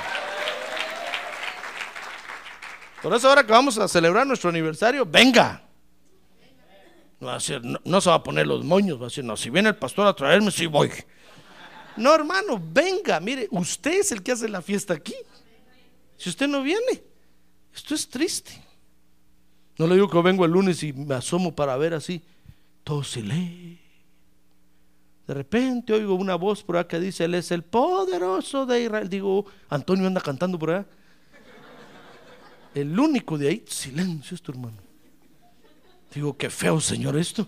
Por 3.01 3.15
eso 3.15 3.29
ahora 3.29 3.45
que 3.45 3.51
vamos 3.51 3.77
a 3.77 3.87
celebrar 3.87 4.27
nuestro 4.27 4.49
aniversario, 4.49 5.05
venga. 5.05 5.61
No, 7.19 7.37
no, 7.85 8.01
se 8.01 8.09
va 8.09 8.15
a 8.15 8.23
poner 8.23 8.45
los 8.45 8.63
moños, 8.63 8.99
va 8.99 9.05
a 9.05 9.09
decir, 9.09 9.23
no, 9.23 9.37
si 9.37 9.49
viene 9.49 9.69
el 9.69 9.75
pastor 9.75 10.07
a 10.07 10.13
traerme, 10.13 10.51
sí 10.51 10.65
voy. 10.65 10.91
No, 11.95 12.13
hermano, 12.13 12.61
venga, 12.61 13.19
mire, 13.19 13.47
usted 13.51 14.01
es 14.01 14.11
el 14.11 14.21
que 14.21 14.33
hace 14.33 14.49
la 14.49 14.61
fiesta 14.61 14.93
aquí. 14.93 15.15
Si 16.17 16.29
usted 16.29 16.47
no 16.47 16.61
viene, 16.61 17.03
esto 17.73 17.95
es 17.95 18.09
triste. 18.09 18.51
No 19.77 19.85
le 19.87 19.95
digo 19.95 20.09
que 20.09 20.21
vengo 20.21 20.43
el 20.45 20.51
lunes 20.51 20.81
y 20.83 20.91
me 20.91 21.15
asomo 21.15 21.55
para 21.55 21.77
ver 21.77 21.93
así, 21.93 22.23
todo 22.83 23.03
se 23.03 23.21
lee. 23.21 23.79
De 25.27 25.33
repente 25.33 25.93
oigo 25.93 26.15
una 26.15 26.35
voz 26.35 26.63
por 26.63 26.77
acá 26.77 26.87
que 26.87 26.99
dice, 26.99 27.25
Él 27.25 27.35
es 27.35 27.51
el 27.51 27.61
poderoso 27.63 28.65
de 28.65 28.83
Israel. 28.83 29.09
Digo, 29.09 29.45
Antonio 29.69 30.07
anda 30.07 30.21
cantando 30.21 30.57
por 30.57 30.71
allá. 30.71 30.85
El 32.73 32.97
único 32.97 33.37
de 33.37 33.49
ahí, 33.49 33.65
silencio 33.67 34.35
esto, 34.35 34.51
hermano. 34.51 34.77
Digo, 36.13 36.37
qué 36.37 36.49
feo, 36.49 36.79
Señor, 36.79 37.17
esto. 37.17 37.47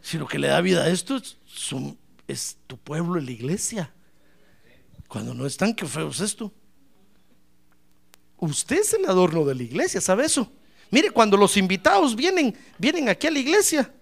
Si 0.00 0.18
lo 0.18 0.28
que 0.28 0.38
le 0.38 0.48
da 0.48 0.60
vida 0.60 0.84
a 0.84 0.88
esto 0.88 1.16
es, 1.16 1.36
es 2.28 2.58
tu 2.66 2.76
pueblo, 2.76 3.18
la 3.20 3.30
iglesia. 3.30 3.92
Cuando 5.08 5.34
no 5.34 5.46
están, 5.46 5.74
qué 5.74 5.86
feo 5.86 6.08
es 6.08 6.20
esto. 6.20 6.52
Usted 8.38 8.80
es 8.80 8.94
el 8.94 9.04
adorno 9.06 9.44
de 9.44 9.54
la 9.54 9.62
iglesia, 9.62 10.00
¿sabe 10.00 10.24
eso? 10.24 10.50
Mire, 10.90 11.10
cuando 11.10 11.36
los 11.36 11.56
invitados 11.56 12.14
vienen, 12.14 12.56
vienen 12.78 13.08
aquí 13.08 13.26
a 13.26 13.30
la 13.30 13.38
iglesia. 13.38 13.92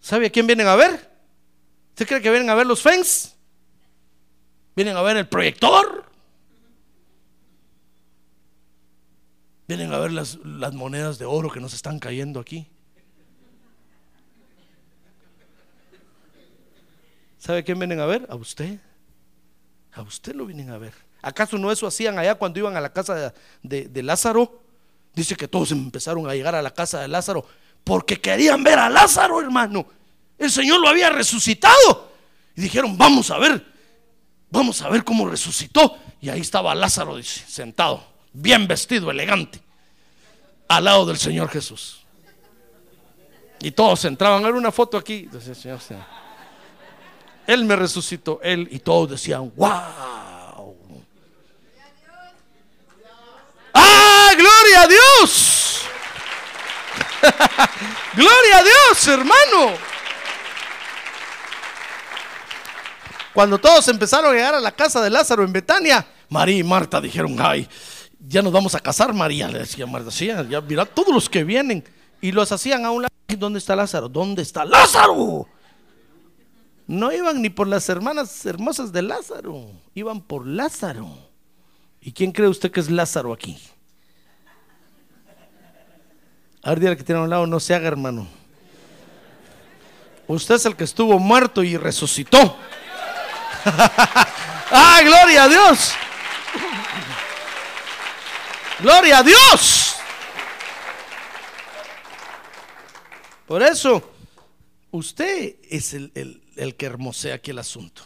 ¿Sabe 0.00 0.26
a 0.26 0.30
quién 0.30 0.46
vienen 0.46 0.66
a 0.66 0.76
ver? 0.76 1.10
¿Usted 1.90 2.06
cree 2.06 2.22
que 2.22 2.30
vienen 2.30 2.50
a 2.50 2.54
ver 2.54 2.66
los 2.66 2.82
fans? 2.82 3.36
¿Vienen 4.76 4.96
a 4.96 5.02
ver 5.02 5.16
el 5.16 5.28
proyector? 5.28 6.04
Vienen 9.66 9.92
a 9.92 9.98
ver 9.98 10.12
las, 10.12 10.36
las 10.44 10.74
monedas 10.74 11.18
de 11.18 11.24
oro 11.24 11.50
que 11.50 11.60
nos 11.60 11.72
están 11.72 11.98
cayendo 11.98 12.40
aquí. 12.40 12.66
¿Sabe 17.38 17.60
a 17.60 17.62
quién 17.64 17.78
vienen 17.78 17.98
a 18.00 18.06
ver? 18.06 18.26
A 18.28 18.36
usted. 18.36 18.78
A 19.94 20.02
usted 20.02 20.34
lo 20.34 20.46
vienen 20.46 20.70
a 20.70 20.78
ver. 20.78 20.94
¿Acaso 21.22 21.56
no 21.58 21.70
eso 21.70 21.86
hacían 21.86 22.18
allá 22.18 22.34
cuando 22.34 22.58
iban 22.58 22.76
a 22.76 22.80
la 22.80 22.92
casa 22.92 23.32
de, 23.62 24.02
Lázaro? 24.02 24.60
Dice 25.14 25.36
que 25.36 25.46
todos 25.46 25.70
empezaron 25.70 26.28
a 26.28 26.34
llegar 26.34 26.54
a 26.54 26.62
la 26.62 26.72
casa 26.72 27.00
de 27.00 27.08
Lázaro 27.08 27.46
porque 27.84 28.20
querían 28.20 28.64
ver 28.64 28.78
a 28.78 28.88
Lázaro, 28.88 29.40
hermano. 29.40 29.86
El 30.38 30.50
Señor 30.50 30.80
lo 30.80 30.88
había 30.88 31.10
resucitado. 31.10 32.12
Y 32.56 32.62
dijeron, 32.62 32.98
vamos 32.98 33.30
a 33.30 33.38
ver, 33.38 33.64
vamos 34.50 34.82
a 34.82 34.88
ver 34.88 35.04
cómo 35.04 35.28
resucitó. 35.28 35.96
Y 36.20 36.28
ahí 36.28 36.40
estaba 36.40 36.74
Lázaro, 36.74 37.22
sentado, 37.22 38.04
bien 38.32 38.66
vestido, 38.66 39.10
elegante, 39.10 39.60
al 40.68 40.84
lado 40.84 41.06
del 41.06 41.18
Señor 41.18 41.48
Jesús. 41.48 42.04
Y 43.60 43.70
todos 43.70 44.04
entraban, 44.04 44.42
a 44.44 44.46
ver 44.46 44.54
una 44.54 44.72
foto 44.72 44.96
aquí. 44.96 45.28
Señor, 45.54 45.80
Él 47.46 47.64
me 47.64 47.76
resucitó, 47.76 48.40
Él. 48.42 48.68
Y 48.70 48.78
todos 48.78 49.10
decían, 49.10 49.52
wow. 49.56 49.70
¡Ah, 53.74 54.30
gloria 54.36 54.82
a 54.82 54.86
Dios! 54.88 55.82
gloria 58.14 58.58
a 58.58 58.62
Dios, 58.62 59.08
hermano. 59.08 59.92
Cuando 63.32 63.58
todos 63.58 63.88
empezaron 63.88 64.32
a 64.32 64.34
llegar 64.34 64.54
a 64.54 64.60
la 64.60 64.72
casa 64.72 65.00
de 65.00 65.08
Lázaro 65.08 65.42
en 65.42 65.52
Betania, 65.52 66.06
María 66.28 66.58
y 66.58 66.62
Marta 66.62 67.00
dijeron, 67.00 67.36
ay, 67.40 67.66
ya 68.18 68.42
nos 68.42 68.52
vamos 68.52 68.74
a 68.74 68.80
casar, 68.80 69.14
María, 69.14 69.48
le 69.48 69.60
decía 69.60 69.86
Marta, 69.86 70.10
sí, 70.10 70.30
ya 70.48 70.60
mira 70.60 70.84
todos 70.84 71.14
los 71.14 71.28
que 71.28 71.44
vienen. 71.44 71.82
Y 72.20 72.30
los 72.30 72.52
hacían 72.52 72.84
a 72.84 72.90
un 72.90 73.02
lado, 73.02 73.14
¿dónde 73.36 73.58
está 73.58 73.74
Lázaro? 73.74 74.08
¿Dónde 74.08 74.42
está 74.42 74.64
Lázaro? 74.64 75.48
No 76.92 77.10
iban 77.10 77.40
ni 77.40 77.48
por 77.48 77.68
las 77.68 77.88
hermanas 77.88 78.44
hermosas 78.44 78.92
de 78.92 79.00
Lázaro, 79.00 79.70
iban 79.94 80.20
por 80.20 80.46
Lázaro. 80.46 81.08
¿Y 82.02 82.12
quién 82.12 82.32
cree 82.32 82.48
usted 82.48 82.70
que 82.70 82.80
es 82.80 82.90
Lázaro 82.90 83.32
aquí? 83.32 83.58
A 86.62 86.74
ver, 86.74 86.94
que 86.98 87.02
tiene 87.02 87.22
a 87.22 87.24
un 87.24 87.30
lado, 87.30 87.46
no 87.46 87.60
se 87.60 87.74
haga, 87.74 87.88
hermano. 87.88 88.28
Usted 90.26 90.56
es 90.56 90.66
el 90.66 90.76
que 90.76 90.84
estuvo 90.84 91.18
muerto 91.18 91.62
y 91.62 91.78
resucitó. 91.78 92.38
¡Ah, 93.64 95.00
gloria 95.02 95.44
a 95.44 95.48
Dios! 95.48 95.94
¡Gloria 98.80 99.16
a 99.16 99.22
Dios! 99.22 99.96
Por 103.46 103.62
eso, 103.62 104.12
usted 104.90 105.56
es 105.70 105.94
el, 105.94 106.12
el 106.14 106.41
que 106.54 106.86
hermosea 106.86 107.36
aquí 107.36 107.50
el 107.50 107.58
asunto. 107.58 108.02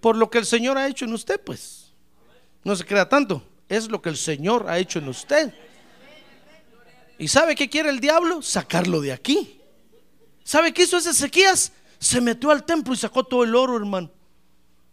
Por 0.00 0.16
lo 0.16 0.30
que 0.30 0.38
el 0.38 0.46
Señor 0.46 0.78
ha 0.78 0.88
hecho 0.88 1.04
en 1.04 1.12
usted, 1.12 1.40
pues. 1.40 1.92
No 2.64 2.74
se 2.76 2.84
crea 2.84 3.08
tanto. 3.08 3.42
Es 3.68 3.88
lo 3.88 4.02
que 4.02 4.08
el 4.08 4.16
Señor 4.16 4.68
ha 4.68 4.78
hecho 4.78 4.98
en 4.98 5.08
usted. 5.08 5.54
¿Y 7.18 7.28
sabe 7.28 7.54
qué 7.54 7.68
quiere 7.68 7.90
el 7.90 8.00
diablo? 8.00 8.42
Sacarlo 8.42 9.00
de 9.00 9.12
aquí. 9.12 9.60
¿Sabe 10.44 10.72
qué 10.72 10.82
hizo 10.82 10.98
ese 10.98 11.10
Ezequías? 11.10 11.72
Se 11.98 12.20
metió 12.20 12.50
al 12.50 12.64
templo 12.64 12.94
y 12.94 12.96
sacó 12.96 13.22
todo 13.24 13.44
el 13.44 13.54
oro, 13.54 13.76
hermano 13.76 14.10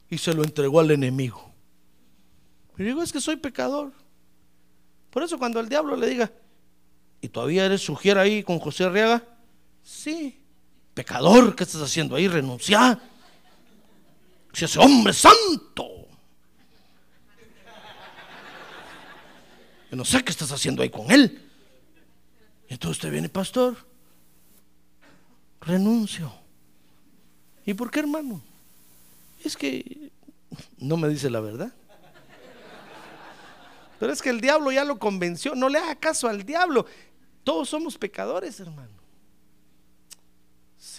y 0.09 0.17
se 0.17 0.33
lo 0.33 0.43
entregó 0.43 0.79
al 0.79 0.91
enemigo. 0.91 1.53
Y 2.77 2.83
digo, 2.83 3.03
es 3.03 3.11
que 3.11 3.21
soy 3.21 3.35
pecador. 3.35 3.91
Por 5.09 5.23
eso 5.23 5.37
cuando 5.37 5.59
el 5.59 5.69
diablo 5.69 5.95
le 5.95 6.07
diga, 6.07 6.31
¿y 7.21 7.27
todavía 7.29 7.65
eres 7.65 7.81
sugier 7.81 8.17
ahí 8.17 8.41
con 8.41 8.59
José 8.59 8.85
Arriaga? 8.85 9.23
Sí, 9.83 10.41
pecador, 10.93 11.55
¿qué 11.55 11.63
estás 11.63 11.81
haciendo 11.81 12.15
ahí? 12.15 12.27
Renunciar. 12.27 12.99
Si 14.53 14.65
ese 14.65 14.79
hombre 14.79 15.13
santo. 15.13 16.07
Yo 19.91 19.97
no 19.97 20.05
sé 20.05 20.23
qué 20.23 20.31
estás 20.31 20.51
haciendo 20.51 20.83
ahí 20.83 20.89
con 20.89 21.09
él. 21.11 21.49
Y 22.67 22.73
entonces 22.73 22.97
usted 22.97 23.11
viene, 23.11 23.29
pastor, 23.29 23.75
renuncio. 25.61 26.31
¿Y 27.65 27.73
por 27.73 27.89
qué, 27.89 27.99
hermano? 28.01 28.41
es 29.43 29.55
que 29.55 30.11
no 30.77 30.97
me 30.97 31.07
dice 31.07 31.29
la 31.29 31.39
verdad. 31.39 31.71
Pero 33.99 34.13
es 34.13 34.21
que 34.21 34.29
el 34.29 34.39
diablo 34.39 34.71
ya 34.71 34.85
lo 34.85 34.97
convenció. 34.97 35.55
No 35.55 35.67
le 35.69 35.77
haga 35.77 35.95
caso 35.95 36.27
al 36.27 36.45
diablo. 36.45 36.85
Todos 37.43 37.69
somos 37.69 37.97
pecadores, 37.97 38.59
hermano. 38.59 38.98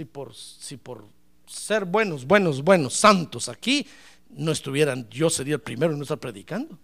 Si 0.01 0.07
por, 0.07 0.35
si 0.35 0.79
por 0.79 1.05
ser 1.47 1.85
buenos, 1.85 2.25
buenos, 2.25 2.65
buenos, 2.65 2.95
santos 2.95 3.51
aquí 3.51 3.87
no 4.31 4.51
estuvieran, 4.51 5.07
yo 5.11 5.29
sería 5.29 5.57
el 5.57 5.61
primero 5.61 5.93
en 5.93 5.99
no 5.99 6.05
estar 6.05 6.17
predicando. 6.17 6.79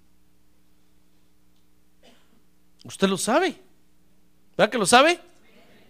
Usted 2.84 3.08
lo 3.08 3.16
sabe. 3.16 3.58
¿Verdad 4.54 4.70
que 4.70 4.76
lo 4.76 4.84
sabe? 4.84 5.18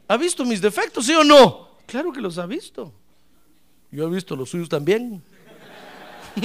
¿Ha 0.07 0.17
visto 0.17 0.45
mis 0.45 0.61
defectos, 0.61 1.05
sí 1.05 1.15
o 1.17 1.25
no? 1.25 1.71
Claro 1.87 2.13
que 2.13 2.21
los 2.21 2.39
ha 2.39 2.47
visto. 2.47 2.95
Yo 3.91 4.07
he 4.07 4.11
visto 4.11 4.37
los 4.37 4.49
suyos 4.49 4.69
también. 4.69 5.21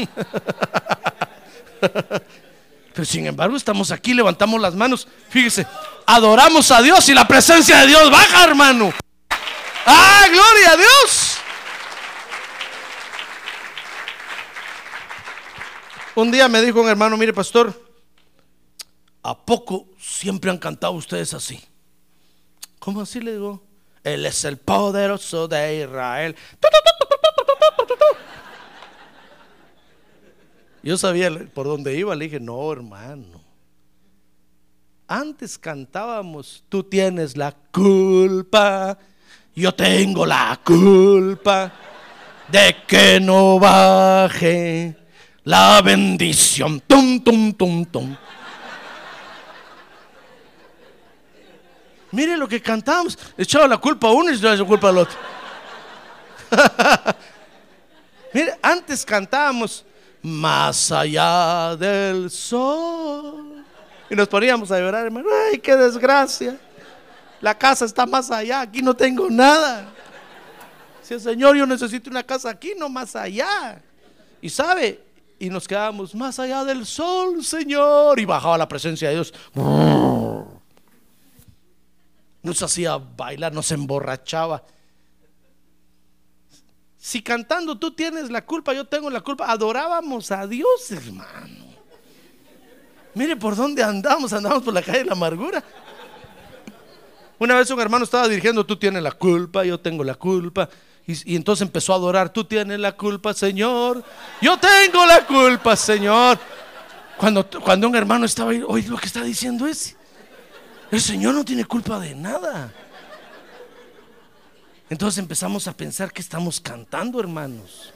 Pero 1.80 3.06
sin 3.06 3.28
embargo 3.28 3.56
estamos 3.56 3.92
aquí, 3.92 4.16
levantamos 4.16 4.60
las 4.60 4.74
manos. 4.74 5.08
Fíjese, 5.30 5.68
adoramos 6.08 6.72
a 6.72 6.82
Dios 6.82 7.08
y 7.08 7.14
la 7.14 7.28
presencia 7.28 7.82
de 7.82 7.86
Dios 7.86 8.10
baja, 8.10 8.46
hermano. 8.46 8.92
¡Ah, 9.86 10.26
gloria 10.30 10.72
a 10.72 10.78
Dios! 10.78 11.38
Un 16.16 16.30
día 16.30 16.48
me 16.48 16.62
dijo 16.62 16.82
un 16.82 16.90
hermano, 16.90 17.16
mire 17.18 17.34
pastor, 17.34 17.74
¿a 19.24 19.38
poco 19.38 19.88
siempre 19.98 20.52
han 20.52 20.58
cantado 20.58 20.94
ustedes 20.94 21.34
así? 21.34 21.64
¿Cómo 22.80 23.02
así 23.02 23.22
le 23.22 23.34
digo? 23.34 23.64
Él 24.04 24.26
es 24.26 24.44
el 24.44 24.58
poderoso 24.58 25.48
de 25.48 25.84
Israel. 25.84 26.36
Yo 30.84 30.98
sabía 30.98 31.30
por 31.54 31.68
dónde 31.68 31.96
iba, 31.96 32.16
le 32.16 32.26
dije, 32.26 32.40
no, 32.40 32.72
hermano. 32.72 33.42
Antes 35.08 35.58
cantábamos, 35.58 36.64
tú 36.70 36.84
tienes 36.84 37.38
la 37.38 37.52
culpa, 37.72 38.98
yo 39.62 39.74
tengo 39.74 40.26
la 40.26 40.60
culpa 40.64 41.72
de 42.48 42.78
que 42.88 43.20
no 43.20 43.60
baje 43.60 44.96
la 45.44 45.82
bendición. 45.84 46.82
Tum, 46.82 47.24
tum, 47.24 47.54
tum, 47.54 47.86
tum. 47.86 48.18
Mire 52.12 52.36
lo 52.36 52.48
que 52.48 52.60
cantamos. 52.62 53.18
Echaba 53.38 53.68
la 53.68 53.78
culpa 53.78 54.08
a 54.08 54.12
uno 54.12 54.32
y 54.32 54.36
echaba 54.36 54.56
la 54.56 54.66
culpa 54.66 54.90
al 54.90 54.98
otro. 54.98 55.18
Mire, 58.34 58.58
antes 58.62 59.06
cantábamos 59.06 59.86
más 60.24 60.92
allá 60.92 61.76
del 61.76 62.32
sol. 62.32 63.64
Y 64.10 64.16
nos 64.16 64.28
poníamos 64.28 64.72
a 64.72 64.80
llorar, 64.80 65.06
hermano, 65.06 65.30
ay, 65.50 65.60
qué 65.60 65.76
desgracia. 65.76 66.60
La 67.42 67.58
casa 67.58 67.86
está 67.86 68.06
más 68.06 68.32
allá, 68.32 68.62
aquí 68.62 68.82
no 68.82 68.96
tengo 68.96 69.30
nada. 69.30 69.92
El 71.10 71.20
Señor, 71.20 71.58
yo 71.58 71.66
necesito 71.66 72.10
una 72.10 72.24
casa 72.24 72.50
aquí, 72.50 72.74
no 72.78 72.88
más 72.88 73.18
allá. 73.18 73.82
Y 74.42 74.50
sabe, 74.50 75.04
y 75.38 75.50
nos 75.50 75.68
quedamos 75.68 76.16
más 76.16 76.40
allá 76.40 76.64
del 76.64 76.86
sol, 76.86 77.44
Señor. 77.44 78.18
Y 78.18 78.24
bajaba 78.24 78.58
la 78.58 78.68
presencia 78.68 79.10
de 79.10 79.16
Dios. 79.16 79.34
Nos 82.42 82.64
hacía 82.64 82.96
bailar, 82.98 83.54
nos 83.54 83.70
emborrachaba. 83.72 84.64
Si 86.98 87.22
cantando 87.22 87.78
tú 87.78 87.92
tienes 87.92 88.30
la 88.30 88.46
culpa, 88.46 88.74
yo 88.74 88.86
tengo 88.86 89.10
la 89.10 89.20
culpa, 89.20 89.52
adorábamos 89.52 90.32
a 90.32 90.48
Dios, 90.48 90.92
hermano. 90.92 91.66
Mire 93.16 93.36
por 93.36 93.56
dónde 93.58 93.84
andamos, 93.84 94.32
andamos 94.32 94.64
por 94.64 94.74
la 94.74 94.82
calle 94.82 95.00
de 95.00 95.06
la 95.06 95.14
amargura. 95.14 95.62
Una 97.42 97.56
vez 97.56 97.72
un 97.72 97.80
hermano 97.82 98.04
estaba 98.04 98.28
dirigiendo, 98.28 98.64
tú 98.64 98.78
tienes 98.78 99.02
la 99.02 99.14
culpa, 99.14 99.66
yo 99.66 99.80
tengo 99.80 100.04
la 100.04 100.14
culpa. 100.14 100.70
Y, 101.08 101.36
entonces 101.36 101.66
empezó 101.66 101.92
a 101.92 101.96
adorar, 101.96 102.32
tú 102.32 102.44
tienes 102.44 102.80
la 102.80 102.92
culpa, 102.92 103.34
Señor. 103.34 104.04
Yo 104.40 104.60
tengo 104.60 105.04
la 105.08 105.26
culpa, 105.26 105.76
Señor. 105.76 106.38
Cuando, 107.18 107.50
cuando 107.50 107.88
un 107.88 107.96
hermano 107.96 108.28
estaba 108.28 108.52
ahí, 108.52 108.62
oye, 108.68 108.88
lo 108.88 108.96
que 108.96 109.08
está 109.08 109.24
diciendo 109.24 109.66
es, 109.66 109.96
el 110.92 111.02
Señor 111.02 111.34
no 111.34 111.44
tiene 111.44 111.66
culpa 111.66 112.00
de 112.00 112.14
nada. 112.14 112.72
Entonces 114.88 115.18
empezamos 115.18 115.68
a 115.68 115.76
pensar 115.76 116.14
que 116.14 116.22
estamos 116.22 116.62
cantando, 116.62 117.20
hermanos. 117.20 117.92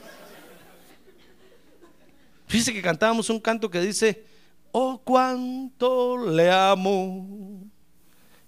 Fíjese 2.48 2.72
que 2.72 2.82
cantábamos 2.82 3.30
un 3.30 3.38
canto 3.38 3.70
que 3.70 3.80
dice, 3.80 4.24
oh 4.72 5.00
cuánto 5.04 6.18
le 6.26 6.50
amo 6.50 7.70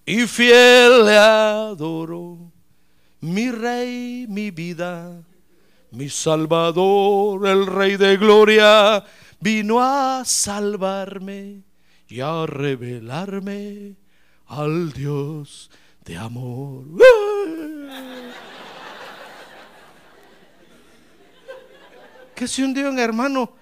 y 0.08 0.26
fiel 0.26 1.04
le 1.04 1.18
adoro, 1.18 2.50
mi 3.20 3.50
rey, 3.50 4.24
mi 4.26 4.50
vida, 4.50 5.22
mi 5.90 6.08
salvador, 6.08 7.46
el 7.46 7.66
rey 7.66 7.98
de 7.98 8.16
gloria, 8.16 9.04
vino 9.38 9.82
a 9.82 10.22
salvarme 10.24 11.62
y 12.08 12.20
a 12.20 12.46
revelarme 12.46 13.96
al 14.46 14.92
Dios 14.94 15.70
de 16.06 16.16
amor. 16.16 16.86
Que 22.34 22.48
si 22.48 22.62
un 22.62 22.72
día 22.72 22.88
un 22.88 22.98
hermano, 22.98 23.52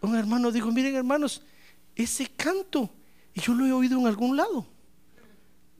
un 0.00 0.16
hermano 0.16 0.50
dijo, 0.50 0.72
miren 0.72 0.96
hermanos, 0.96 1.40
ese 1.94 2.26
canto, 2.34 2.90
y 3.32 3.40
yo 3.40 3.54
lo 3.54 3.64
he 3.64 3.72
oído 3.72 3.96
en 4.00 4.08
algún 4.08 4.36
lado. 4.36 4.73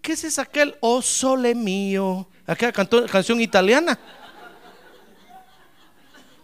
¿Qué 0.04 0.12
es 0.12 0.22
ese 0.22 0.42
aquel 0.42 0.76
oh 0.80 1.00
sole 1.00 1.54
mío? 1.54 2.28
Aquella 2.46 2.72
canción 2.72 3.40
italiana. 3.40 3.98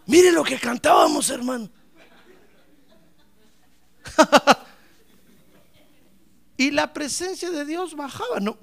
Mire 0.07 0.31
lo 0.31 0.43
que 0.43 0.57
cantábamos, 0.57 1.29
hermano. 1.29 1.69
y 6.57 6.71
la 6.71 6.91
presencia 6.91 7.51
de 7.51 7.63
Dios 7.63 7.95
bajaba. 7.95 8.39
No, 8.39 8.57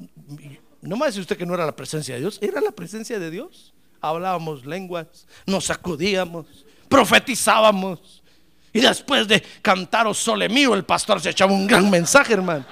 no 0.81 0.97
me 0.97 1.07
dice 1.07 1.21
usted 1.21 1.39
que 1.39 1.47
no 1.47 1.55
era 1.55 1.65
la 1.65 1.77
presencia 1.77 2.17
de 2.17 2.21
Dios, 2.23 2.41
era 2.43 2.61
la 2.61 2.73
presencia 2.73 3.21
de 3.21 3.31
Dios. 3.31 3.73
Hablábamos 4.01 4.67
lenguas, 4.67 5.29
nos 5.47 5.67
sacudíamos, 5.67 6.67
profetizábamos. 6.89 8.25
Y 8.73 8.81
después 8.81 9.29
de 9.29 9.45
cantar 9.63 10.09
o 10.09 10.13
sole 10.13 10.49
mío, 10.49 10.75
el 10.75 10.85
pastor 10.85 11.21
se 11.21 11.31
echaba 11.31 11.53
un 11.53 11.69
gran 11.69 11.89
mensaje, 11.89 12.33
hermano. 12.33 12.67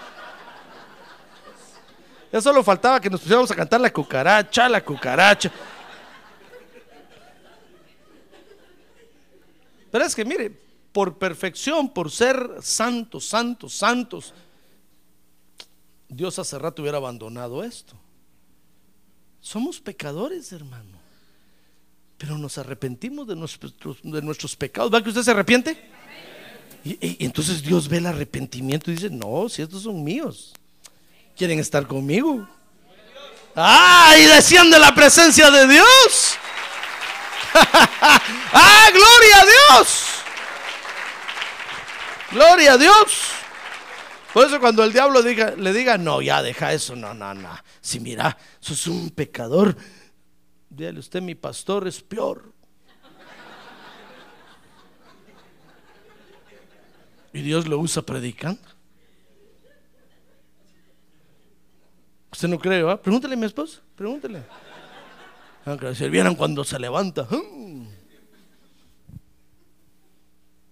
Ya 2.37 2.43
solo 2.43 2.63
faltaba 2.63 3.01
que 3.01 3.09
nos 3.09 3.23
pusiéramos 3.23 3.51
a 3.51 3.55
cantar 3.55 3.81
la 3.81 3.91
cucaracha, 3.91 4.69
la 4.69 4.85
cucaracha. 4.85 5.51
Pero 9.91 10.05
es 10.05 10.15
que 10.15 10.23
mire, 10.23 10.51
por 10.93 11.17
perfección, 11.17 11.89
por 11.89 12.11
ser 12.11 12.59
santos, 12.61 13.27
santos, 13.27 13.73
santos, 13.73 14.35
Dios 16.11 16.39
hace 16.39 16.59
rato 16.59 16.83
hubiera 16.83 16.99
abandonado 16.99 17.65
esto. 17.65 17.95
Somos 19.41 19.81
pecadores, 19.81 20.53
hermano. 20.53 20.99
Pero 22.19 22.37
nos 22.37 22.59
arrepentimos 22.59 23.27
de 23.27 23.35
nuestros, 23.35 23.73
de 24.03 24.21
nuestros 24.21 24.55
pecados. 24.57 24.93
¿Va 24.93 25.03
que 25.03 25.09
usted 25.09 25.23
se 25.23 25.31
arrepiente? 25.31 25.91
Y, 26.85 27.25
entonces 27.25 27.63
Dios 27.63 27.89
ve 27.89 27.97
el 27.97 28.05
arrepentimiento 28.05 28.91
y 28.91 28.97
dice, 28.97 29.09
no, 29.09 29.49
si 29.49 29.63
estos 29.63 29.85
son 29.85 30.05
míos. 30.05 30.53
¿Quieren 31.37 31.59
estar 31.59 31.87
conmigo? 31.87 32.49
¡Ah! 33.55 34.15
Y 34.19 34.25
desciende 34.25 34.79
la 34.79 34.95
presencia 34.95 35.51
de 35.51 35.67
Dios. 35.69 36.39
¡Ah! 37.55 38.89
¡Gloria 38.91 39.41
a 39.41 39.45
Dios! 39.45 40.05
¡Gloria 42.33 42.73
a 42.73 42.79
Dios! 42.79 43.33
Por 44.33 44.47
eso 44.47 44.61
cuando 44.61 44.83
el 44.85 44.93
diablo 44.93 45.23
diga, 45.23 45.53
le 45.57 45.73
diga, 45.73 45.97
no, 45.99 46.21
ya 46.21 46.43
deja 46.43 46.73
eso, 46.73 46.97
no, 46.97 47.15
no, 47.15 47.35
no. 47.35 47.51
Si 47.81 48.01
mira, 48.01 48.37
sos 48.61 48.87
un 48.87 49.11
pecador, 49.11 49.77
dígale 50.69 50.99
usted, 50.99 51.23
mi 51.23 51.35
pastor 51.35 51.87
es 51.87 52.03
peor. 52.03 52.53
Y 57.33 57.43
Dios 57.43 57.67
lo 57.67 57.79
usa 57.79 58.01
predicando. 58.01 58.76
¿Usted 62.37 62.49
no 62.49 62.59
cree, 62.59 62.83
va? 62.83 63.01
Pregúntele 63.01 63.33
a 63.33 63.37
mi 63.39 63.47
esposa, 63.47 63.81
pregúntele. 63.97 64.43
Aunque 65.65 65.95
si 65.95 66.07
vieran 66.11 66.35
cuando 66.35 66.65
se 66.65 66.79
levanta. 66.79 67.27
¡hum! 67.31 67.89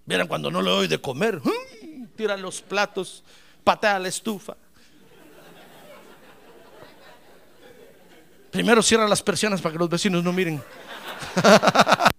Vieran 0.05 0.27
cuando 0.27 0.51
no 0.51 0.61
le 0.61 0.69
doy 0.69 0.89
de 0.89 1.01
comer. 1.01 1.41
¡hum! 1.43 2.07
Tira 2.17 2.37
los 2.37 2.61
platos, 2.61 3.25
patea 3.65 3.99
la 3.99 4.09
estufa. 4.09 4.59
Primero 8.51 8.83
cierra 8.83 9.09
las 9.09 9.23
persianas 9.23 9.63
para 9.63 9.73
que 9.73 9.79
los 9.79 9.89
vecinos 9.89 10.23
no 10.23 10.35
miren. 10.35 10.63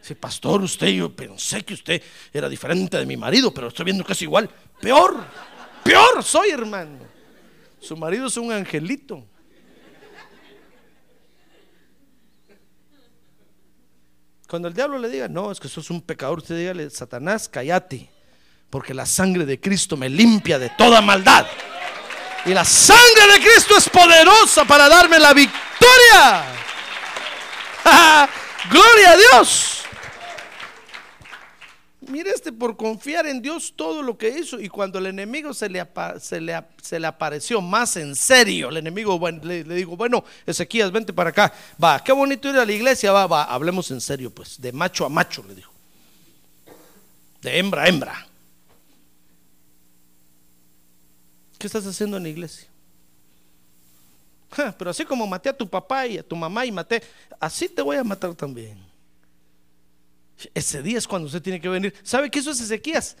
Sí, 0.00 0.14
pastor, 0.14 0.62
usted, 0.62 0.86
yo 0.86 1.14
pensé 1.14 1.62
que 1.66 1.74
usted 1.74 2.02
era 2.32 2.48
diferente 2.48 2.96
de 2.96 3.04
mi 3.04 3.18
marido, 3.18 3.52
pero 3.52 3.68
estoy 3.68 3.84
viendo 3.84 4.02
que 4.02 4.14
es 4.14 4.22
igual. 4.22 4.48
Peor, 4.80 5.22
peor 5.88 6.22
soy, 6.22 6.50
hermano. 6.50 6.98
Su 7.80 7.96
marido 7.96 8.26
es 8.26 8.36
un 8.36 8.52
angelito. 8.52 9.24
Cuando 14.48 14.68
el 14.68 14.74
diablo 14.74 14.98
le 14.98 15.08
diga, 15.08 15.28
no, 15.28 15.50
es 15.52 15.60
que 15.60 15.68
sos 15.68 15.90
un 15.90 16.00
pecador, 16.00 16.38
usted 16.38 16.56
dígale, 16.56 16.88
Satanás, 16.90 17.48
cállate, 17.48 18.08
porque 18.70 18.94
la 18.94 19.04
sangre 19.04 19.44
de 19.44 19.60
Cristo 19.60 19.96
me 19.96 20.08
limpia 20.08 20.58
de 20.58 20.70
toda 20.70 21.00
maldad. 21.00 21.46
Y 22.46 22.54
la 22.54 22.64
sangre 22.64 23.32
de 23.32 23.40
Cristo 23.40 23.76
es 23.76 23.88
poderosa 23.88 24.64
para 24.64 24.88
darme 24.88 25.18
la 25.18 25.34
victoria. 25.34 26.44
Gloria 28.70 29.10
a 29.10 29.16
Dios. 29.16 29.84
Mire 32.08 32.30
este 32.30 32.52
por 32.52 32.76
confiar 32.76 33.26
en 33.26 33.42
Dios 33.42 33.74
todo 33.76 34.02
lo 34.02 34.16
que 34.16 34.30
hizo 34.30 34.58
y 34.58 34.68
cuando 34.68 34.98
el 34.98 35.06
enemigo 35.06 35.52
se 35.52 35.68
le, 35.68 35.86
se 36.20 36.40
le, 36.40 37.06
apareció 37.06 37.60
más 37.60 37.96
en 37.96 38.16
serio, 38.16 38.70
el 38.70 38.78
enemigo 38.78 39.20
le, 39.42 39.64
le 39.64 39.74
digo, 39.74 39.96
bueno, 39.96 40.24
Ezequías, 40.46 40.90
vente 40.90 41.12
para 41.12 41.30
acá, 41.30 41.52
va, 41.82 42.02
qué 42.02 42.12
bonito 42.12 42.48
ir 42.48 42.56
a 42.56 42.64
la 42.64 42.72
iglesia, 42.72 43.12
va, 43.12 43.26
va, 43.26 43.44
hablemos 43.44 43.90
en 43.90 44.00
serio, 44.00 44.30
pues, 44.30 44.58
de 44.60 44.72
macho 44.72 45.04
a 45.04 45.10
macho, 45.10 45.44
le 45.46 45.54
dijo, 45.54 45.72
de 47.42 47.58
hembra 47.58 47.82
a 47.82 47.88
hembra. 47.88 48.26
¿Qué 51.58 51.66
estás 51.66 51.84
haciendo 51.86 52.16
en 52.16 52.22
la 52.22 52.28
iglesia? 52.30 52.68
Pero 54.78 54.90
así 54.90 55.04
como 55.04 55.26
maté 55.26 55.50
a 55.50 55.56
tu 55.56 55.68
papá 55.68 56.06
y 56.06 56.16
a 56.16 56.22
tu 56.22 56.34
mamá 56.34 56.64
y 56.64 56.72
maté, 56.72 57.02
así 57.38 57.68
te 57.68 57.82
voy 57.82 57.96
a 57.96 58.04
matar 58.04 58.34
también. 58.34 58.87
Ese 60.54 60.82
día 60.82 60.98
es 60.98 61.06
cuando 61.08 61.26
usted 61.26 61.42
tiene 61.42 61.60
que 61.60 61.68
venir. 61.68 61.94
¿Sabe 62.02 62.30
qué 62.30 62.38
hizo 62.40 62.50
Ezequías? 62.50 63.16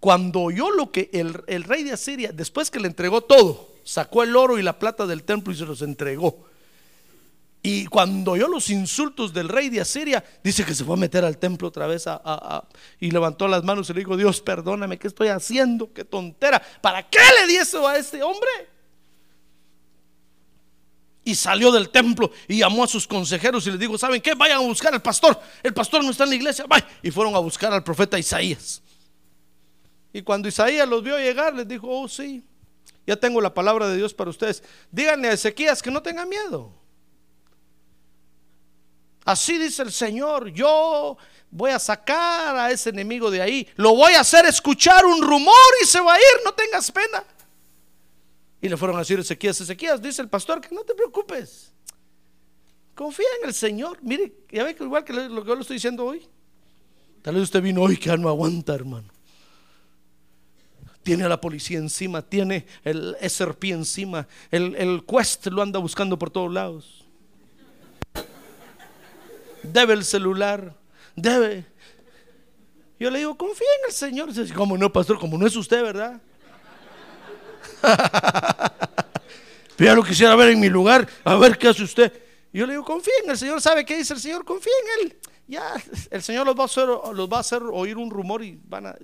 Cuando 0.00 0.40
oyó 0.40 0.70
lo 0.70 0.90
que 0.92 1.10
el, 1.12 1.42
el 1.46 1.64
rey 1.64 1.82
de 1.82 1.92
Asiria, 1.92 2.30
después 2.32 2.70
que 2.70 2.80
le 2.80 2.88
entregó 2.88 3.22
todo, 3.22 3.72
sacó 3.84 4.22
el 4.22 4.36
oro 4.36 4.58
y 4.58 4.62
la 4.62 4.78
plata 4.78 5.06
del 5.06 5.24
templo 5.24 5.52
y 5.52 5.56
se 5.56 5.64
los 5.64 5.82
entregó. 5.82 6.44
Y 7.62 7.86
cuando 7.86 8.32
oyó 8.32 8.46
los 8.46 8.68
insultos 8.68 9.32
del 9.32 9.48
rey 9.48 9.70
de 9.70 9.80
Asiria, 9.80 10.22
dice 10.42 10.66
que 10.66 10.74
se 10.74 10.84
fue 10.84 10.94
a 10.94 10.98
meter 10.98 11.24
al 11.24 11.38
templo 11.38 11.68
otra 11.68 11.86
vez 11.86 12.06
a- 12.06 12.20
a- 12.22 12.68
y 13.00 13.10
levantó 13.10 13.48
las 13.48 13.64
manos 13.64 13.88
y 13.88 13.94
le 13.94 14.00
dijo, 14.00 14.18
Dios, 14.18 14.42
perdóname, 14.42 14.98
¿qué 14.98 15.08
estoy 15.08 15.28
haciendo? 15.28 15.90
¡Qué 15.94 16.04
tontera! 16.04 16.60
¿Para 16.82 17.08
qué 17.08 17.18
le 17.40 17.46
di 17.46 17.56
eso 17.56 17.88
a 17.88 17.96
este 17.96 18.22
hombre? 18.22 18.50
Y 21.24 21.34
salió 21.34 21.72
del 21.72 21.88
templo 21.88 22.30
y 22.46 22.58
llamó 22.58 22.84
a 22.84 22.86
sus 22.86 23.06
consejeros 23.08 23.66
y 23.66 23.70
les 23.70 23.80
dijo, 23.80 23.96
¿saben 23.96 24.20
qué? 24.20 24.34
Vayan 24.34 24.58
a 24.58 24.60
buscar 24.60 24.92
al 24.92 25.00
pastor. 25.00 25.40
El 25.62 25.72
pastor 25.72 26.04
no 26.04 26.10
está 26.10 26.24
en 26.24 26.30
la 26.30 26.36
iglesia. 26.36 26.66
Y 27.02 27.10
fueron 27.10 27.34
a 27.34 27.38
buscar 27.38 27.72
al 27.72 27.82
profeta 27.82 28.18
Isaías. 28.18 28.82
Y 30.12 30.22
cuando 30.22 30.46
Isaías 30.48 30.86
los 30.86 31.02
vio 31.02 31.18
llegar, 31.18 31.54
les 31.54 31.66
dijo, 31.66 31.88
oh 31.88 32.06
sí, 32.08 32.44
ya 33.06 33.16
tengo 33.16 33.40
la 33.40 33.52
palabra 33.52 33.88
de 33.88 33.96
Dios 33.96 34.12
para 34.12 34.30
ustedes. 34.30 34.62
Díganle 34.90 35.28
a 35.28 35.32
Ezequías 35.32 35.82
que 35.82 35.90
no 35.90 36.02
tenga 36.02 36.26
miedo. 36.26 36.72
Así 39.24 39.56
dice 39.56 39.82
el 39.82 39.92
Señor, 39.92 40.48
yo 40.48 41.16
voy 41.50 41.70
a 41.70 41.78
sacar 41.78 42.56
a 42.56 42.70
ese 42.70 42.90
enemigo 42.90 43.30
de 43.30 43.40
ahí. 43.40 43.68
Lo 43.76 43.94
voy 43.94 44.12
a 44.12 44.20
hacer 44.20 44.44
escuchar 44.44 45.06
un 45.06 45.22
rumor 45.22 45.54
y 45.82 45.86
se 45.86 46.00
va 46.00 46.14
a 46.14 46.18
ir, 46.18 46.44
no 46.44 46.52
tengas 46.52 46.90
pena. 46.92 47.24
Y 48.64 48.68
le 48.70 48.78
fueron 48.78 48.96
a 48.96 49.00
decir 49.00 49.18
Ezequías, 49.18 49.60
Ezequías, 49.60 50.00
dice 50.00 50.22
el 50.22 50.30
pastor, 50.30 50.58
que 50.58 50.74
no 50.74 50.84
te 50.84 50.94
preocupes. 50.94 51.70
Confía 52.94 53.26
en 53.42 53.48
el 53.48 53.52
Señor. 53.52 53.98
Mire, 54.00 54.32
ya 54.50 54.64
ve 54.64 54.74
que 54.74 54.84
igual 54.84 55.04
que 55.04 55.12
lo 55.12 55.42
que 55.42 55.48
yo 55.48 55.54
le 55.54 55.60
estoy 55.60 55.76
diciendo 55.76 56.06
hoy. 56.06 56.26
Tal 57.20 57.34
vez 57.34 57.42
usted 57.42 57.60
vino 57.60 57.82
hoy 57.82 57.98
que 57.98 58.06
ya 58.06 58.16
no 58.16 58.30
aguanta, 58.30 58.74
hermano. 58.74 59.06
Tiene 61.02 61.24
a 61.24 61.28
la 61.28 61.42
policía 61.42 61.76
encima, 61.76 62.22
tiene 62.22 62.64
el 62.84 63.14
SRP 63.20 63.64
encima, 63.64 64.26
el, 64.50 64.74
el 64.76 65.04
Quest 65.04 65.46
lo 65.48 65.60
anda 65.60 65.78
buscando 65.78 66.18
por 66.18 66.30
todos 66.30 66.50
lados. 66.50 67.04
Debe 69.62 69.92
el 69.92 70.06
celular, 70.06 70.74
debe. 71.14 71.66
Yo 72.98 73.10
le 73.10 73.18
digo, 73.18 73.36
confía 73.36 73.68
en 73.82 73.90
el 73.90 73.94
Señor. 73.94 74.32
Dice, 74.32 74.54
¿cómo 74.54 74.78
no, 74.78 74.90
pastor? 74.90 75.18
Como 75.18 75.36
no 75.36 75.46
es 75.46 75.54
usted, 75.54 75.82
¿verdad? 75.82 76.18
Pero 79.76 79.90
ya 79.90 79.94
lo 79.94 80.02
quisiera 80.02 80.34
ver 80.36 80.50
en 80.50 80.60
mi 80.60 80.68
lugar, 80.68 81.06
a 81.24 81.36
ver 81.36 81.58
qué 81.58 81.68
hace 81.68 81.82
usted. 81.82 82.12
Yo 82.52 82.66
le 82.66 82.74
digo, 82.74 82.84
confía 82.84 83.14
en 83.24 83.30
el 83.30 83.38
Señor, 83.38 83.60
¿sabe 83.60 83.84
qué 83.84 83.96
dice 83.96 84.14
el 84.14 84.20
Señor? 84.20 84.44
Confía 84.44 84.72
en 84.82 85.06
Él. 85.06 85.18
Ya, 85.46 85.74
el 86.10 86.22
Señor 86.22 86.46
los 86.46 86.56
va 86.56 87.36
a 87.36 87.40
hacer, 87.40 87.62
oír 87.62 87.96
un 87.96 88.10
rumor 88.10 88.42
y 88.42 88.58
van 88.64 88.86
a, 88.86 88.96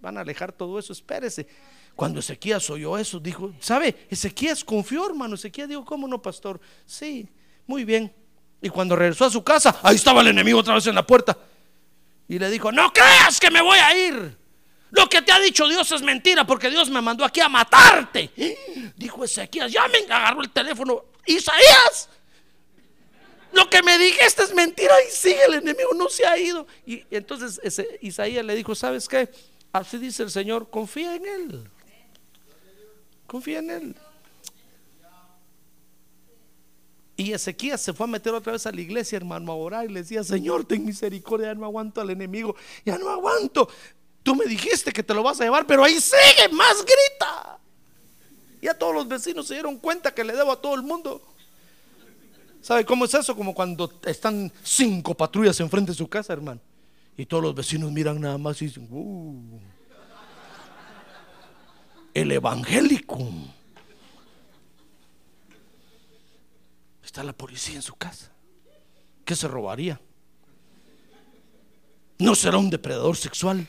van 0.00 0.16
a 0.16 0.20
alejar 0.20 0.52
todo 0.52 0.78
eso. 0.78 0.92
Espérese. 0.92 1.46
Cuando 1.94 2.20
Ezequías 2.20 2.68
oyó 2.70 2.96
eso, 2.98 3.20
dijo, 3.20 3.52
¿sabe? 3.60 4.06
Ezequías 4.10 4.64
confió, 4.64 5.06
hermano. 5.06 5.34
Ezequías 5.34 5.68
dijo, 5.68 5.84
¿cómo 5.84 6.08
no, 6.08 6.22
pastor? 6.22 6.60
Sí, 6.86 7.28
muy 7.66 7.84
bien. 7.84 8.12
Y 8.60 8.68
cuando 8.68 8.96
regresó 8.96 9.26
a 9.26 9.30
su 9.30 9.44
casa, 9.44 9.78
ahí 9.82 9.96
estaba 9.96 10.20
el 10.22 10.28
enemigo 10.28 10.60
otra 10.60 10.74
vez 10.74 10.86
en 10.86 10.94
la 10.94 11.06
puerta. 11.06 11.36
Y 12.28 12.38
le 12.38 12.50
dijo, 12.50 12.72
no 12.72 12.92
creas 12.92 13.38
que 13.38 13.50
me 13.50 13.60
voy 13.60 13.78
a 13.78 14.08
ir. 14.08 14.38
Lo 14.94 15.08
que 15.08 15.22
te 15.22 15.32
ha 15.32 15.40
dicho 15.40 15.66
Dios 15.66 15.90
es 15.90 16.02
mentira 16.02 16.46
porque 16.46 16.70
Dios 16.70 16.88
me 16.88 17.00
mandó 17.02 17.24
aquí 17.24 17.40
a 17.40 17.48
matarte. 17.48 18.30
Dijo 18.96 19.24
Ezequías, 19.24 19.72
ya 19.72 19.88
me 19.88 19.98
agarró 19.98 20.40
el 20.40 20.50
teléfono. 20.50 21.04
Isaías, 21.26 22.08
lo 23.52 23.68
que 23.68 23.82
me 23.82 23.98
dijiste 23.98 24.44
es 24.44 24.54
mentira 24.54 24.94
y 25.02 25.10
sigue 25.10 25.44
el 25.48 25.54
enemigo, 25.54 25.90
no 25.96 26.08
se 26.08 26.24
ha 26.24 26.38
ido. 26.38 26.66
Y 26.86 27.04
entonces 27.10 27.60
Isaías 28.02 28.44
le 28.44 28.54
dijo, 28.54 28.74
¿sabes 28.76 29.08
qué? 29.08 29.28
Así 29.72 29.98
dice 29.98 30.22
el 30.22 30.30
Señor, 30.30 30.70
confía 30.70 31.16
en 31.16 31.26
Él. 31.26 31.70
Confía 33.26 33.58
en 33.58 33.70
Él. 33.70 33.96
Y 37.16 37.32
Ezequías 37.32 37.80
se 37.80 37.92
fue 37.92 38.04
a 38.04 38.08
meter 38.08 38.34
otra 38.34 38.52
vez 38.52 38.66
a 38.66 38.72
la 38.72 38.80
iglesia, 38.80 39.16
hermano, 39.16 39.52
a 39.52 39.54
orar 39.54 39.84
y 39.84 39.92
le 39.92 40.02
decía, 40.02 40.24
Señor, 40.24 40.64
ten 40.64 40.84
misericordia, 40.84 41.48
ya 41.48 41.54
no 41.54 41.64
aguanto 41.64 42.00
al 42.00 42.10
enemigo, 42.10 42.56
ya 42.84 42.98
no 42.98 43.08
aguanto. 43.08 43.68
Tú 44.24 44.34
me 44.34 44.46
dijiste 44.46 44.90
que 44.90 45.02
te 45.02 45.14
lo 45.14 45.22
vas 45.22 45.38
a 45.40 45.44
llevar, 45.44 45.66
pero 45.66 45.84
ahí 45.84 46.00
sigue, 46.00 46.48
más 46.50 46.78
grita. 46.78 47.58
Ya 48.60 48.72
todos 48.72 48.94
los 48.94 49.06
vecinos 49.06 49.46
se 49.46 49.54
dieron 49.54 49.76
cuenta 49.76 50.12
que 50.14 50.24
le 50.24 50.32
debo 50.32 50.50
a 50.50 50.60
todo 50.60 50.74
el 50.74 50.82
mundo. 50.82 51.22
¿Sabe 52.62 52.86
cómo 52.86 53.04
es 53.04 53.12
eso? 53.12 53.36
Como 53.36 53.54
cuando 53.54 53.92
están 54.06 54.50
cinco 54.62 55.14
patrullas 55.14 55.60
enfrente 55.60 55.92
de 55.92 55.98
su 55.98 56.08
casa, 56.08 56.32
hermano. 56.32 56.60
Y 57.18 57.26
todos 57.26 57.42
los 57.42 57.54
vecinos 57.54 57.92
miran 57.92 58.18
nada 58.18 58.38
más 58.38 58.60
y 58.62 58.64
dicen, 58.64 58.88
"Uh, 58.90 59.60
el 62.14 62.32
evangélico. 62.32 63.18
Está 67.04 67.22
la 67.22 67.34
policía 67.34 67.74
en 67.74 67.82
su 67.82 67.94
casa. 67.94 68.32
¿Qué 69.26 69.36
se 69.36 69.46
robaría? 69.46 70.00
¿No 72.18 72.34
será 72.34 72.56
un 72.56 72.70
depredador 72.70 73.16
sexual? 73.18 73.68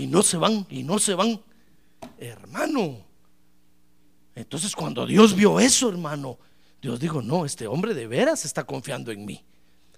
Y 0.00 0.06
no 0.06 0.22
se 0.22 0.38
van, 0.38 0.66
y 0.70 0.82
no 0.82 0.98
se 0.98 1.14
van. 1.14 1.38
Hermano. 2.18 3.04
Entonces 4.34 4.74
cuando 4.74 5.04
Dios 5.04 5.34
vio 5.34 5.60
eso, 5.60 5.90
hermano, 5.90 6.38
Dios 6.80 6.98
dijo, 6.98 7.20
no, 7.20 7.44
este 7.44 7.66
hombre 7.66 7.92
de 7.92 8.06
veras 8.06 8.46
está 8.46 8.64
confiando 8.64 9.12
en 9.12 9.26
mí. 9.26 9.44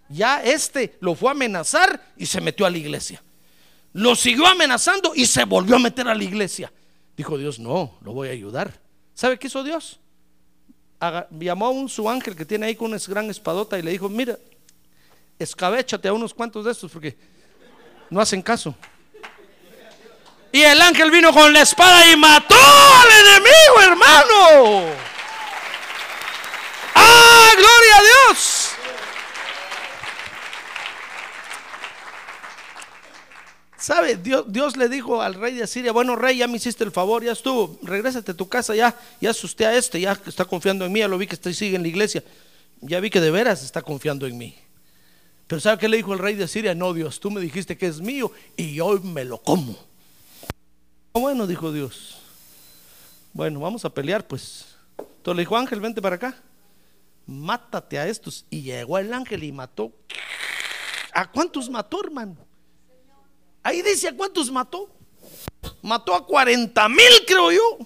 Ya 0.08 0.42
este 0.42 0.96
lo 0.98 1.14
fue 1.14 1.28
a 1.28 1.32
amenazar 1.32 2.12
y 2.16 2.26
se 2.26 2.40
metió 2.40 2.66
a 2.66 2.70
la 2.70 2.78
iglesia. 2.78 3.22
Lo 3.92 4.16
siguió 4.16 4.48
amenazando 4.48 5.12
y 5.14 5.24
se 5.26 5.44
volvió 5.44 5.76
a 5.76 5.78
meter 5.78 6.08
a 6.08 6.16
la 6.16 6.24
iglesia. 6.24 6.72
Dijo 7.16 7.38
Dios, 7.38 7.60
no, 7.60 7.96
lo 8.00 8.12
voy 8.12 8.28
a 8.28 8.32
ayudar. 8.32 8.80
¿Sabe 9.14 9.38
qué 9.38 9.46
hizo 9.46 9.62
Dios? 9.62 10.00
Llamó 11.30 11.66
a 11.66 11.70
un 11.70 11.88
su 11.88 12.10
ángel 12.10 12.34
que 12.34 12.44
tiene 12.44 12.66
ahí 12.66 12.74
con 12.74 12.88
una 12.88 12.98
gran 13.06 13.30
espadota 13.30 13.78
y 13.78 13.82
le 13.82 13.92
dijo, 13.92 14.08
mira, 14.08 14.36
escabéchate 15.38 16.08
a 16.08 16.12
unos 16.12 16.34
cuantos 16.34 16.64
de 16.64 16.72
estos 16.72 16.90
porque 16.90 17.16
no 18.10 18.20
hacen 18.20 18.42
caso. 18.42 18.74
Y 20.52 20.60
el 20.60 20.82
ángel 20.82 21.10
vino 21.10 21.32
con 21.32 21.50
la 21.50 21.62
espada 21.62 22.12
y 22.12 22.16
mató 22.16 22.54
al 22.54 23.26
enemigo, 23.26 23.80
hermano. 23.82 24.94
¡Ah, 26.94 27.50
gloria 27.56 27.96
a 27.96 28.02
Dios! 28.02 28.68
¿Sabe? 33.78 34.16
Dios, 34.16 34.44
Dios 34.46 34.76
le 34.76 34.90
dijo 34.90 35.22
al 35.22 35.34
rey 35.34 35.54
de 35.54 35.64
Asiria, 35.64 35.90
bueno 35.90 36.16
rey, 36.16 36.36
ya 36.36 36.46
me 36.46 36.58
hiciste 36.58 36.84
el 36.84 36.92
favor, 36.92 37.24
ya 37.24 37.32
estuvo, 37.32 37.78
regrésate 37.82 38.32
a 38.32 38.34
tu 38.36 38.48
casa, 38.48 38.76
ya, 38.76 38.94
ya 39.20 39.30
asusté 39.30 39.64
a 39.66 39.74
este, 39.74 40.00
ya 40.00 40.12
está 40.26 40.44
confiando 40.44 40.84
en 40.84 40.92
mí, 40.92 41.00
ya 41.00 41.08
lo 41.08 41.18
vi 41.18 41.26
que 41.26 41.34
está, 41.34 41.52
sigue 41.52 41.76
en 41.76 41.82
la 41.82 41.88
iglesia, 41.88 42.22
ya 42.82 43.00
vi 43.00 43.10
que 43.10 43.20
de 43.20 43.30
veras 43.30 43.64
está 43.64 43.80
confiando 43.82 44.26
en 44.26 44.36
mí. 44.36 44.54
Pero 45.46 45.60
¿sabe 45.60 45.78
qué 45.78 45.88
le 45.88 45.96
dijo 45.96 46.12
el 46.12 46.20
rey 46.20 46.34
de 46.34 46.44
Asiria? 46.44 46.74
No, 46.74 46.92
Dios, 46.92 47.18
tú 47.18 47.30
me 47.30 47.40
dijiste 47.40 47.76
que 47.76 47.86
es 47.86 48.00
mío 48.00 48.30
y 48.56 48.78
hoy 48.80 49.00
me 49.00 49.24
lo 49.24 49.38
como. 49.38 49.91
"Ah, 51.14 51.18
Bueno, 51.18 51.46
dijo 51.46 51.72
Dios. 51.72 52.18
Bueno, 53.32 53.60
vamos 53.60 53.84
a 53.84 53.90
pelear, 53.90 54.26
pues. 54.26 54.66
Entonces 54.98 55.36
le 55.36 55.42
dijo, 55.42 55.56
Ángel, 55.56 55.80
vente 55.80 56.02
para 56.02 56.16
acá. 56.16 56.36
Mátate 57.26 57.98
a 57.98 58.06
estos. 58.08 58.44
Y 58.50 58.62
llegó 58.62 58.98
el 58.98 59.12
ángel 59.12 59.44
y 59.44 59.52
mató. 59.52 59.92
¿A 61.12 61.30
cuántos 61.30 61.70
mató, 61.70 62.02
hermano? 62.02 62.36
Ahí 63.62 63.82
dice 63.82 64.08
a 64.08 64.16
cuántos 64.16 64.50
mató. 64.50 64.90
Mató 65.82 66.14
a 66.14 66.26
40 66.26 66.88
mil, 66.88 67.24
creo 67.26 67.52
yo. 67.52 67.78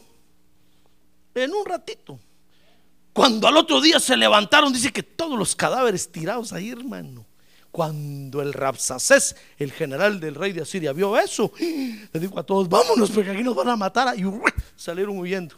En 1.34 1.52
un 1.52 1.66
ratito. 1.66 2.18
Cuando 3.12 3.46
al 3.46 3.56
otro 3.56 3.80
día 3.80 4.00
se 4.00 4.16
levantaron, 4.16 4.72
dice 4.72 4.92
que 4.92 5.02
todos 5.02 5.38
los 5.38 5.54
cadáveres 5.54 6.10
tirados 6.10 6.52
ahí, 6.52 6.70
hermano. 6.70 7.25
Cuando 7.76 8.40
el 8.40 8.54
Rapsacés, 8.54 9.36
el 9.58 9.70
general 9.70 10.18
del 10.18 10.34
rey 10.34 10.52
de 10.54 10.62
Asiria, 10.62 10.94
vio 10.94 11.14
eso, 11.18 11.52
le 11.60 12.18
dijo 12.18 12.38
a 12.38 12.42
todos: 12.42 12.70
Vámonos, 12.70 13.10
porque 13.10 13.32
aquí 13.32 13.42
nos 13.42 13.54
van 13.54 13.68
a 13.68 13.76
matar. 13.76 14.18
Y 14.18 14.24
salieron 14.76 15.18
huyendo. 15.18 15.56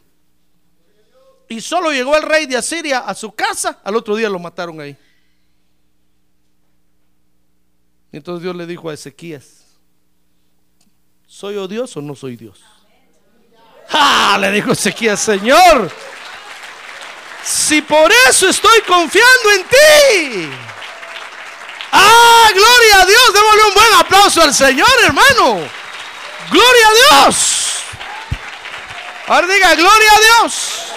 Y 1.49 1.61
solo 1.61 1.93
llegó 1.93 2.17
el 2.17 2.25
rey 2.25 2.47
de 2.47 2.57
Asiria 2.57 2.99
a 2.99 3.15
su 3.15 3.31
casa, 3.31 3.79
al 3.85 3.95
otro 3.95 4.17
día 4.17 4.29
lo 4.29 4.41
mataron 4.41 4.81
ahí. 4.81 4.99
Y 8.11 8.17
entonces 8.17 8.43
Dios 8.43 8.57
le 8.57 8.67
dijo 8.67 8.91
a 8.91 8.95
Ezequías: 8.95 9.79
¿Soy 11.25 11.55
yo 11.55 11.69
Dios 11.69 11.97
o 11.97 12.03
no 12.03 12.17
soy 12.17 12.37
Dios? 12.37 12.61
¡Ah! 13.91 14.37
Le 14.41 14.51
dijo 14.51 14.73
Ezequías: 14.73 15.21
Señor, 15.21 15.89
si 17.45 17.81
por 17.81 18.11
eso 18.29 18.49
estoy 18.49 18.81
confiando 18.81 19.51
en 19.55 19.63
ti. 19.69 20.49
¡Ah! 21.93 22.51
Gloria 22.55 23.03
a 23.03 23.07
Dios. 23.07 23.33
Démosle 23.33 23.65
un 23.69 23.75
buen 23.75 23.95
aplauso 23.95 24.43
al 24.43 24.55
Señor, 24.55 24.89
hermano. 25.05 25.69
Gloria 26.51 26.89
a 26.89 27.25
Dios. 27.27 27.69
Ahora 29.27 29.47
diga, 29.47 29.75
gloria 29.75 30.11
a 30.13 30.21
Dios. 30.21 30.93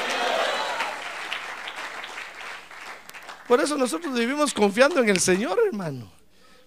Por 3.48 3.60
eso 3.60 3.78
nosotros 3.78 4.14
vivimos 4.14 4.54
confiando 4.54 5.02
en 5.02 5.10
el 5.10 5.20
Señor, 5.20 5.60
hermano. 5.66 6.10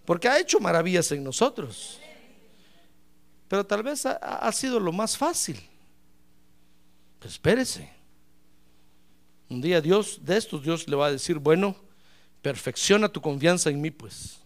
Porque 0.05 0.29
ha 0.29 0.39
hecho 0.39 0.61
maravillas 0.61 1.11
en 1.13 1.25
nosotros. 1.25 1.99
Pero 3.49 3.65
tal 3.65 3.83
vez 3.83 4.05
ha, 4.05 4.53
sido 4.53 4.79
lo 4.79 4.93
más 4.93 5.17
fácil. 5.17 5.59
Espérese. 7.23 7.91
Un 9.49 9.63
día 9.63 9.81
Dios, 9.81 10.19
de 10.23 10.37
estos 10.37 10.63
Dios 10.63 10.87
le 10.87 10.97
va 10.97 11.07
a 11.07 11.13
decir, 11.13 11.39
bueno, 11.39 11.75
perfecciona 12.45 13.09
tu 13.09 13.23
confianza 13.23 13.71
en 13.71 13.81
mí, 13.81 13.91
pues. 13.91 14.39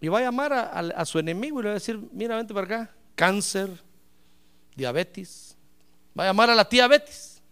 Y 0.00 0.08
va 0.08 0.20
a 0.20 0.22
llamar 0.22 0.54
a, 0.54 1.04
su 1.04 1.18
enemigo 1.18 1.60
y 1.60 1.64
le 1.64 1.68
va 1.68 1.72
a 1.72 1.74
decir, 1.74 2.00
mira, 2.12 2.34
vente 2.34 2.54
para 2.54 2.64
acá, 2.64 2.90
cáncer, 3.14 3.68
diabetes. 4.74 5.54
Va 6.18 6.24
a 6.24 6.26
llamar 6.28 6.48
a 6.48 6.54
la 6.54 6.66
tía 6.66 6.88
Betis. 6.88 7.42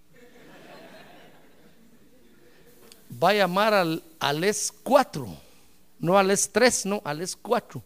Va 3.23 3.29
a 3.29 3.35
llamar 3.35 3.75
al, 3.75 4.03
al 4.19 4.43
ES 4.43 4.73
4, 4.83 5.29
no 5.99 6.17
al 6.17 6.31
ES 6.31 6.51
3, 6.51 6.87
no, 6.87 7.03
al 7.05 7.21
ES 7.21 7.37
4. 7.37 7.83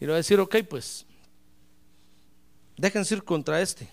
Y 0.00 0.04
le 0.04 0.08
va 0.08 0.14
a 0.14 0.16
decir, 0.16 0.40
ok, 0.40 0.56
pues, 0.68 1.06
déjense 2.76 3.14
ir 3.14 3.22
contra 3.22 3.60
este. 3.60 3.88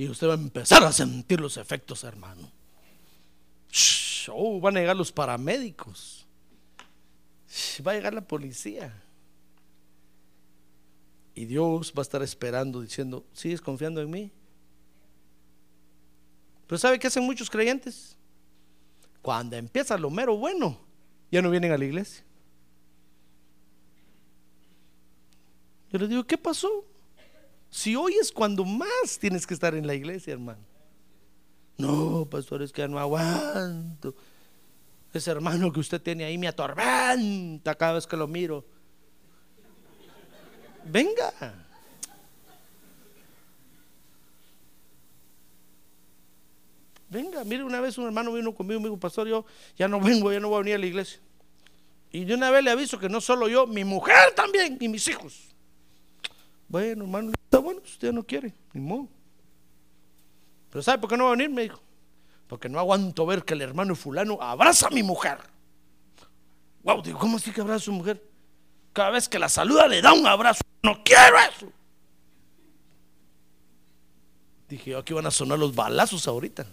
Y 0.00 0.08
usted 0.08 0.28
va 0.28 0.32
a 0.32 0.36
empezar 0.36 0.82
a 0.82 0.92
sentir 0.92 1.42
los 1.42 1.58
efectos, 1.58 2.04
hermano. 2.04 2.50
Oh, 4.28 4.58
van 4.58 4.78
a 4.78 4.80
llegar 4.80 4.96
los 4.96 5.12
paramédicos. 5.12 6.26
Va 7.86 7.92
a 7.92 7.94
llegar 7.96 8.14
la 8.14 8.26
policía. 8.26 8.98
Y 11.34 11.44
Dios 11.44 11.92
va 11.94 12.00
a 12.00 12.08
estar 12.08 12.22
esperando 12.22 12.80
diciendo, 12.80 13.26
¿sigues 13.34 13.60
confiando 13.60 14.00
en 14.00 14.08
mí? 14.08 14.32
Pero 16.66 16.78
¿sabe 16.78 16.98
qué 16.98 17.08
hacen 17.08 17.24
muchos 17.24 17.50
creyentes? 17.50 18.16
Cuando 19.20 19.56
empieza 19.56 19.98
lo 19.98 20.08
mero 20.08 20.34
bueno, 20.38 20.80
ya 21.30 21.42
no 21.42 21.50
vienen 21.50 21.72
a 21.72 21.76
la 21.76 21.84
iglesia. 21.84 22.24
Yo 25.92 25.98
les 25.98 26.08
digo, 26.08 26.24
¿qué 26.24 26.38
pasó? 26.38 26.86
Si 27.70 27.94
hoy 27.94 28.14
es 28.20 28.32
cuando 28.32 28.64
más 28.64 29.18
tienes 29.20 29.46
que 29.46 29.54
estar 29.54 29.74
en 29.74 29.86
la 29.86 29.94
iglesia, 29.94 30.32
hermano. 30.32 30.60
No, 31.78 32.26
pastor, 32.28 32.62
es 32.62 32.72
que 32.72 32.82
ya 32.82 32.88
no 32.88 32.98
aguanto. 32.98 34.14
Ese 35.14 35.30
hermano 35.30 35.72
que 35.72 35.80
usted 35.80 36.00
tiene 36.02 36.24
ahí 36.24 36.36
me 36.36 36.48
atormenta 36.48 37.74
cada 37.74 37.94
vez 37.94 38.06
que 38.06 38.16
lo 38.16 38.28
miro. 38.28 38.64
Venga. 40.84 41.32
Venga, 47.08 47.42
mire, 47.44 47.64
una 47.64 47.80
vez 47.80 47.98
un 47.98 48.06
hermano 48.06 48.32
vino 48.32 48.54
conmigo 48.54 48.78
y 48.78 48.82
me 48.82 48.88
dijo, 48.88 49.00
pastor, 49.00 49.26
yo 49.26 49.44
ya 49.76 49.88
no 49.88 50.00
vengo, 50.00 50.32
ya 50.32 50.38
no 50.38 50.48
voy 50.48 50.56
a 50.56 50.60
venir 50.60 50.74
a 50.74 50.78
la 50.78 50.86
iglesia. 50.86 51.20
Y 52.12 52.24
de 52.24 52.34
una 52.34 52.50
vez 52.50 52.62
le 52.62 52.70
aviso 52.70 52.98
que 52.98 53.08
no 53.08 53.20
solo 53.20 53.48
yo, 53.48 53.66
mi 53.66 53.84
mujer 53.84 54.32
también 54.36 54.76
y 54.80 54.88
mis 54.88 55.06
hijos. 55.08 55.49
Bueno, 56.70 57.02
hermano, 57.02 57.32
está 57.32 57.58
bueno, 57.58 57.80
usted 57.84 58.12
no 58.12 58.22
quiere, 58.22 58.54
ni 58.72 58.80
modo. 58.80 59.08
Pero 60.70 60.82
¿sabe 60.82 60.98
por 60.98 61.10
qué 61.10 61.16
no 61.16 61.24
va 61.24 61.30
a 61.30 61.36
venir? 61.36 61.50
Me 61.50 61.62
dijo. 61.62 61.80
Porque 62.46 62.68
no 62.68 62.78
aguanto 62.78 63.26
ver 63.26 63.44
que 63.44 63.54
el 63.54 63.62
hermano 63.62 63.96
fulano 63.96 64.38
abraza 64.40 64.86
a 64.86 64.90
mi 64.90 65.02
mujer. 65.02 65.38
Wow, 66.84 67.02
digo, 67.02 67.18
¿cómo 67.18 67.38
así 67.38 67.50
que 67.50 67.60
abraza 67.60 67.76
a 67.76 67.84
su 67.86 67.92
mujer? 67.92 68.24
Cada 68.92 69.10
vez 69.10 69.28
que 69.28 69.40
la 69.40 69.48
saluda 69.48 69.88
le 69.88 70.00
da 70.00 70.12
un 70.12 70.24
abrazo. 70.24 70.62
No 70.84 71.02
quiero 71.02 71.36
eso. 71.38 71.72
Dije, 74.68 74.94
aquí 74.94 75.12
van 75.12 75.26
a 75.26 75.32
sonar 75.32 75.58
los 75.58 75.74
balazos 75.74 76.28
ahorita. 76.28 76.66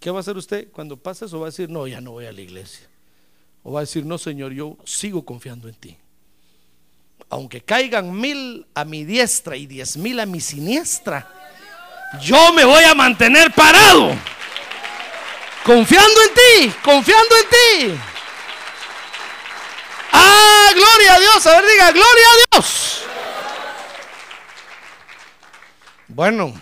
¿Qué 0.00 0.10
va 0.10 0.16
a 0.16 0.20
hacer 0.20 0.36
usted 0.36 0.72
cuando 0.72 0.96
pasa 0.96 1.26
eso? 1.26 1.38
Va 1.38 1.46
a 1.46 1.50
decir, 1.50 1.70
no, 1.70 1.86
ya 1.86 2.00
no 2.00 2.10
voy 2.10 2.26
a 2.26 2.32
la 2.32 2.40
iglesia. 2.40 2.88
O 3.62 3.72
va 3.72 3.80
a 3.80 3.82
decir, 3.82 4.04
no, 4.04 4.18
Señor, 4.18 4.52
yo 4.52 4.76
sigo 4.84 5.24
confiando 5.24 5.68
en 5.68 5.74
ti. 5.74 5.96
aunque 7.32 7.62
caigan 7.62 8.12
mil 8.12 8.66
a 8.74 8.84
mi 8.84 9.04
diestra 9.06 9.56
y 9.56 9.66
diez 9.66 9.96
mil 9.96 10.20
a 10.20 10.26
mi 10.26 10.38
siniestra, 10.38 11.26
yo 12.20 12.52
me 12.52 12.62
voy 12.62 12.84
a 12.84 12.94
mantener 12.94 13.50
parado. 13.54 14.14
Confiando 15.64 16.20
en 16.28 16.34
ti, 16.34 16.74
confiando 16.84 17.34
en 17.36 17.48
ti. 17.48 18.00
Ah, 20.12 20.70
gloria 20.74 21.14
a 21.14 21.20
Dios. 21.20 21.46
A 21.46 21.50
ver, 21.52 21.70
diga, 21.70 21.92
gloria 21.92 22.26
a 22.26 22.56
Dios. 22.58 23.02
Bueno, 26.08 26.52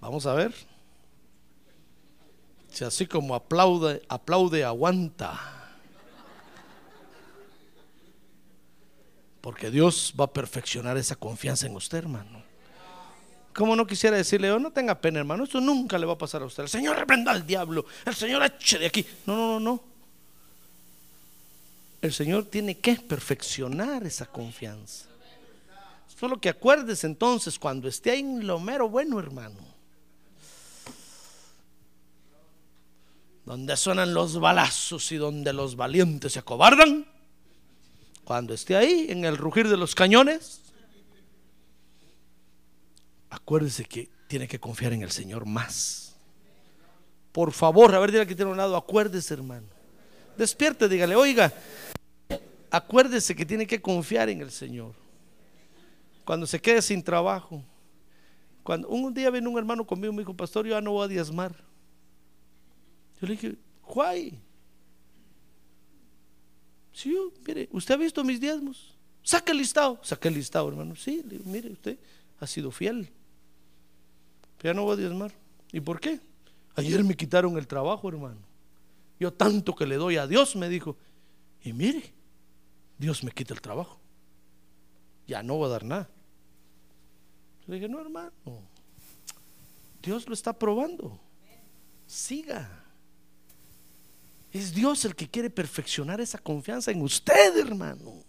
vamos 0.00 0.24
a 0.24 0.32
ver. 0.32 0.54
Así 2.86 3.06
como 3.06 3.34
aplaude, 3.34 4.02
aplaude, 4.08 4.64
aguanta. 4.64 5.38
Porque 9.40 9.70
Dios 9.70 10.14
va 10.18 10.24
a 10.24 10.32
perfeccionar 10.32 10.96
esa 10.96 11.16
confianza 11.16 11.66
en 11.66 11.76
usted, 11.76 11.98
hermano. 11.98 12.42
Como 13.54 13.74
no 13.74 13.86
quisiera 13.86 14.16
decirle, 14.16 14.52
oh, 14.52 14.58
no 14.58 14.70
tenga 14.70 15.00
pena, 15.00 15.18
hermano, 15.18 15.44
esto 15.44 15.60
nunca 15.60 15.98
le 15.98 16.06
va 16.06 16.12
a 16.12 16.18
pasar 16.18 16.42
a 16.42 16.44
usted. 16.44 16.64
El 16.64 16.68
Señor 16.68 16.96
reprenda 16.96 17.32
al 17.32 17.46
diablo, 17.46 17.86
el 18.04 18.14
Señor 18.14 18.42
eche 18.44 18.78
de 18.78 18.86
aquí. 18.86 19.06
No, 19.26 19.36
no, 19.36 19.46
no, 19.46 19.60
no. 19.60 19.82
El 22.00 22.12
Señor 22.12 22.44
tiene 22.44 22.78
que 22.78 22.94
perfeccionar 22.94 24.04
esa 24.04 24.26
confianza. 24.26 25.06
Solo 26.18 26.40
que 26.40 26.48
acuérdese 26.48 27.06
entonces 27.06 27.58
cuando 27.58 27.88
esté 27.88 28.12
ahí 28.12 28.20
en 28.20 28.46
lo 28.46 28.60
mero 28.60 28.88
bueno, 28.88 29.18
hermano. 29.18 29.77
Donde 33.48 33.78
suenan 33.78 34.12
los 34.12 34.38
balazos 34.38 35.10
y 35.10 35.16
donde 35.16 35.54
los 35.54 35.74
valientes 35.74 36.34
se 36.34 36.38
acobardan. 36.38 37.06
Cuando 38.22 38.52
esté 38.52 38.76
ahí 38.76 39.06
en 39.08 39.24
el 39.24 39.38
rugir 39.38 39.70
de 39.70 39.78
los 39.78 39.94
cañones, 39.94 40.60
acuérdese 43.30 43.86
que 43.86 44.10
tiene 44.26 44.46
que 44.46 44.60
confiar 44.60 44.92
en 44.92 45.00
el 45.00 45.10
Señor 45.10 45.46
más. 45.46 46.14
Por 47.32 47.52
favor, 47.52 47.94
a 47.94 47.98
ver, 48.00 48.12
dile 48.12 48.26
que 48.26 48.34
tiene 48.34 48.50
un 48.50 48.58
lado, 48.58 48.76
acuérdese, 48.76 49.32
hermano. 49.32 49.66
Despierte, 50.36 50.86
dígale, 50.86 51.16
oiga, 51.16 51.50
acuérdese 52.70 53.34
que 53.34 53.46
tiene 53.46 53.66
que 53.66 53.80
confiar 53.80 54.28
en 54.28 54.42
el 54.42 54.50
Señor. 54.50 54.92
Cuando 56.26 56.46
se 56.46 56.60
quede 56.60 56.82
sin 56.82 57.02
trabajo. 57.02 57.64
Cuando 58.62 58.88
un 58.88 59.14
día 59.14 59.30
vino 59.30 59.48
un 59.48 59.56
hermano 59.56 59.86
conmigo 59.86 60.12
y 60.12 60.16
me 60.16 60.20
dijo, 60.20 60.36
pastor, 60.36 60.66
yo 60.66 60.72
ya 60.72 60.82
no 60.82 60.92
voy 60.92 61.06
a 61.06 61.08
diezmar. 61.08 61.67
Yo 63.20 63.26
le 63.26 63.34
dije, 63.34 63.56
why? 63.94 64.38
Sí, 66.92 67.16
mire, 67.46 67.68
¿usted 67.72 67.94
ha 67.94 67.96
visto 67.96 68.24
mis 68.24 68.40
diezmos? 68.40 68.96
Saca 69.22 69.52
el 69.52 69.58
listado. 69.58 70.00
Saca 70.02 70.28
el 70.28 70.34
listado, 70.34 70.68
hermano. 70.68 70.96
Sí, 70.96 71.24
mire, 71.44 71.70
usted 71.70 71.98
ha 72.40 72.46
sido 72.46 72.70
fiel. 72.70 73.10
Ya 74.62 74.74
no 74.74 74.84
voy 74.84 74.94
a 74.94 74.96
diezmar. 74.96 75.32
¿Y 75.72 75.80
por 75.80 76.00
qué? 76.00 76.20
Ayer 76.74 77.02
me 77.04 77.16
quitaron 77.16 77.56
el 77.56 77.66
trabajo, 77.66 78.08
hermano. 78.08 78.40
Yo 79.20 79.32
tanto 79.32 79.74
que 79.74 79.86
le 79.86 79.96
doy 79.96 80.16
a 80.16 80.26
Dios, 80.26 80.56
me 80.56 80.68
dijo. 80.68 80.96
Y 81.62 81.72
mire, 81.72 82.12
Dios 82.98 83.22
me 83.24 83.30
quita 83.30 83.54
el 83.54 83.60
trabajo. 83.60 84.00
Ya 85.26 85.42
no 85.42 85.56
voy 85.56 85.66
a 85.66 85.72
dar 85.72 85.84
nada. 85.84 86.08
Le 87.66 87.74
dije, 87.76 87.88
no, 87.88 88.00
hermano. 88.00 88.32
Dios 90.02 90.26
lo 90.26 90.34
está 90.34 90.52
probando. 90.52 91.20
Siga. 92.06 92.87
Es 94.52 94.74
Dios 94.74 95.04
el 95.04 95.14
que 95.14 95.28
quiere 95.28 95.50
perfeccionar 95.50 96.20
esa 96.20 96.38
confianza 96.38 96.90
en 96.90 97.02
usted, 97.02 97.56
hermano. 97.58 98.24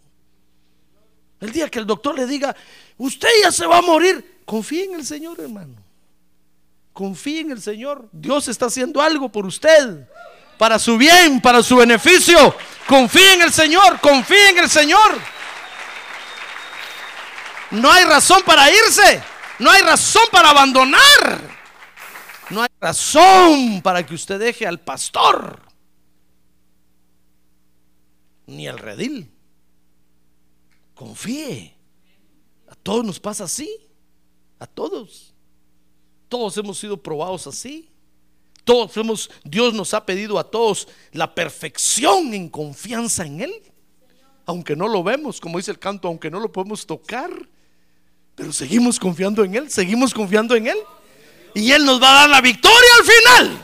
El 1.39 1.51
día 1.51 1.69
que 1.69 1.79
el 1.79 1.85
doctor 1.85 2.15
le 2.15 2.25
diga, 2.25 2.53
usted 2.97 3.29
ya 3.41 3.51
se 3.51 3.65
va 3.65 3.77
a 3.77 3.81
morir, 3.81 4.41
confíe 4.45 4.83
en 4.85 4.95
el 4.95 5.05
Señor, 5.05 5.39
hermano. 5.39 5.75
Confíe 6.91 7.39
en 7.39 7.51
el 7.51 7.61
Señor. 7.61 8.09
Dios 8.11 8.49
está 8.49 8.65
haciendo 8.65 9.01
algo 9.01 9.29
por 9.29 9.45
usted, 9.45 10.05
para 10.57 10.77
su 10.77 10.97
bien, 10.97 11.39
para 11.39 11.63
su 11.63 11.77
beneficio. 11.77 12.53
Confíe 12.85 13.35
en 13.35 13.41
el 13.43 13.53
Señor, 13.53 14.01
confíe 14.01 14.49
en 14.49 14.57
el 14.57 14.69
Señor. 14.69 15.17
No 17.71 17.89
hay 17.89 18.03
razón 18.03 18.41
para 18.45 18.69
irse, 18.69 19.23
no 19.59 19.71
hay 19.71 19.81
razón 19.83 20.23
para 20.31 20.49
abandonar. 20.49 21.59
No 22.49 22.63
hay 22.63 22.69
razón 22.81 23.81
para 23.81 24.03
que 24.05 24.15
usted 24.15 24.39
deje 24.39 24.65
al 24.65 24.79
pastor 24.79 25.68
ni 28.49 28.67
al 28.67 28.77
redil. 28.77 29.31
Confíe. 30.95 31.75
A 32.67 32.75
todos 32.75 33.05
nos 33.05 33.19
pasa 33.19 33.45
así. 33.45 33.69
A 34.59 34.67
todos. 34.67 35.33
Todos 36.27 36.57
hemos 36.57 36.77
sido 36.77 37.01
probados 37.01 37.47
así. 37.47 37.89
Todos 38.63 38.95
hemos, 38.97 39.31
Dios 39.43 39.73
nos 39.73 39.93
ha 39.93 40.05
pedido 40.05 40.37
a 40.37 40.43
todos 40.43 40.87
la 41.11 41.33
perfección 41.33 42.33
en 42.33 42.49
confianza 42.49 43.25
en 43.25 43.41
Él. 43.41 43.53
Aunque 44.45 44.75
no 44.75 44.87
lo 44.87 45.03
vemos, 45.03 45.39
como 45.39 45.57
dice 45.57 45.71
el 45.71 45.79
canto, 45.79 46.07
aunque 46.07 46.29
no 46.29 46.39
lo 46.39 46.51
podemos 46.51 46.85
tocar, 46.85 47.31
pero 48.35 48.53
seguimos 48.53 48.99
confiando 48.99 49.43
en 49.43 49.55
Él, 49.55 49.71
seguimos 49.71 50.13
confiando 50.13 50.55
en 50.55 50.67
Él. 50.67 50.77
Y 51.55 51.71
Él 51.71 51.83
nos 51.83 52.01
va 52.01 52.11
a 52.11 52.13
dar 52.21 52.29
la 52.29 52.41
victoria 52.41 52.89
al 52.99 53.05
final. 53.05 53.61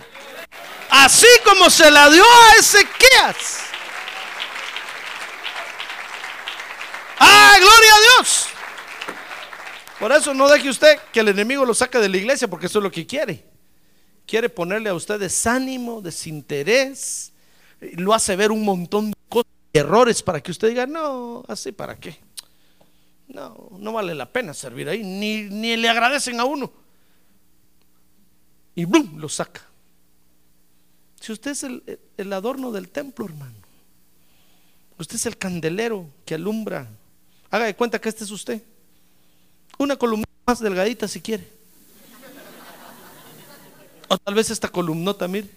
Así 0.90 1.28
como 1.44 1.70
se 1.70 1.92
la 1.92 2.10
dio 2.10 2.24
a 2.24 2.60
Ezequías. 2.60 3.75
¡Ah, 7.56 7.60
gloria 7.60 7.96
a 7.96 8.02
Dios! 8.02 8.48
Por 9.98 10.12
eso 10.12 10.34
no 10.34 10.50
deje 10.50 10.70
usted 10.70 11.00
que 11.14 11.22
el 11.22 11.30
enemigo 11.30 11.66
lo 11.66 11.74
saque 11.74 12.00
de 12.00 12.10
la 12.10 12.18
iglesia, 12.18 12.50
porque 12.50 12.66
eso 12.66 12.80
es 12.80 12.84
lo 12.84 12.92
que 12.92 13.08
quiere. 13.08 13.46
Quiere 14.26 14.50
ponerle 14.50 14.90
a 14.90 14.94
usted 14.94 15.20
desánimo, 15.20 16.02
desinterés, 16.02 17.32
lo 17.80 18.14
hace 18.14 18.36
ver 18.36 18.52
un 18.52 18.66
montón 18.66 19.12
de 19.12 19.18
cosas, 19.30 19.50
errores 19.72 20.22
para 20.22 20.42
que 20.42 20.52
usted 20.52 20.68
diga, 20.68 20.86
no, 20.86 21.46
así 21.48 21.72
para 21.72 21.98
qué. 21.98 22.20
No, 23.30 23.70
no 23.80 23.94
vale 23.94 24.14
la 24.16 24.30
pena 24.30 24.54
servir 24.54 24.90
ahí, 24.90 25.04
ni, 25.04 25.44
ni 25.44 25.78
le 25.78 25.88
agradecen 25.88 26.40
a 26.42 26.44
uno. 26.44 26.74
Y 28.76 28.84
¡bum! 28.84 29.18
lo 29.18 29.30
saca. 29.30 29.62
Si 31.22 31.32
usted 31.32 31.52
es 31.52 31.64
el 31.64 32.34
adorno 32.34 32.74
del 32.74 32.90
templo, 32.90 33.26
hermano, 33.26 33.56
usted 34.98 35.16
es 35.16 35.26
el 35.26 35.38
candelero 35.38 36.10
que 36.26 36.36
alumbra 36.36 36.90
Haga 37.50 37.66
de 37.66 37.76
cuenta 37.76 38.00
que 38.00 38.10
este 38.10 38.24
es 38.24 38.32
usted. 38.32 38.62
Una 39.78 39.96
columna 39.96 40.26
más 40.46 40.60
delgadita 40.60 41.08
si 41.08 41.22
quiere. 41.22 41.48
O 44.08 44.18
tal 44.18 44.36
vez 44.36 44.50
esta 44.50 44.68
columnota, 44.68 45.28
mire. 45.28 45.50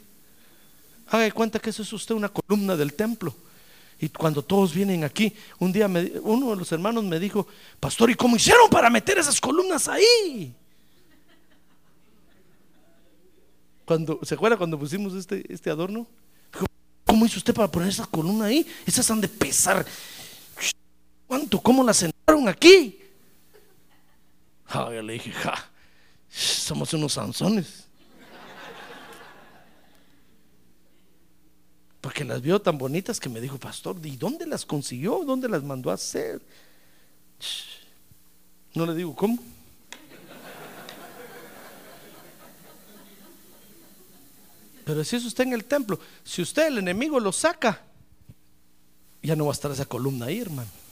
Haga 1.09 1.25
de 1.25 1.33
cuenta 1.33 1.59
que 1.59 1.71
eso 1.71 1.83
es 1.83 1.93
usted 1.93 2.15
una 2.15 2.29
columna 2.29 2.77
del 2.77 2.95
templo. 2.95 3.35
Y 4.01 4.09
cuando 4.11 4.43
todos 4.43 4.73
vienen 4.73 5.03
aquí, 5.03 5.35
un 5.59 5.73
día 5.73 5.89
uno 6.23 6.51
de 6.51 6.57
los 6.57 6.71
hermanos 6.71 7.03
me 7.05 7.19
dijo, 7.19 7.47
pastor, 7.81 8.11
¿y 8.11 8.15
cómo 8.15 8.37
hicieron 8.37 8.71
para 8.71 8.89
meter 8.91 9.19
esas 9.19 9.41
columnas 9.41 9.89
ahí? 9.89 10.55
Cuando, 13.85 14.21
¿Se 14.23 14.35
acuerda 14.35 14.57
cuando 14.57 14.79
pusimos 14.79 15.15
este, 15.15 15.45
este 15.53 15.71
adorno? 15.71 16.07
¿Cómo 17.07 17.25
hizo 17.25 17.39
usted 17.39 17.55
para 17.55 17.71
poner 17.71 17.89
esa 17.89 18.07
columna 18.07 18.45
ahí? 18.45 18.67
Esas 18.87 19.11
han 19.11 19.21
de 19.21 19.29
pesar 19.29 19.85
¿Cuánto? 21.29 21.61
¿Cómo 21.61 21.85
la 21.85 21.93
sentaron 21.93 22.49
aquí? 22.49 22.99
yo 24.73 25.03
le 25.03 25.13
dije, 25.15 25.31
ja, 25.31 25.71
somos 26.31 26.93
unos 26.95 27.13
sanzones. 27.13 27.85
Porque 32.01 32.25
las 32.25 32.41
vio 32.41 32.61
tan 32.61 32.79
bonitas 32.79 33.21
que 33.21 33.29
me 33.29 33.41
dijo, 33.41 33.59
pastor, 33.59 33.97
¿y 34.05 34.17
dónde 34.17 34.47
las 34.47 34.65
consiguió? 34.65 35.23
¿Dónde 35.25 35.49
las 35.49 35.63
mandó 35.63 35.91
a 35.91 35.95
hacer? 35.95 36.41
No 38.75 38.87
le 38.87 38.95
digo, 38.95 39.15
¿cómo? 39.15 39.39
Pero 44.85 45.05
si 45.05 45.17
eso 45.17 45.29
está 45.29 45.43
en 45.43 45.53
el 45.53 45.67
templo, 45.67 46.01
si 46.25 46.41
usted 46.41 46.69
el 46.69 46.79
enemigo 46.79 47.21
lo 47.21 47.33
saca, 47.33 47.83
ya 49.23 49.37
no 49.37 49.45
va 49.45 49.51
a 49.51 49.53
estar 49.53 49.71
esa 49.71 49.85
columna 49.85 50.27
ahí, 50.27 50.41
hermano 50.41 50.88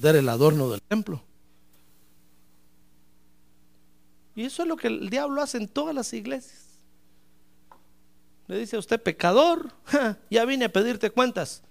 dar 0.00 0.16
el 0.16 0.28
adorno 0.28 0.70
del 0.70 0.82
templo. 0.82 1.22
Y 4.34 4.44
eso 4.44 4.62
es 4.62 4.68
lo 4.68 4.76
que 4.76 4.88
el 4.88 5.10
diablo 5.10 5.42
hace 5.42 5.58
en 5.58 5.68
todas 5.68 5.94
las 5.94 6.12
iglesias. 6.12 6.78
Le 8.46 8.58
dice 8.58 8.76
a 8.76 8.78
usted, 8.78 9.00
pecador, 9.00 9.70
ya 10.30 10.44
vine 10.44 10.64
a 10.64 10.72
pedirte 10.72 11.10
cuentas. 11.10 11.62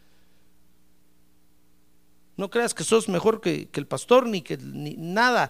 No 2.37 2.49
creas 2.49 2.73
que 2.73 2.83
sos 2.83 3.09
mejor 3.09 3.41
que, 3.41 3.69
el 3.73 3.87
pastor 3.87 4.27
ni 4.27 4.41
que 4.41 4.57
ni 4.57 4.95
nada. 4.95 5.49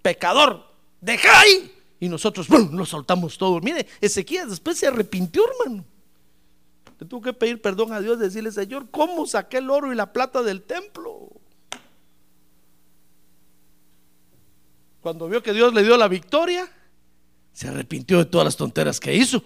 Pecador, 0.00 0.64
deja 1.00 1.40
ahí. 1.40 1.70
Y 2.00 2.08
nosotros 2.08 2.48
lo 2.48 2.86
soltamos 2.86 3.36
todo. 3.36 3.60
Mire, 3.60 3.86
Ezequiel 4.00 4.48
después 4.48 4.78
se 4.78 4.86
arrepintió, 4.86 5.44
hermano. 5.46 5.84
Le 6.98 7.06
tuvo 7.06 7.20
que 7.20 7.32
pedir 7.32 7.60
perdón 7.60 7.92
a 7.92 8.00
Dios, 8.00 8.18
decirle, 8.18 8.52
Señor, 8.52 8.88
¿cómo 8.90 9.26
saqué 9.26 9.58
el 9.58 9.70
oro 9.70 9.92
y 9.92 9.96
la 9.96 10.12
plata 10.12 10.42
del 10.42 10.62
templo? 10.62 11.41
Cuando 15.02 15.28
vio 15.28 15.42
que 15.42 15.52
Dios 15.52 15.74
le 15.74 15.82
dio 15.82 15.96
la 15.96 16.06
victoria, 16.06 16.70
se 17.52 17.68
arrepintió 17.68 18.18
de 18.18 18.24
todas 18.24 18.44
las 18.44 18.56
tonteras 18.56 19.00
que 19.00 19.14
hizo. 19.14 19.42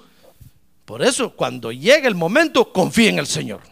Por 0.85 1.03
eso, 1.03 1.35
cuando 1.35 1.73
llegue 1.73 2.07
el 2.07 2.15
momento, 2.15 2.73
confíe 2.73 3.09
en 3.09 3.19
el 3.19 3.27
Señor. 3.27 3.63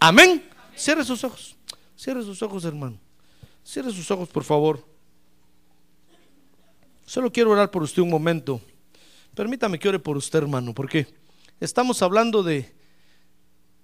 Amén. 0.00 0.44
Cierre 0.76 1.04
sus 1.04 1.22
ojos. 1.22 1.56
Cierre 1.96 2.22
sus 2.24 2.42
ojos, 2.42 2.64
hermano. 2.64 2.98
Cierre 3.64 3.92
sus 3.92 4.10
ojos, 4.10 4.28
por 4.28 4.42
favor. 4.42 4.84
Solo 7.06 7.32
quiero 7.32 7.52
orar 7.52 7.70
por 7.70 7.84
usted 7.84 8.02
un 8.02 8.10
momento. 8.10 8.60
Permítame 9.34 9.78
que 9.78 9.88
ore 9.88 10.00
por 10.00 10.16
usted, 10.16 10.40
hermano, 10.40 10.74
porque 10.74 11.06
estamos 11.60 12.02
hablando 12.02 12.42
de, 12.42 12.74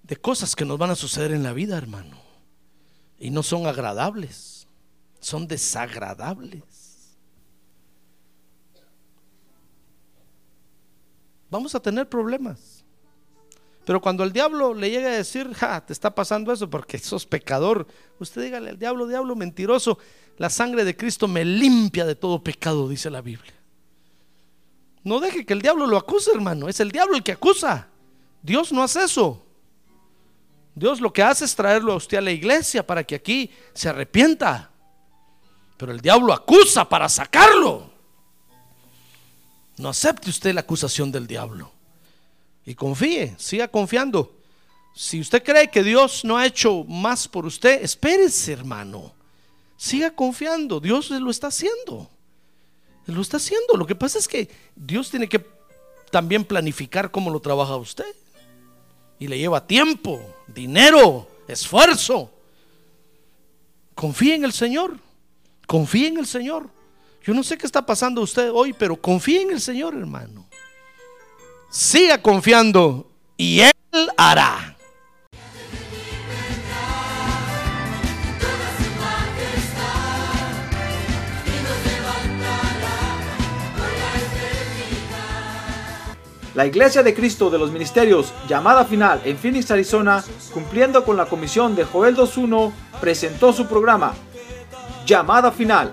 de 0.02 0.16
cosas 0.16 0.56
que 0.56 0.64
nos 0.64 0.78
van 0.78 0.90
a 0.90 0.97
suceder 0.97 1.31
en 1.31 1.44
la 1.44 1.52
vida, 1.52 1.78
hermano. 1.78 2.20
Y 3.20 3.31
no 3.31 3.44
son 3.44 3.66
agradables, 3.66 4.66
son 5.20 5.47
desagradables. 5.47 6.76
Vamos 11.51 11.74
a 11.74 11.81
tener 11.81 12.09
problemas. 12.09 12.85
Pero 13.85 14.01
cuando 14.01 14.24
el 14.24 14.32
diablo 14.32 14.74
le 14.74 14.90
llega 14.90 15.10
a 15.10 15.12
decir, 15.12 15.55
ja, 15.55 15.85
te 15.86 15.93
está 15.93 16.12
pasando 16.12 16.52
eso 16.52 16.68
porque 16.68 16.98
sos 16.98 17.24
pecador, 17.24 17.86
usted 18.18 18.43
dígale 18.43 18.70
al 18.70 18.78
diablo, 18.78 19.06
diablo 19.06 19.36
mentiroso, 19.36 19.98
la 20.39 20.51
sangre 20.51 20.85
de 20.85 20.97
Cristo 20.97 21.28
me 21.28 21.44
limpia 21.44 22.05
de 22.05 22.16
todo 22.16 22.43
pecado, 22.43 22.89
dice 22.89 23.10
la 23.10 23.20
Biblia. 23.20 23.55
No 25.05 25.20
deje 25.20 25.47
que 25.47 25.52
el 25.52 25.62
diablo 25.62 25.86
lo 25.86 25.97
acuse, 25.97 26.32
hermano, 26.35 26.68
es 26.68 26.81
el 26.81 26.90
diablo 26.90 27.14
el 27.16 27.23
que 27.23 27.31
acusa. 27.31 27.86
Dios 28.43 28.73
no 28.73 28.82
hace 28.82 29.05
eso. 29.05 29.47
Dios 30.74 31.01
lo 31.01 31.12
que 31.12 31.23
hace 31.23 31.44
es 31.44 31.55
traerlo 31.55 31.93
a 31.93 31.97
usted 31.97 32.18
a 32.18 32.23
la 32.23 32.32
iglesia 32.32 32.85
para 32.85 33.05
que 33.05 33.14
aquí 33.14 33.52
se 33.73 33.89
arrepienta. 33.89 34.73
Pero 35.77 35.93
el 35.93 36.01
diablo 36.01 36.32
acusa 36.32 36.89
para 36.89 37.09
sacarlo. 37.09 37.95
No 39.78 39.89
acepte 39.90 40.31
usted 40.31 40.55
la 40.55 40.61
acusación 40.62 41.12
del 41.12 41.27
diablo. 41.27 41.73
Y 42.65 42.74
confíe, 42.74 43.35
siga 43.39 43.69
confiando. 43.69 44.35
Si 44.94 45.20
usted 45.20 45.43
cree 45.43 45.70
que 45.70 45.82
Dios 45.82 46.24
no 46.24 46.39
ha 46.39 46.47
hecho 46.47 46.85
más 46.85 47.28
por 47.28 47.44
usted, 47.44 47.82
espérese, 47.82 48.53
hermano. 48.53 49.12
Siga 49.77 50.11
confiando, 50.11 50.81
Dios 50.81 51.11
lo 51.11 51.31
está 51.31 51.48
haciendo. 51.48 52.09
Lo 53.05 53.20
está 53.20 53.36
haciendo. 53.36 53.77
Lo 53.77 53.86
que 53.86 53.94
pasa 53.94 54.19
es 54.19 54.27
que 54.27 54.48
Dios 54.74 55.11
tiene 55.11 55.28
que 55.28 55.44
también 56.11 56.44
planificar 56.44 57.11
cómo 57.11 57.31
lo 57.31 57.40
trabaja 57.40 57.77
usted. 57.77 58.16
Y 59.19 59.28
le 59.28 59.39
lleva 59.39 59.66
tiempo, 59.66 60.20
dinero, 60.47 61.28
esfuerzo. 61.47 62.31
Confíe 63.94 64.35
en 64.35 64.44
el 64.44 64.53
Señor. 64.53 64.98
Confíe 65.66 66.09
en 66.09 66.19
el 66.19 66.27
Señor. 66.27 66.70
Yo 67.27 67.35
no 67.35 67.43
sé 67.43 67.59
qué 67.59 67.66
está 67.66 67.85
pasando 67.85 68.20
usted 68.20 68.53
hoy, 68.55 68.73
pero 68.73 68.94
confíe 68.94 69.43
en 69.43 69.51
el 69.51 69.61
Señor, 69.61 69.97
hermano. 69.97 70.47
Siga 71.69 72.23
confiando 72.23 73.11
y 73.36 73.62
Él 73.62 73.73
hará. 74.16 74.77
La 86.55 86.65
Iglesia 86.65 87.03
de 87.03 87.12
Cristo 87.12 87.51
de 87.51 87.59
los 87.59 87.73
Ministerios, 87.73 88.32
llamada 88.48 88.85
final 88.85 89.20
en 89.24 89.36
Phoenix, 89.36 89.69
Arizona, 89.73 90.23
cumpliendo 90.55 91.05
con 91.05 91.16
la 91.16 91.27
comisión 91.27 91.74
de 91.74 91.82
Joel 91.82 92.16
2.1, 92.16 92.73
presentó 93.01 93.53
su 93.53 93.66
programa, 93.66 94.15
Llamada 95.05 95.51
Final. 95.51 95.93